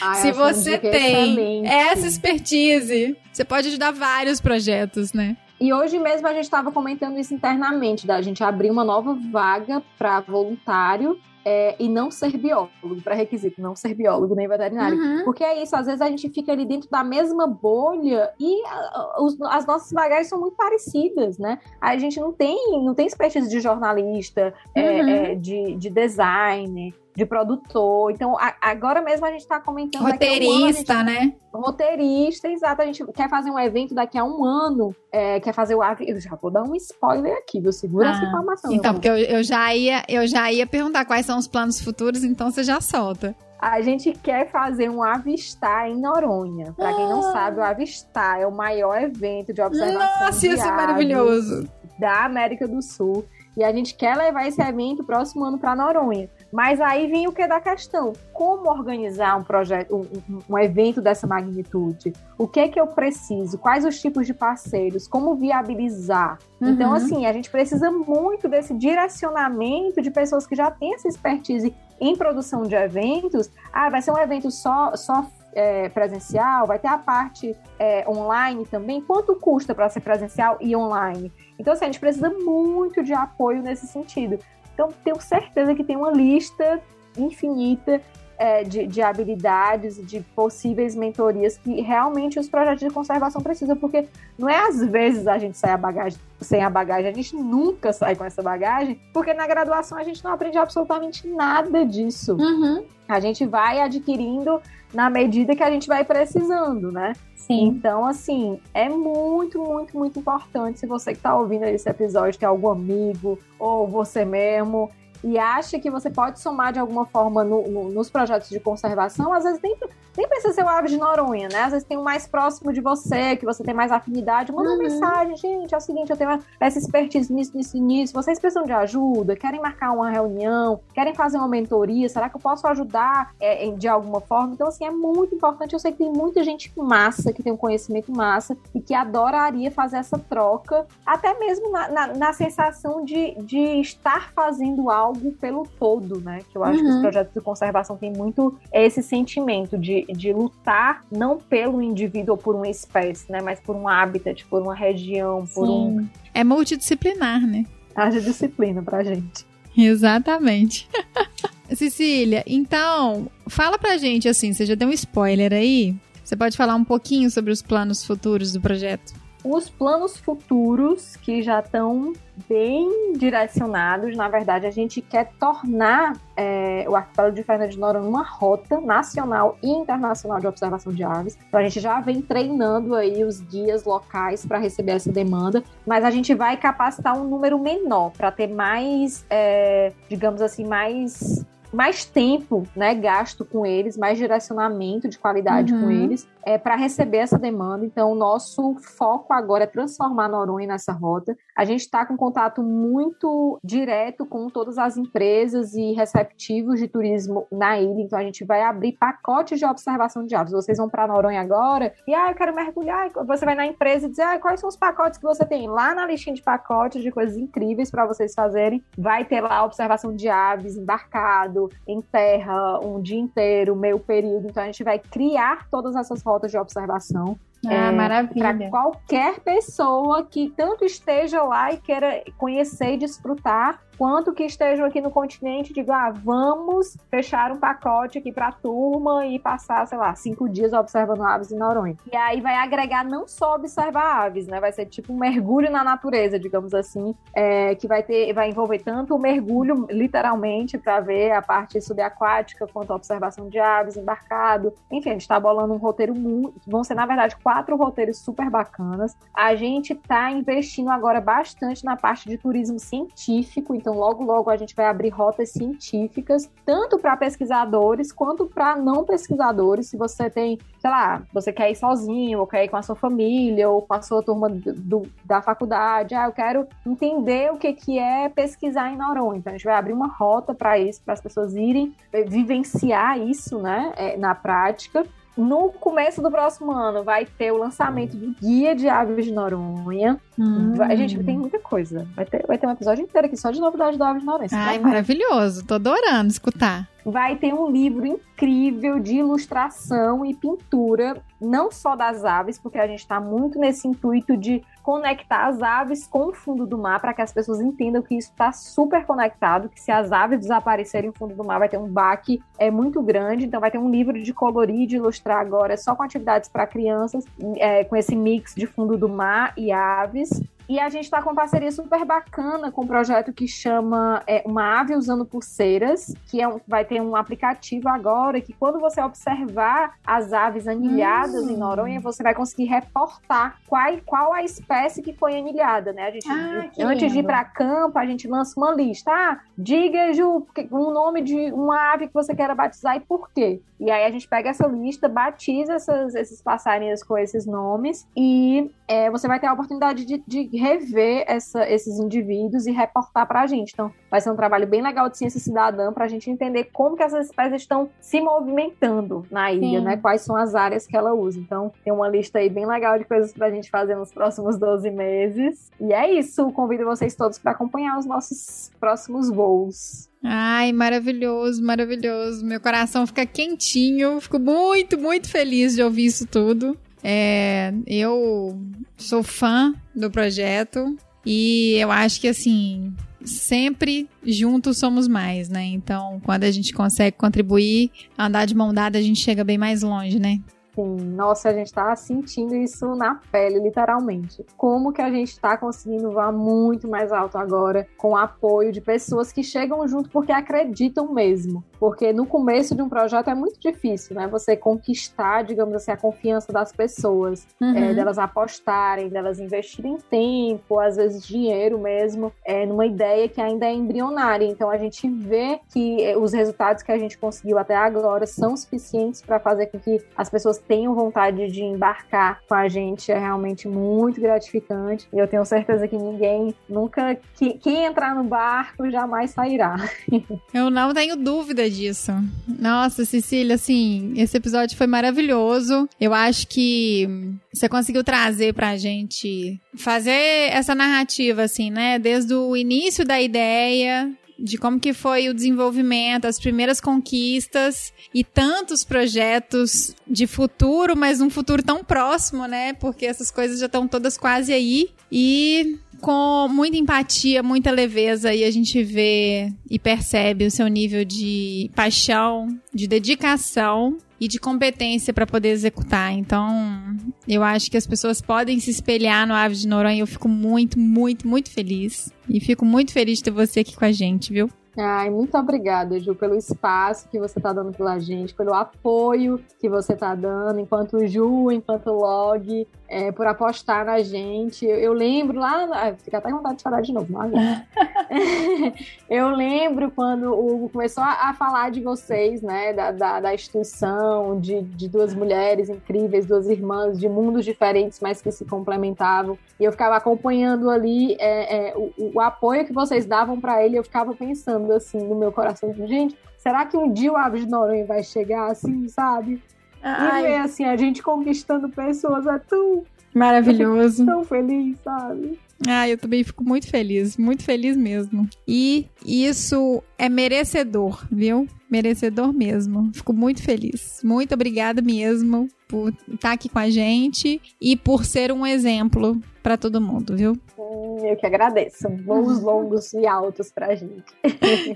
Ah, 0.00 0.14
Se 0.20 0.32
você 0.32 0.78
tem 0.78 1.66
essa 1.66 2.06
expertise, 2.06 3.16
você 3.32 3.44
pode 3.44 3.68
ajudar 3.68 3.92
vários 3.92 4.40
projetos, 4.40 5.12
né? 5.12 5.36
E 5.60 5.72
hoje 5.74 5.98
mesmo 5.98 6.26
a 6.26 6.32
gente 6.32 6.44
estava 6.44 6.72
comentando 6.72 7.18
isso 7.18 7.34
internamente, 7.34 8.06
da 8.06 8.22
gente 8.22 8.42
abrir 8.42 8.70
uma 8.70 8.82
nova 8.82 9.14
vaga 9.30 9.82
para 9.98 10.20
voluntário 10.20 11.20
é, 11.44 11.74
e 11.78 11.88
não 11.88 12.10
ser 12.10 12.36
biólogo, 12.36 13.00
para 13.02 13.14
requisito, 13.14 13.60
não 13.60 13.74
ser 13.74 13.94
biólogo 13.94 14.34
nem 14.34 14.48
veterinário. 14.48 14.98
Uhum. 14.98 15.24
Porque 15.24 15.44
é 15.44 15.62
isso, 15.62 15.74
às 15.74 15.86
vezes 15.86 16.00
a 16.00 16.08
gente 16.08 16.28
fica 16.28 16.52
ali 16.52 16.64
dentro 16.64 16.88
da 16.90 17.02
mesma 17.02 17.46
bolha 17.46 18.30
e 18.38 18.62
a, 18.66 19.22
os, 19.22 19.40
as 19.42 19.66
nossas 19.66 19.92
bagagens 19.92 20.28
são 20.28 20.40
muito 20.40 20.56
parecidas, 20.56 21.38
né? 21.38 21.58
A 21.80 21.96
gente 21.96 22.20
não 22.20 22.32
tem, 22.32 22.56
não 22.84 22.94
tem 22.94 23.06
expertise 23.06 23.48
de 23.48 23.60
jornalista, 23.60 24.52
é, 24.74 25.02
uhum. 25.02 25.08
é, 25.08 25.34
de, 25.34 25.76
de 25.76 25.90
design, 25.90 26.94
de 27.14 27.26
produtor. 27.26 28.10
Então, 28.12 28.36
a, 28.38 28.54
agora 28.60 29.00
mesmo 29.00 29.26
a 29.26 29.30
gente 29.30 29.40
está 29.40 29.60
comentando. 29.60 30.02
Roteirista, 30.02 30.94
um 30.94 30.96
ano, 30.98 31.04
né? 31.04 31.34
Roteirista, 31.52 32.48
exato. 32.48 32.82
A 32.82 32.86
gente 32.86 33.04
quer 33.12 33.28
fazer 33.28 33.50
um 33.50 33.58
evento 33.58 33.94
daqui 33.94 34.18
a 34.18 34.24
um 34.24 34.44
ano, 34.44 34.94
é, 35.12 35.40
quer 35.40 35.52
fazer 35.52 35.74
o. 35.74 35.82
Eu 36.00 36.20
já 36.20 36.34
vou 36.36 36.50
dar 36.50 36.62
um 36.62 36.74
spoiler 36.76 37.36
aqui, 37.36 37.60
viu? 37.60 37.72
Segura 37.72 38.08
ah, 38.08 38.12
essa 38.12 38.24
informação. 38.24 38.72
Então, 38.72 38.94
porque 38.94 39.08
eu, 39.08 39.16
eu, 39.16 39.42
já 39.42 39.74
ia, 39.74 40.02
eu 40.08 40.26
já 40.26 40.50
ia 40.50 40.66
perguntar 40.66 41.04
quais 41.04 41.26
são 41.26 41.38
os 41.38 41.48
planos 41.48 41.80
futuros, 41.80 42.24
então 42.24 42.50
você 42.50 42.62
já 42.62 42.80
solta. 42.80 43.34
A 43.60 43.82
gente 43.82 44.12
quer 44.12 44.50
fazer 44.50 44.88
um 44.88 45.02
Avistar 45.02 45.86
em 45.86 46.00
Noronha. 46.00 46.72
Para 46.72 46.94
quem 46.94 47.06
não 47.06 47.18
ah. 47.18 47.32
sabe, 47.32 47.58
o 47.58 47.62
Avistar 47.62 48.40
é 48.40 48.46
o 48.46 48.50
maior 48.50 49.02
evento 49.02 49.52
de 49.52 49.60
observação 49.60 50.24
Nossa, 50.26 50.40
de 50.40 50.54
isso 50.54 50.66
é 50.66 50.70
maravilhoso. 50.70 51.68
da 51.98 52.24
América 52.24 52.66
do 52.66 52.80
Sul. 52.80 53.26
E 53.56 53.64
a 53.64 53.70
gente 53.72 53.94
quer 53.94 54.16
levar 54.16 54.46
esse 54.46 54.62
evento 54.62 55.04
próximo 55.04 55.44
ano 55.44 55.58
para 55.58 55.76
Noronha. 55.76 56.30
Mas 56.52 56.80
aí 56.80 57.06
vem 57.06 57.28
o 57.28 57.32
que 57.32 57.46
da 57.46 57.60
questão: 57.60 58.12
como 58.32 58.68
organizar 58.68 59.36
um 59.36 59.44
projeto, 59.44 59.94
um, 59.94 60.40
um, 60.48 60.58
evento 60.58 61.00
dessa 61.00 61.26
magnitude? 61.26 62.12
O 62.36 62.48
que 62.48 62.60
é 62.60 62.68
que 62.68 62.80
eu 62.80 62.86
preciso? 62.88 63.58
Quais 63.58 63.84
os 63.84 64.00
tipos 64.00 64.26
de 64.26 64.34
parceiros? 64.34 65.06
Como 65.06 65.36
viabilizar? 65.36 66.38
Então, 66.56 66.68
uhum. 66.68 66.74
Então, 66.74 66.94
assim, 66.94 67.26
a 67.26 67.32
gente 67.32 67.50
precisa 67.50 67.90
muito 67.90 68.48
desse 68.48 68.74
direcionamento 68.74 70.02
de 70.02 70.10
pessoas 70.10 70.46
que 70.46 70.56
já 70.56 70.70
têm 70.70 70.94
essa 70.94 71.08
expertise 71.08 71.74
em 72.00 72.16
produção 72.16 72.62
de 72.62 72.74
eventos. 72.74 73.50
Ah, 73.72 73.88
vai 73.88 74.02
ser 74.02 74.10
um 74.10 74.18
evento 74.18 74.50
só, 74.50 74.96
só 74.96 75.26
é, 75.52 75.88
presencial, 75.88 76.66
vai 76.66 76.78
ter 76.78 76.88
a 76.88 76.98
parte 76.98 77.56
é, 77.78 78.08
online 78.08 78.66
também. 78.66 79.00
Quanto 79.00 79.34
custa 79.36 79.74
para 79.74 79.88
ser 79.88 80.00
presencial 80.00 80.56
e 80.60 80.74
online? 80.74 81.32
Então, 81.58 81.72
assim, 81.72 81.84
a 81.84 81.88
gente 81.88 82.00
precisa 82.00 82.30
muito 82.30 83.02
de 83.02 83.12
apoio 83.12 83.62
nesse 83.62 83.86
sentido. 83.86 84.38
Então, 84.80 84.94
tenho 85.04 85.20
certeza 85.20 85.74
que 85.74 85.84
tem 85.84 85.94
uma 85.94 86.10
lista 86.10 86.80
infinita 87.14 88.00
é, 88.40 88.64
de, 88.64 88.86
de, 88.86 89.02
habilidades, 89.02 90.00
de 90.02 90.22
possíveis 90.34 90.96
mentorias 90.96 91.58
que 91.58 91.82
realmente 91.82 92.38
os 92.40 92.48
projetos 92.48 92.80
de 92.80 92.88
conservação 92.88 93.42
precisam, 93.42 93.76
porque 93.76 94.06
não 94.38 94.48
é 94.48 94.66
às 94.66 94.82
vezes 94.82 95.28
a 95.28 95.36
gente 95.36 95.58
sai 95.58 95.72
a 95.72 95.76
bagagem, 95.76 96.18
sem 96.40 96.64
a 96.64 96.70
bagagem, 96.70 97.10
a 97.10 97.14
gente 97.14 97.36
nunca 97.36 97.92
sai 97.92 98.16
com 98.16 98.24
essa 98.24 98.42
bagagem, 98.42 98.98
porque 99.12 99.34
na 99.34 99.46
graduação 99.46 99.98
a 99.98 100.02
gente 100.02 100.24
não 100.24 100.32
aprende 100.32 100.56
absolutamente 100.56 101.28
nada 101.28 101.84
disso. 101.84 102.34
Uhum. 102.36 102.82
A 103.06 103.20
gente 103.20 103.44
vai 103.44 103.78
adquirindo 103.78 104.58
na 104.94 105.10
medida 105.10 105.54
que 105.54 105.62
a 105.62 105.70
gente 105.70 105.86
vai 105.86 106.02
precisando, 106.02 106.90
né? 106.90 107.12
Sim. 107.36 107.66
Então, 107.66 108.06
assim, 108.06 108.58
é 108.72 108.88
muito, 108.88 109.58
muito, 109.58 109.98
muito 109.98 110.18
importante 110.18 110.78
se 110.78 110.86
você 110.86 111.12
que 111.12 111.18
está 111.18 111.36
ouvindo 111.36 111.64
esse 111.64 111.90
episódio 111.90 112.40
tem 112.40 112.48
algum 112.48 112.70
amigo 112.70 113.38
ou 113.58 113.86
você 113.86 114.24
mesmo 114.24 114.90
e 115.22 115.38
acha 115.38 115.78
que 115.78 115.90
você 115.90 116.10
pode 116.10 116.40
somar 116.40 116.72
de 116.72 116.78
alguma 116.78 117.06
forma 117.06 117.44
no, 117.44 117.68
no, 117.68 117.90
nos 117.90 118.10
projetos 118.10 118.48
de 118.48 118.58
conservação, 118.58 119.32
às 119.32 119.44
vezes 119.44 119.60
nem, 119.62 119.76
nem 120.16 120.28
precisa 120.28 120.52
ser 120.52 120.64
o 120.64 120.68
ave 120.68 120.88
de 120.88 120.96
Noronha, 120.96 121.48
né? 121.48 121.62
Às 121.62 121.72
vezes 121.72 121.86
tem 121.86 121.98
um 121.98 122.02
mais 122.02 122.26
próximo 122.26 122.72
de 122.72 122.80
você, 122.80 123.36
que 123.36 123.44
você 123.44 123.62
tem 123.62 123.74
mais 123.74 123.92
afinidade. 123.92 124.52
Manda 124.52 124.70
uhum. 124.70 124.76
uma 124.76 124.82
mensagem, 124.82 125.36
gente, 125.36 125.74
é 125.74 125.78
o 125.78 125.80
seguinte, 125.80 126.10
eu 126.10 126.16
tenho 126.16 126.38
essa 126.58 126.78
expertise 126.78 127.32
nisso, 127.32 127.56
nisso, 127.56 127.78
nisso. 127.78 128.12
Vocês 128.14 128.38
precisam 128.38 128.64
de 128.64 128.72
ajuda? 128.72 129.36
Querem 129.36 129.60
marcar 129.60 129.92
uma 129.92 130.10
reunião? 130.10 130.80
Querem 130.94 131.14
fazer 131.14 131.38
uma 131.38 131.48
mentoria? 131.48 132.08
Será 132.08 132.28
que 132.28 132.36
eu 132.36 132.40
posso 132.40 132.66
ajudar 132.66 133.34
é, 133.38 133.70
de 133.70 133.88
alguma 133.88 134.20
forma? 134.20 134.54
Então, 134.54 134.68
assim, 134.68 134.84
é 134.84 134.90
muito 134.90 135.34
importante. 135.34 135.72
Eu 135.72 135.78
sei 135.78 135.92
que 135.92 135.98
tem 135.98 136.12
muita 136.12 136.42
gente 136.42 136.72
massa, 136.76 137.32
que 137.32 137.42
tem 137.42 137.52
um 137.52 137.56
conhecimento 137.56 138.10
massa 138.12 138.56
e 138.74 138.80
que 138.80 138.94
adoraria 138.94 139.70
fazer 139.70 139.98
essa 139.98 140.18
troca, 140.18 140.86
até 141.04 141.38
mesmo 141.38 141.70
na, 141.70 141.88
na, 141.88 142.06
na 142.08 142.32
sensação 142.32 143.04
de, 143.04 143.34
de 143.42 143.80
estar 143.80 144.32
fazendo 144.32 144.90
algo 144.90 145.09
algo 145.10 145.32
pelo 145.32 145.66
todo, 145.78 146.20
né? 146.20 146.40
Que 146.50 146.56
eu 146.56 146.64
acho 146.64 146.78
uhum. 146.78 146.84
que 146.84 146.88
os 146.88 146.94
uhum. 146.96 147.02
projetos 147.02 147.34
de 147.34 147.40
conservação 147.40 147.96
têm 147.96 148.12
muito 148.12 148.58
esse 148.72 149.02
sentimento 149.02 149.76
de, 149.76 150.06
de 150.06 150.32
lutar 150.32 151.04
não 151.10 151.38
pelo 151.38 151.82
indivíduo 151.82 152.32
ou 152.32 152.38
por 152.38 152.54
uma 152.54 152.68
espécie, 152.68 153.30
né? 153.30 153.40
Mas 153.42 153.60
por 153.60 153.76
um 153.76 153.86
habitat, 153.88 154.44
por 154.46 154.62
uma 154.62 154.74
região, 154.74 155.46
por 155.54 155.66
Sim. 155.66 155.72
um. 155.72 156.08
É 156.32 156.44
multidisciplinar, 156.44 157.46
né? 157.46 157.66
Haja 157.94 158.20
disciplina 158.20 158.82
pra 158.82 159.02
gente. 159.02 159.44
Exatamente. 159.76 160.88
Cecília, 161.74 162.42
então, 162.46 163.28
fala 163.46 163.78
pra 163.78 163.96
gente 163.96 164.28
assim, 164.28 164.52
você 164.52 164.66
já 164.66 164.74
deu 164.74 164.88
um 164.88 164.92
spoiler 164.92 165.52
aí? 165.52 165.94
Você 166.24 166.36
pode 166.36 166.56
falar 166.56 166.74
um 166.74 166.84
pouquinho 166.84 167.30
sobre 167.30 167.52
os 167.52 167.62
planos 167.62 168.04
futuros 168.04 168.52
do 168.52 168.60
projeto? 168.60 169.12
Os 169.42 169.70
planos 169.70 170.18
futuros 170.18 171.16
que 171.16 171.42
já 171.42 171.60
estão 171.60 172.12
bem 172.48 173.14
direcionados, 173.16 174.14
na 174.14 174.28
verdade, 174.28 174.66
a 174.66 174.70
gente 174.70 175.00
quer 175.00 175.32
tornar 175.38 176.14
é, 176.36 176.84
o 176.88 176.94
arquipélago 176.94 177.34
de 177.34 177.42
Fernando 177.42 177.70
de 177.70 177.78
Noronha 177.78 178.06
uma 178.06 178.22
rota 178.22 178.80
nacional 178.80 179.58
e 179.62 179.68
internacional 179.68 180.40
de 180.40 180.46
observação 180.46 180.92
de 180.92 181.02
aves. 181.02 181.38
Então 181.48 181.58
a 181.58 181.62
gente 181.62 181.80
já 181.80 182.00
vem 182.00 182.20
treinando 182.20 182.94
aí 182.94 183.24
os 183.24 183.40
guias 183.40 183.84
locais 183.84 184.44
para 184.44 184.58
receber 184.58 184.92
essa 184.92 185.10
demanda, 185.10 185.64
mas 185.86 186.04
a 186.04 186.10
gente 186.10 186.34
vai 186.34 186.56
capacitar 186.56 187.16
um 187.16 187.28
número 187.28 187.58
menor 187.58 188.10
para 188.10 188.30
ter 188.30 188.48
mais, 188.48 189.24
é, 189.30 189.92
digamos 190.08 190.42
assim, 190.42 190.66
mais 190.66 191.44
mais 191.72 192.04
tempo 192.04 192.64
né, 192.74 192.94
gasto 192.94 193.44
com 193.44 193.64
eles, 193.64 193.96
mais 193.96 194.18
direcionamento 194.18 195.08
de 195.08 195.18
qualidade 195.18 195.72
uhum. 195.72 195.82
com 195.82 195.90
eles, 195.90 196.28
é, 196.44 196.58
para 196.58 196.76
receber 196.76 197.18
essa 197.18 197.38
demanda. 197.38 197.84
Então, 197.84 198.12
o 198.12 198.14
nosso 198.14 198.74
foco 198.80 199.32
agora 199.32 199.64
é 199.64 199.66
transformar 199.66 200.28
Noronha 200.28 200.66
nessa 200.66 200.92
rota. 200.92 201.36
A 201.56 201.64
gente 201.64 201.80
está 201.80 202.04
com 202.04 202.16
contato 202.16 202.62
muito 202.62 203.58
direto 203.62 204.24
com 204.24 204.48
todas 204.48 204.78
as 204.78 204.96
empresas 204.96 205.74
e 205.74 205.92
receptivos 205.92 206.80
de 206.80 206.88
turismo 206.88 207.46
na 207.50 207.78
ilha. 207.78 208.00
Então, 208.00 208.18
a 208.18 208.22
gente 208.22 208.44
vai 208.44 208.62
abrir 208.62 208.92
pacotes 208.92 209.58
de 209.58 209.66
observação 209.66 210.24
de 210.24 210.34
aves. 210.34 210.52
Vocês 210.52 210.78
vão 210.78 210.88
para 210.88 211.06
Noronha 211.06 211.40
agora 211.40 211.92
e, 212.06 212.14
ah, 212.14 212.30
eu 212.30 212.34
quero 212.34 212.54
mergulhar. 212.54 213.10
Você 213.26 213.44
vai 213.44 213.54
na 213.54 213.66
empresa 213.66 214.06
e 214.06 214.10
dizer, 214.10 214.22
ah, 214.22 214.38
quais 214.38 214.60
são 214.60 214.68
os 214.68 214.76
pacotes 214.76 215.18
que 215.18 215.24
você 215.24 215.44
tem? 215.44 215.68
Lá 215.68 215.94
na 215.94 216.06
listinha 216.06 216.34
de 216.34 216.42
pacotes 216.42 217.02
de 217.02 217.10
coisas 217.10 217.36
incríveis 217.36 217.90
para 217.90 218.06
vocês 218.06 218.34
fazerem, 218.34 218.82
vai 218.96 219.24
ter 219.24 219.40
lá 219.40 219.64
observação 219.64 220.14
de 220.14 220.28
aves 220.28 220.76
embarcado, 220.76 221.59
em 221.86 222.00
terra, 222.00 222.78
um 222.80 223.00
dia 223.00 223.18
inteiro, 223.18 223.74
meio 223.74 223.98
período. 223.98 224.48
Então, 224.48 224.62
a 224.62 224.66
gente 224.66 224.84
vai 224.84 224.98
criar 224.98 225.68
todas 225.70 225.96
essas 225.96 226.22
rotas 226.22 226.50
de 226.50 226.58
observação. 226.58 227.36
Ah, 227.66 227.74
é, 227.74 227.92
maravilha. 227.92 228.54
Para 228.54 228.70
qualquer 228.70 229.40
pessoa 229.40 230.24
que 230.24 230.50
tanto 230.56 230.84
esteja 230.84 231.42
lá 231.42 231.72
e 231.72 231.76
queira 231.76 232.22
conhecer 232.38 232.94
e 232.94 232.96
desfrutar 232.96 233.82
quanto 234.00 234.32
que 234.32 234.44
estejam 234.44 234.86
aqui 234.86 234.98
no 234.98 235.10
continente, 235.10 235.74
digo, 235.74 235.92
ah, 235.92 236.10
vamos 236.10 236.96
fechar 237.10 237.52
um 237.52 237.58
pacote 237.58 238.16
aqui 238.16 238.32
para 238.32 238.48
a 238.48 238.52
turma 238.52 239.26
e 239.26 239.38
passar, 239.38 239.86
sei 239.86 239.98
lá, 239.98 240.14
cinco 240.14 240.48
dias 240.48 240.72
observando 240.72 241.22
aves 241.22 241.52
em 241.52 241.58
Noronha. 241.58 241.94
E 242.10 242.16
aí 242.16 242.40
vai 242.40 242.54
agregar 242.54 243.04
não 243.04 243.28
só 243.28 243.56
observar 243.56 244.24
aves, 244.24 244.46
né? 244.46 244.58
Vai 244.58 244.72
ser 244.72 244.86
tipo 244.86 245.12
um 245.12 245.18
mergulho 245.18 245.70
na 245.70 245.84
natureza, 245.84 246.38
digamos 246.38 246.72
assim, 246.72 247.14
é, 247.34 247.74
que 247.74 247.86
vai 247.86 248.02
ter, 248.02 248.32
vai 248.32 248.48
envolver 248.48 248.78
tanto 248.78 249.14
o 249.14 249.18
mergulho, 249.18 249.86
literalmente, 249.90 250.78
para 250.78 251.00
ver 251.00 251.32
a 251.32 251.42
parte 251.42 251.78
subaquática, 251.78 252.66
quanto 252.66 252.94
a 252.94 252.96
observação 252.96 253.50
de 253.50 253.58
aves, 253.58 253.98
embarcado. 253.98 254.72
Enfim, 254.90 255.10
a 255.10 255.12
gente 255.12 255.22
está 255.22 255.38
bolando 255.38 255.74
um 255.74 255.76
roteiro 255.76 256.14
muito. 256.14 256.58
Vão 256.66 256.82
ser, 256.82 256.94
na 256.94 257.04
verdade, 257.04 257.36
quatro 257.42 257.76
roteiros 257.76 258.16
super 258.16 258.48
bacanas. 258.48 259.14
A 259.34 259.54
gente 259.54 259.92
está 259.92 260.30
investindo 260.30 260.88
agora 260.88 261.20
bastante 261.20 261.84
na 261.84 261.98
parte 261.98 262.26
de 262.26 262.38
turismo 262.38 262.78
científico, 262.78 263.74
então 263.74 263.89
então, 263.90 263.98
logo, 263.98 264.22
logo 264.22 264.50
a 264.50 264.56
gente 264.56 264.74
vai 264.74 264.86
abrir 264.86 265.08
rotas 265.08 265.50
científicas, 265.50 266.48
tanto 266.64 266.96
para 266.96 267.16
pesquisadores 267.16 268.12
quanto 268.12 268.46
para 268.46 268.76
não 268.76 269.04
pesquisadores. 269.04 269.88
Se 269.88 269.96
você 269.96 270.30
tem, 270.30 270.58
sei 270.78 270.90
lá, 270.90 271.22
você 271.32 271.52
quer 271.52 271.70
ir 271.72 271.74
sozinho, 271.74 272.38
ou 272.38 272.46
quer 272.46 272.64
ir 272.64 272.68
com 272.68 272.76
a 272.76 272.82
sua 272.82 272.94
família, 272.94 273.68
ou 273.68 273.82
com 273.82 273.94
a 273.94 274.00
sua 274.00 274.22
turma 274.22 274.48
do, 274.48 274.72
do, 274.74 275.02
da 275.24 275.42
faculdade. 275.42 276.14
Ah, 276.14 276.26
eu 276.26 276.32
quero 276.32 276.68
entender 276.86 277.52
o 277.52 277.56
que, 277.56 277.72
que 277.72 277.98
é 277.98 278.28
pesquisar 278.28 278.92
em 278.92 278.96
Noronha. 278.96 279.38
Então, 279.38 279.52
a 279.52 279.56
gente 279.56 279.64
vai 279.64 279.74
abrir 279.74 279.92
uma 279.92 280.06
rota 280.06 280.54
para 280.54 280.78
isso, 280.78 281.02
para 281.02 281.14
as 281.14 281.20
pessoas 281.20 281.56
irem 281.56 281.92
eh, 282.12 282.22
vivenciar 282.22 283.18
isso, 283.18 283.58
né, 283.58 283.92
eh, 283.96 284.16
na 284.16 284.36
prática. 284.36 285.04
No 285.36 285.70
começo 285.70 286.20
do 286.20 286.30
próximo 286.30 286.72
ano 286.72 287.02
vai 287.02 287.24
ter 287.24 287.52
o 287.52 287.56
lançamento 287.56 288.16
do 288.16 288.34
Guia 288.40 288.74
de 288.74 288.88
Aves 288.88 289.24
de 289.24 289.32
Noronha. 289.32 290.20
Hum. 290.38 290.74
A 290.80 290.94
gente 290.94 291.22
tem 291.22 291.38
muita 291.38 291.58
coisa. 291.58 292.06
Vai 292.14 292.24
ter, 292.24 292.46
vai 292.46 292.58
ter 292.58 292.66
um 292.66 292.72
episódio 292.72 293.04
inteiro 293.04 293.26
aqui 293.26 293.36
só 293.36 293.50
de 293.50 293.60
novidade 293.60 293.96
da 293.96 294.10
Aves 294.10 294.22
de 294.22 294.26
Noronha. 294.26 294.48
Ai, 294.52 294.78
maravilhoso. 294.78 295.64
Tô 295.64 295.74
adorando 295.74 296.28
escutar 296.28 296.88
vai 297.04 297.36
ter 297.36 297.52
um 297.52 297.70
livro 297.70 298.06
incrível 298.06 298.98
de 298.98 299.16
ilustração 299.16 300.24
e 300.24 300.34
pintura, 300.34 301.22
não 301.40 301.70
só 301.70 301.96
das 301.96 302.24
aves, 302.24 302.58
porque 302.58 302.78
a 302.78 302.86
gente 302.86 303.00
está 303.00 303.20
muito 303.20 303.58
nesse 303.58 303.88
intuito 303.88 304.36
de 304.36 304.62
conectar 304.82 305.46
as 305.46 305.62
aves 305.62 306.06
com 306.06 306.28
o 306.28 306.32
fundo 306.32 306.66
do 306.66 306.78
mar, 306.78 307.00
para 307.00 307.14
que 307.14 307.22
as 307.22 307.32
pessoas 307.32 307.60
entendam 307.60 308.02
que 308.02 308.16
isso 308.16 308.30
está 308.30 308.52
super 308.52 309.04
conectado, 309.04 309.68
que 309.68 309.80
se 309.80 309.90
as 309.90 310.10
aves 310.10 310.40
desaparecerem 310.40 311.10
no 311.10 311.16
fundo 311.16 311.34
do 311.34 311.44
mar, 311.44 311.58
vai 311.58 311.68
ter 311.68 311.78
um 311.78 311.88
baque 311.88 312.42
é 312.58 312.70
muito 312.70 313.02
grande. 313.02 313.46
Então, 313.46 313.60
vai 313.60 313.70
ter 313.70 313.78
um 313.78 313.90
livro 313.90 314.22
de 314.22 314.32
colorir, 314.32 314.86
de 314.86 314.96
ilustrar 314.96 315.38
agora, 315.38 315.76
só 315.76 315.94
com 315.94 316.02
atividades 316.02 316.48
para 316.48 316.66
crianças, 316.66 317.24
é, 317.56 317.84
com 317.84 317.96
esse 317.96 318.14
mix 318.14 318.54
de 318.54 318.66
fundo 318.66 318.96
do 318.96 319.08
mar 319.08 319.52
e 319.56 319.72
aves. 319.72 320.30
E 320.70 320.78
a 320.78 320.88
gente 320.88 321.02
está 321.02 321.20
com 321.20 321.34
parceria 321.34 321.72
super 321.72 322.04
bacana 322.04 322.70
com 322.70 322.82
um 322.82 322.86
projeto 322.86 323.32
que 323.32 323.48
chama 323.48 324.22
é, 324.24 324.40
Uma 324.46 324.78
Ave 324.78 324.94
Usando 324.94 325.24
Pulseiras, 325.24 326.14
que 326.26 326.40
é 326.40 326.46
um, 326.46 326.60
vai 326.64 326.84
ter 326.84 327.02
um 327.02 327.16
aplicativo 327.16 327.88
agora 327.88 328.40
que 328.40 328.52
quando 328.52 328.78
você 328.78 329.02
observar 329.02 329.94
as 330.06 330.32
aves 330.32 330.68
anilhadas 330.68 331.42
hum. 331.42 331.50
em 331.50 331.56
Noronha, 331.56 331.98
você 331.98 332.22
vai 332.22 332.36
conseguir 332.36 332.66
reportar 332.66 333.58
qual, 333.66 333.98
qual 334.06 334.32
a 334.32 334.44
espécie 334.44 335.02
que 335.02 335.12
foi 335.12 335.36
anilhada, 335.36 335.92
né? 335.92 336.06
A 336.06 336.10
gente, 336.12 336.30
ah, 336.30 336.70
antes 336.78 337.02
lindo. 337.02 337.14
de 337.14 337.18
ir 337.18 337.24
para 337.24 337.44
campo, 337.44 337.98
a 337.98 338.06
gente 338.06 338.28
lança 338.28 338.54
uma 338.56 338.72
lista. 338.72 339.10
Ah, 339.10 339.40
diga, 339.58 340.12
Ju, 340.12 340.46
um 340.70 340.92
nome 340.92 341.20
de 341.22 341.50
uma 341.50 341.94
ave 341.94 342.06
que 342.06 342.14
você 342.14 342.32
queira 342.32 342.54
batizar 342.54 342.96
e 342.96 343.00
por 343.00 343.28
quê. 343.32 343.60
E 343.80 343.90
aí 343.90 344.04
a 344.04 344.10
gente 344.10 344.28
pega 344.28 344.50
essa 344.50 344.66
lista, 344.66 345.08
batiza 345.08 345.72
essas, 345.72 346.14
esses 346.14 346.42
passarinhos 346.42 347.02
com 347.02 347.16
esses 347.16 347.46
nomes 347.46 348.06
e 348.14 348.70
é, 348.86 349.10
você 349.10 349.26
vai 349.26 349.40
ter 349.40 349.46
a 349.46 349.54
oportunidade 349.54 350.04
de, 350.04 350.22
de 350.26 350.59
rever 350.60 351.24
essa, 351.26 351.68
esses 351.68 351.98
indivíduos 351.98 352.66
e 352.66 352.70
reportar 352.70 353.26
para 353.26 353.42
a 353.42 353.46
gente. 353.46 353.72
Então, 353.72 353.92
vai 354.10 354.20
ser 354.20 354.30
um 354.30 354.36
trabalho 354.36 354.66
bem 354.66 354.82
legal 354.82 355.08
de 355.08 355.16
ciência 355.16 355.40
cidadã 355.40 355.92
para 355.92 356.04
a 356.04 356.08
gente 356.08 356.30
entender 356.30 356.64
como 356.72 356.96
que 356.96 357.02
essas 357.02 357.26
espécies 357.26 357.62
estão 357.62 357.88
se 358.00 358.20
movimentando 358.20 359.26
na 359.30 359.50
ilha, 359.52 359.78
Sim. 359.78 359.84
né? 359.84 359.96
Quais 359.96 360.22
são 360.22 360.36
as 360.36 360.54
áreas 360.54 360.86
que 360.86 360.96
ela 360.96 361.14
usa. 361.14 361.40
Então, 361.40 361.72
tem 361.82 361.92
uma 361.92 362.08
lista 362.08 362.38
aí 362.38 362.50
bem 362.50 362.66
legal 362.66 362.98
de 362.98 363.04
coisas 363.04 363.32
para 363.32 363.46
a 363.46 363.50
gente 363.50 363.70
fazer 363.70 363.96
nos 363.96 364.12
próximos 364.12 364.58
12 364.58 364.90
meses. 364.90 365.70
E 365.80 365.92
é 365.92 366.12
isso. 366.12 366.50
Convido 366.52 366.84
vocês 366.84 367.14
todos 367.14 367.38
para 367.38 367.52
acompanhar 367.52 367.98
os 367.98 368.06
nossos 368.06 368.70
próximos 368.78 369.30
voos. 369.30 370.08
Ai, 370.22 370.72
maravilhoso, 370.72 371.64
maravilhoso. 371.64 372.44
Meu 372.44 372.60
coração 372.60 373.06
fica 373.06 373.24
quentinho. 373.24 374.20
Fico 374.20 374.38
muito, 374.38 374.98
muito 374.98 375.30
feliz 375.30 375.74
de 375.74 375.82
ouvir 375.82 376.06
isso 376.06 376.26
tudo. 376.26 376.76
É, 377.02 377.72
eu 377.86 378.60
sou 378.96 379.22
fã 379.22 379.74
do 379.94 380.10
projeto 380.10 380.96
e 381.24 381.74
eu 381.78 381.90
acho 381.90 382.20
que 382.20 382.28
assim 382.28 382.94
sempre 383.24 384.08
juntos 384.24 384.78
somos 384.78 385.06
mais, 385.06 385.48
né? 385.48 385.64
Então, 385.64 386.20
quando 386.24 386.44
a 386.44 386.50
gente 386.50 386.72
consegue 386.72 387.16
contribuir, 387.16 387.90
andar 388.18 388.46
de 388.46 388.54
mão 388.54 388.72
dada, 388.72 388.98
a 388.98 389.02
gente 389.02 389.20
chega 389.20 389.44
bem 389.44 389.58
mais 389.58 389.82
longe, 389.82 390.18
né? 390.18 390.40
Sim, 390.80 390.96
nossa, 391.14 391.50
a 391.50 391.52
gente 391.52 391.66
está 391.66 391.94
sentindo 391.94 392.54
isso 392.54 392.94
na 392.94 393.20
pele, 393.30 393.58
literalmente. 393.60 394.44
Como 394.56 394.92
que 394.92 395.02
a 395.02 395.10
gente 395.10 395.28
está 395.28 395.56
conseguindo 395.56 396.10
voar 396.10 396.32
muito 396.32 396.88
mais 396.88 397.12
alto 397.12 397.36
agora, 397.36 397.86
com 397.98 398.12
o 398.12 398.16
apoio 398.16 398.72
de 398.72 398.80
pessoas 398.80 399.30
que 399.30 399.42
chegam 399.42 399.86
junto 399.86 400.08
porque 400.08 400.32
acreditam 400.32 401.12
mesmo. 401.12 401.62
Porque 401.78 402.12
no 402.12 402.26
começo 402.26 402.74
de 402.74 402.82
um 402.82 402.88
projeto 402.88 403.28
é 403.28 403.34
muito 403.34 403.58
difícil, 403.58 404.14
né? 404.14 404.26
Você 404.28 404.56
conquistar, 404.56 405.42
digamos 405.42 405.74
assim, 405.74 405.90
a 405.90 405.96
confiança 405.96 406.52
das 406.52 406.72
pessoas, 406.72 407.46
uhum. 407.60 407.74
é, 407.74 407.94
delas 407.94 408.18
apostarem, 408.18 409.08
delas 409.08 409.38
investirem 409.38 409.96
tempo, 410.10 410.78
às 410.78 410.96
vezes 410.96 411.26
dinheiro 411.26 411.78
mesmo, 411.78 412.32
é, 412.44 412.66
numa 412.66 412.86
ideia 412.86 413.28
que 413.28 413.40
ainda 413.40 413.66
é 413.66 413.72
embrionária. 413.72 414.46
Então 414.46 414.70
a 414.70 414.76
gente 414.76 415.08
vê 415.08 415.58
que 415.72 416.04
é, 416.04 416.16
os 416.16 416.32
resultados 416.32 416.82
que 416.82 416.92
a 416.92 416.98
gente 416.98 417.18
conseguiu 417.18 417.58
até 417.58 417.74
agora 417.74 418.26
são 418.26 418.56
suficientes 418.56 419.22
para 419.22 419.40
fazer 419.40 419.66
com 419.66 419.78
que 419.78 420.02
as 420.16 420.28
pessoas 420.28 420.58
tenham 420.70 420.94
vontade 420.94 421.50
de 421.50 421.64
embarcar 421.64 422.42
com 422.48 422.54
a 422.54 422.68
gente. 422.68 423.10
É 423.10 423.18
realmente 423.18 423.66
muito 423.66 424.20
gratificante. 424.20 425.08
E 425.12 425.18
eu 425.18 425.26
tenho 425.26 425.44
certeza 425.44 425.88
que 425.88 425.96
ninguém 425.96 426.54
nunca. 426.68 427.18
Que, 427.34 427.54
quem 427.54 427.86
entrar 427.86 428.14
no 428.14 428.22
barco 428.22 428.88
jamais 428.88 429.32
sairá. 429.32 429.74
Eu 430.54 430.70
não 430.70 430.94
tenho 430.94 431.16
dúvida 431.16 431.68
disso. 431.68 432.12
Nossa, 432.46 433.04
Cecília, 433.04 433.56
assim, 433.56 434.12
esse 434.16 434.36
episódio 434.36 434.76
foi 434.76 434.86
maravilhoso. 434.86 435.88
Eu 436.00 436.14
acho 436.14 436.46
que 436.46 437.08
você 437.52 437.68
conseguiu 437.68 438.04
trazer 438.04 438.54
pra 438.54 438.76
gente 438.76 439.60
fazer 439.76 440.52
essa 440.52 440.74
narrativa, 440.74 441.42
assim, 441.42 441.70
né? 441.70 441.98
Desde 441.98 442.32
o 442.32 442.56
início 442.56 443.04
da 443.04 443.20
ideia 443.20 444.08
de 444.40 444.56
como 444.56 444.80
que 444.80 444.92
foi 444.92 445.28
o 445.28 445.34
desenvolvimento, 445.34 446.24
as 446.24 446.38
primeiras 446.38 446.80
conquistas 446.80 447.92
e 448.14 448.24
tantos 448.24 448.82
projetos 448.82 449.94
de 450.06 450.26
futuro, 450.26 450.96
mas 450.96 451.20
um 451.20 451.30
futuro 451.30 451.62
tão 451.62 451.84
próximo, 451.84 452.46
né? 452.46 452.72
Porque 452.72 453.06
essas 453.06 453.30
coisas 453.30 453.60
já 453.60 453.66
estão 453.66 453.86
todas 453.86 454.16
quase 454.16 454.52
aí. 454.52 454.88
E 455.12 455.78
com 456.00 456.48
muita 456.48 456.76
empatia, 456.76 457.42
muita 457.42 457.70
leveza 457.70 458.32
e 458.34 458.44
a 458.44 458.50
gente 458.50 458.82
vê 458.82 459.52
e 459.68 459.78
percebe 459.78 460.46
o 460.46 460.50
seu 460.50 460.66
nível 460.66 461.04
de 461.04 461.70
paixão, 461.74 462.48
de 462.72 462.86
dedicação 462.86 463.98
e 464.20 464.28
de 464.28 464.38
competência 464.38 465.14
para 465.14 465.26
poder 465.26 465.48
executar. 465.48 466.12
Então, 466.12 466.96
eu 467.26 467.42
acho 467.42 467.70
que 467.70 467.76
as 467.76 467.86
pessoas 467.86 468.20
podem 468.20 468.60
se 468.60 468.70
espelhar 468.70 469.26
no 469.26 469.32
Aves 469.32 469.60
de 469.60 469.68
Noronha. 469.68 470.00
Eu 470.00 470.06
fico 470.06 470.28
muito, 470.28 470.78
muito, 470.78 471.26
muito 471.26 471.50
feliz. 471.50 472.12
E 472.28 472.38
fico 472.38 472.64
muito 472.64 472.92
feliz 472.92 473.18
de 473.18 473.24
ter 473.24 473.30
você 473.30 473.60
aqui 473.60 473.74
com 473.74 473.84
a 473.84 473.92
gente, 473.92 474.32
viu? 474.32 474.50
Ai, 474.78 475.10
muito 475.10 475.36
obrigada, 475.36 475.98
Ju, 475.98 476.14
pelo 476.14 476.36
espaço 476.36 477.08
que 477.08 477.18
você 477.18 477.38
está 477.38 477.52
dando 477.52 477.72
pela 477.72 477.98
gente, 477.98 478.32
pelo 478.32 478.54
apoio 478.54 479.40
que 479.58 479.68
você 479.68 479.94
está 479.94 480.14
dando, 480.14 480.60
enquanto 480.60 481.04
Ju, 481.06 481.50
enquanto 481.50 481.90
Log, 481.90 482.66
é, 482.90 483.12
por 483.12 483.24
apostar 483.24 483.84
na 483.84 484.02
gente. 484.02 484.66
Eu, 484.66 484.76
eu 484.76 484.92
lembro 484.92 485.38
lá, 485.38 485.94
fica 486.02 486.18
até 486.18 486.28
com 486.28 486.38
vontade 486.38 486.56
de 486.56 486.62
falar 486.64 486.80
de 486.80 486.92
novo, 486.92 487.06
mas... 487.12 487.30
eu 489.08 489.28
lembro 489.30 489.92
quando 489.92 490.24
o 490.32 490.54
Hugo 490.54 490.68
começou 490.70 491.04
a, 491.04 491.30
a, 491.30 491.34
falar 491.34 491.70
de 491.70 491.80
vocês, 491.80 492.42
né, 492.42 492.72
da, 492.72 492.90
da, 492.90 493.20
da 493.20 493.32
instituição, 493.32 494.40
de, 494.40 494.62
de 494.62 494.88
duas 494.88 495.14
mulheres 495.14 495.68
incríveis, 495.68 496.26
duas 496.26 496.48
irmãs 496.48 496.98
de 496.98 497.08
mundos 497.08 497.44
diferentes, 497.44 498.00
mas 498.00 498.20
que 498.20 498.32
se 498.32 498.44
complementavam. 498.44 499.38
E 499.60 499.64
eu 499.64 499.70
ficava 499.70 499.94
acompanhando 499.94 500.68
ali 500.68 501.14
é, 501.20 501.68
é, 501.68 501.76
o, 501.76 501.92
o 502.14 502.20
apoio 502.20 502.66
que 502.66 502.72
vocês 502.72 503.06
davam 503.06 503.40
para 503.40 503.64
ele, 503.64 503.78
eu 503.78 503.84
ficava 503.84 504.12
pensando 504.14 504.72
assim 504.72 504.98
no 504.98 505.14
meu 505.14 505.30
coração, 505.30 505.72
gente, 505.86 506.18
será 506.38 506.66
que 506.66 506.76
um 506.76 506.92
dia 506.92 507.12
o 507.12 507.16
Aves 507.16 507.44
de 507.44 507.50
Noronha 507.50 507.86
vai 507.86 508.02
chegar 508.02 508.50
assim, 508.50 508.88
sabe? 508.88 509.40
Ai. 509.82 510.24
E 510.24 510.28
ver 510.28 510.36
assim, 510.36 510.64
a 510.64 510.76
gente 510.76 511.02
conquistando 511.02 511.68
pessoas 511.68 512.26
é 512.26 512.38
tão 512.38 512.84
maravilhoso. 513.14 514.04
Tão 514.06 514.24
feliz, 514.24 514.78
sabe? 514.84 515.38
Ah, 515.68 515.86
eu 515.88 515.98
também 515.98 516.24
fico 516.24 516.42
muito 516.42 516.66
feliz, 516.68 517.18
muito 517.18 517.44
feliz 517.44 517.76
mesmo. 517.76 518.26
E 518.48 518.86
isso 519.04 519.82
é 519.98 520.08
merecedor, 520.08 521.04
viu? 521.12 521.46
Merecedor 521.70 522.32
mesmo. 522.32 522.90
Fico 522.94 523.12
muito 523.12 523.42
feliz. 523.42 524.00
Muito 524.02 524.32
obrigada 524.32 524.80
mesmo 524.80 525.48
por 525.68 525.92
estar 526.10 526.32
aqui 526.32 526.48
com 526.48 526.58
a 526.58 526.70
gente 526.70 527.40
e 527.60 527.76
por 527.76 528.04
ser 528.04 528.32
um 528.32 528.46
exemplo 528.46 529.20
para 529.42 529.58
todo 529.58 529.80
mundo, 529.80 530.16
viu? 530.16 530.32
Hum, 530.58 530.98
eu 531.04 531.16
que 531.16 531.26
agradeço. 531.26 531.88
Voos 532.04 532.40
longos 532.42 532.94
e 532.94 533.06
altos 533.06 533.52
pra 533.52 533.74
gente. 533.74 534.04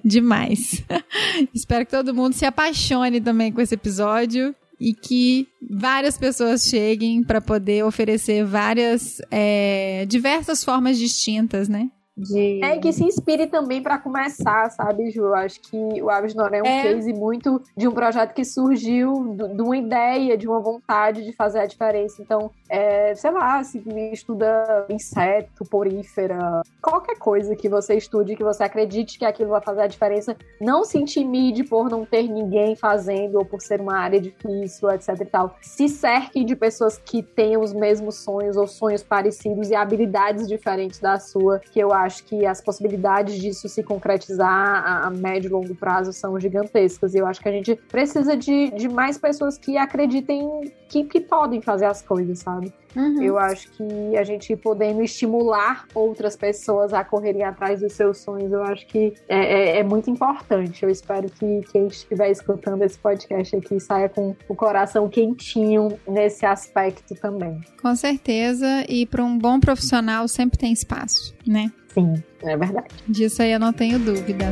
Demais. 0.05 0.84
Espero 1.55 1.86
que 1.86 1.90
todo 1.92 2.14
mundo 2.14 2.34
se 2.34 2.44
apaixone 2.44 3.22
também 3.22 3.50
com 3.50 3.61
esse 3.61 3.74
episódio 3.74 4.55
e 4.85 4.93
que 4.93 5.49
várias 5.70 6.18
pessoas 6.18 6.66
cheguem 6.66 7.24
para 7.24 7.41
poder 7.41 7.82
oferecer 7.87 8.45
várias, 8.45 9.16
é, 9.30 10.05
diversas 10.07 10.62
formas 10.62 10.99
distintas, 10.99 11.70
né? 11.70 11.89
De... 12.16 12.62
É 12.62 12.78
que 12.78 12.92
se 12.92 13.02
inspire 13.02 13.48
também 13.48 13.82
para 13.82 13.98
começar, 13.98 14.70
sabe, 14.70 15.10
Ju? 15.10 15.34
Acho 15.34 15.60
que 15.60 16.00
o 16.00 16.08
Aves 16.08 16.34
Noré 16.34 16.58
é 16.58 16.62
um 16.62 16.66
é. 16.66 16.82
case 16.82 17.12
muito 17.12 17.60
de 17.76 17.88
um 17.88 17.90
projeto 17.90 18.32
que 18.32 18.44
surgiu 18.44 19.34
de 19.34 19.60
uma 19.60 19.76
ideia, 19.76 20.36
de 20.36 20.46
uma 20.46 20.60
vontade 20.60 21.24
de 21.24 21.32
fazer 21.32 21.58
a 21.58 21.66
diferença. 21.66 22.22
Então, 22.22 22.52
é, 22.68 23.16
sei 23.16 23.32
lá, 23.32 23.62
se 23.64 23.82
estuda 24.12 24.86
inseto, 24.88 25.64
porífera, 25.64 26.62
qualquer 26.80 27.18
coisa 27.18 27.56
que 27.56 27.68
você 27.68 27.96
estude, 27.96 28.36
que 28.36 28.44
você 28.44 28.62
acredite 28.62 29.18
que 29.18 29.24
aquilo 29.24 29.50
vai 29.50 29.60
fazer 29.60 29.82
a 29.82 29.86
diferença, 29.88 30.36
não 30.60 30.84
se 30.84 30.98
intimide 30.98 31.64
por 31.64 31.90
não 31.90 32.04
ter 32.04 32.28
ninguém 32.28 32.76
fazendo 32.76 33.38
ou 33.38 33.44
por 33.44 33.60
ser 33.60 33.80
uma 33.80 33.98
área 33.98 34.20
difícil, 34.20 34.88
etc 34.90 35.20
e 35.20 35.24
tal. 35.24 35.56
Se 35.60 35.88
cerque 35.88 36.44
de 36.44 36.54
pessoas 36.54 36.96
que 36.96 37.24
tenham 37.24 37.60
os 37.60 37.72
mesmos 37.72 38.16
sonhos 38.16 38.56
ou 38.56 38.68
sonhos 38.68 39.02
parecidos 39.02 39.68
e 39.68 39.74
habilidades 39.74 40.46
diferentes 40.46 41.00
da 41.00 41.18
sua, 41.18 41.58
que 41.58 41.80
eu 41.80 41.92
acho 41.92 42.03
acho 42.05 42.24
que 42.24 42.46
as 42.46 42.61
possibilidades 42.61 43.36
disso 43.36 43.68
se 43.68 43.82
concretizar 43.82 45.07
a, 45.07 45.11
médio 45.11 45.48
e 45.48 45.52
longo 45.52 45.74
prazo 45.74 46.12
são 46.12 46.38
gigantescas. 46.38 47.14
E 47.14 47.18
eu 47.18 47.26
acho 47.26 47.40
que 47.40 47.48
a 47.48 47.52
gente 47.52 47.74
precisa 47.74 48.36
de, 48.36 48.70
de 48.70 48.88
mais 48.88 49.18
pessoas 49.18 49.59
que 49.59 49.76
acreditem 49.76 50.72
que, 50.88 51.05
que 51.05 51.20
podem 51.20 51.61
fazer 51.61 51.86
as 51.86 52.02
coisas, 52.02 52.38
sabe? 52.38 52.72
Uhum. 52.97 53.22
Eu 53.22 53.38
acho 53.38 53.70
que 53.70 54.16
a 54.16 54.24
gente 54.24 54.55
podendo 54.57 55.03
estimular 55.03 55.86
outras 55.95 56.36
pessoas 56.36 56.92
a 56.92 57.05
correrem 57.05 57.42
atrás 57.42 57.80
dos 57.80 57.92
seus 57.92 58.18
sonhos, 58.18 58.53
eu 58.53 58.62
acho 58.62 58.86
que 58.86 59.14
é, 59.28 59.38
é, 59.38 59.78
é 59.78 59.82
muito 59.82 60.11
importante. 60.11 60.82
Eu 60.82 60.90
espero 60.90 61.28
que 61.28 61.62
quem 61.72 61.86
estiver 61.86 62.30
escutando 62.30 62.82
esse 62.82 62.99
podcast 62.99 63.57
aqui 63.57 63.80
saia 63.80 64.09
com 64.09 64.34
o 64.49 64.55
coração 64.55 65.09
quentinho 65.09 65.99
nesse 66.07 66.47
aspecto 66.47 67.14
também. 67.14 67.61
Com 67.80 67.95
certeza, 67.95 68.84
e 68.88 69.07
para 69.07 69.24
um 69.24 69.36
bom 69.36 69.59
profissional 69.59 70.26
sempre 70.28 70.59
tem 70.59 70.72
espaço, 70.72 71.34
né? 71.47 71.70
Sim, 71.92 72.14
é 72.42 72.57
verdade. 72.57 72.95
Disso 73.09 73.42
aí 73.42 73.53
eu 73.53 73.61
não 73.61 73.72
tenho 73.72 73.99
dúvida. 73.99 74.47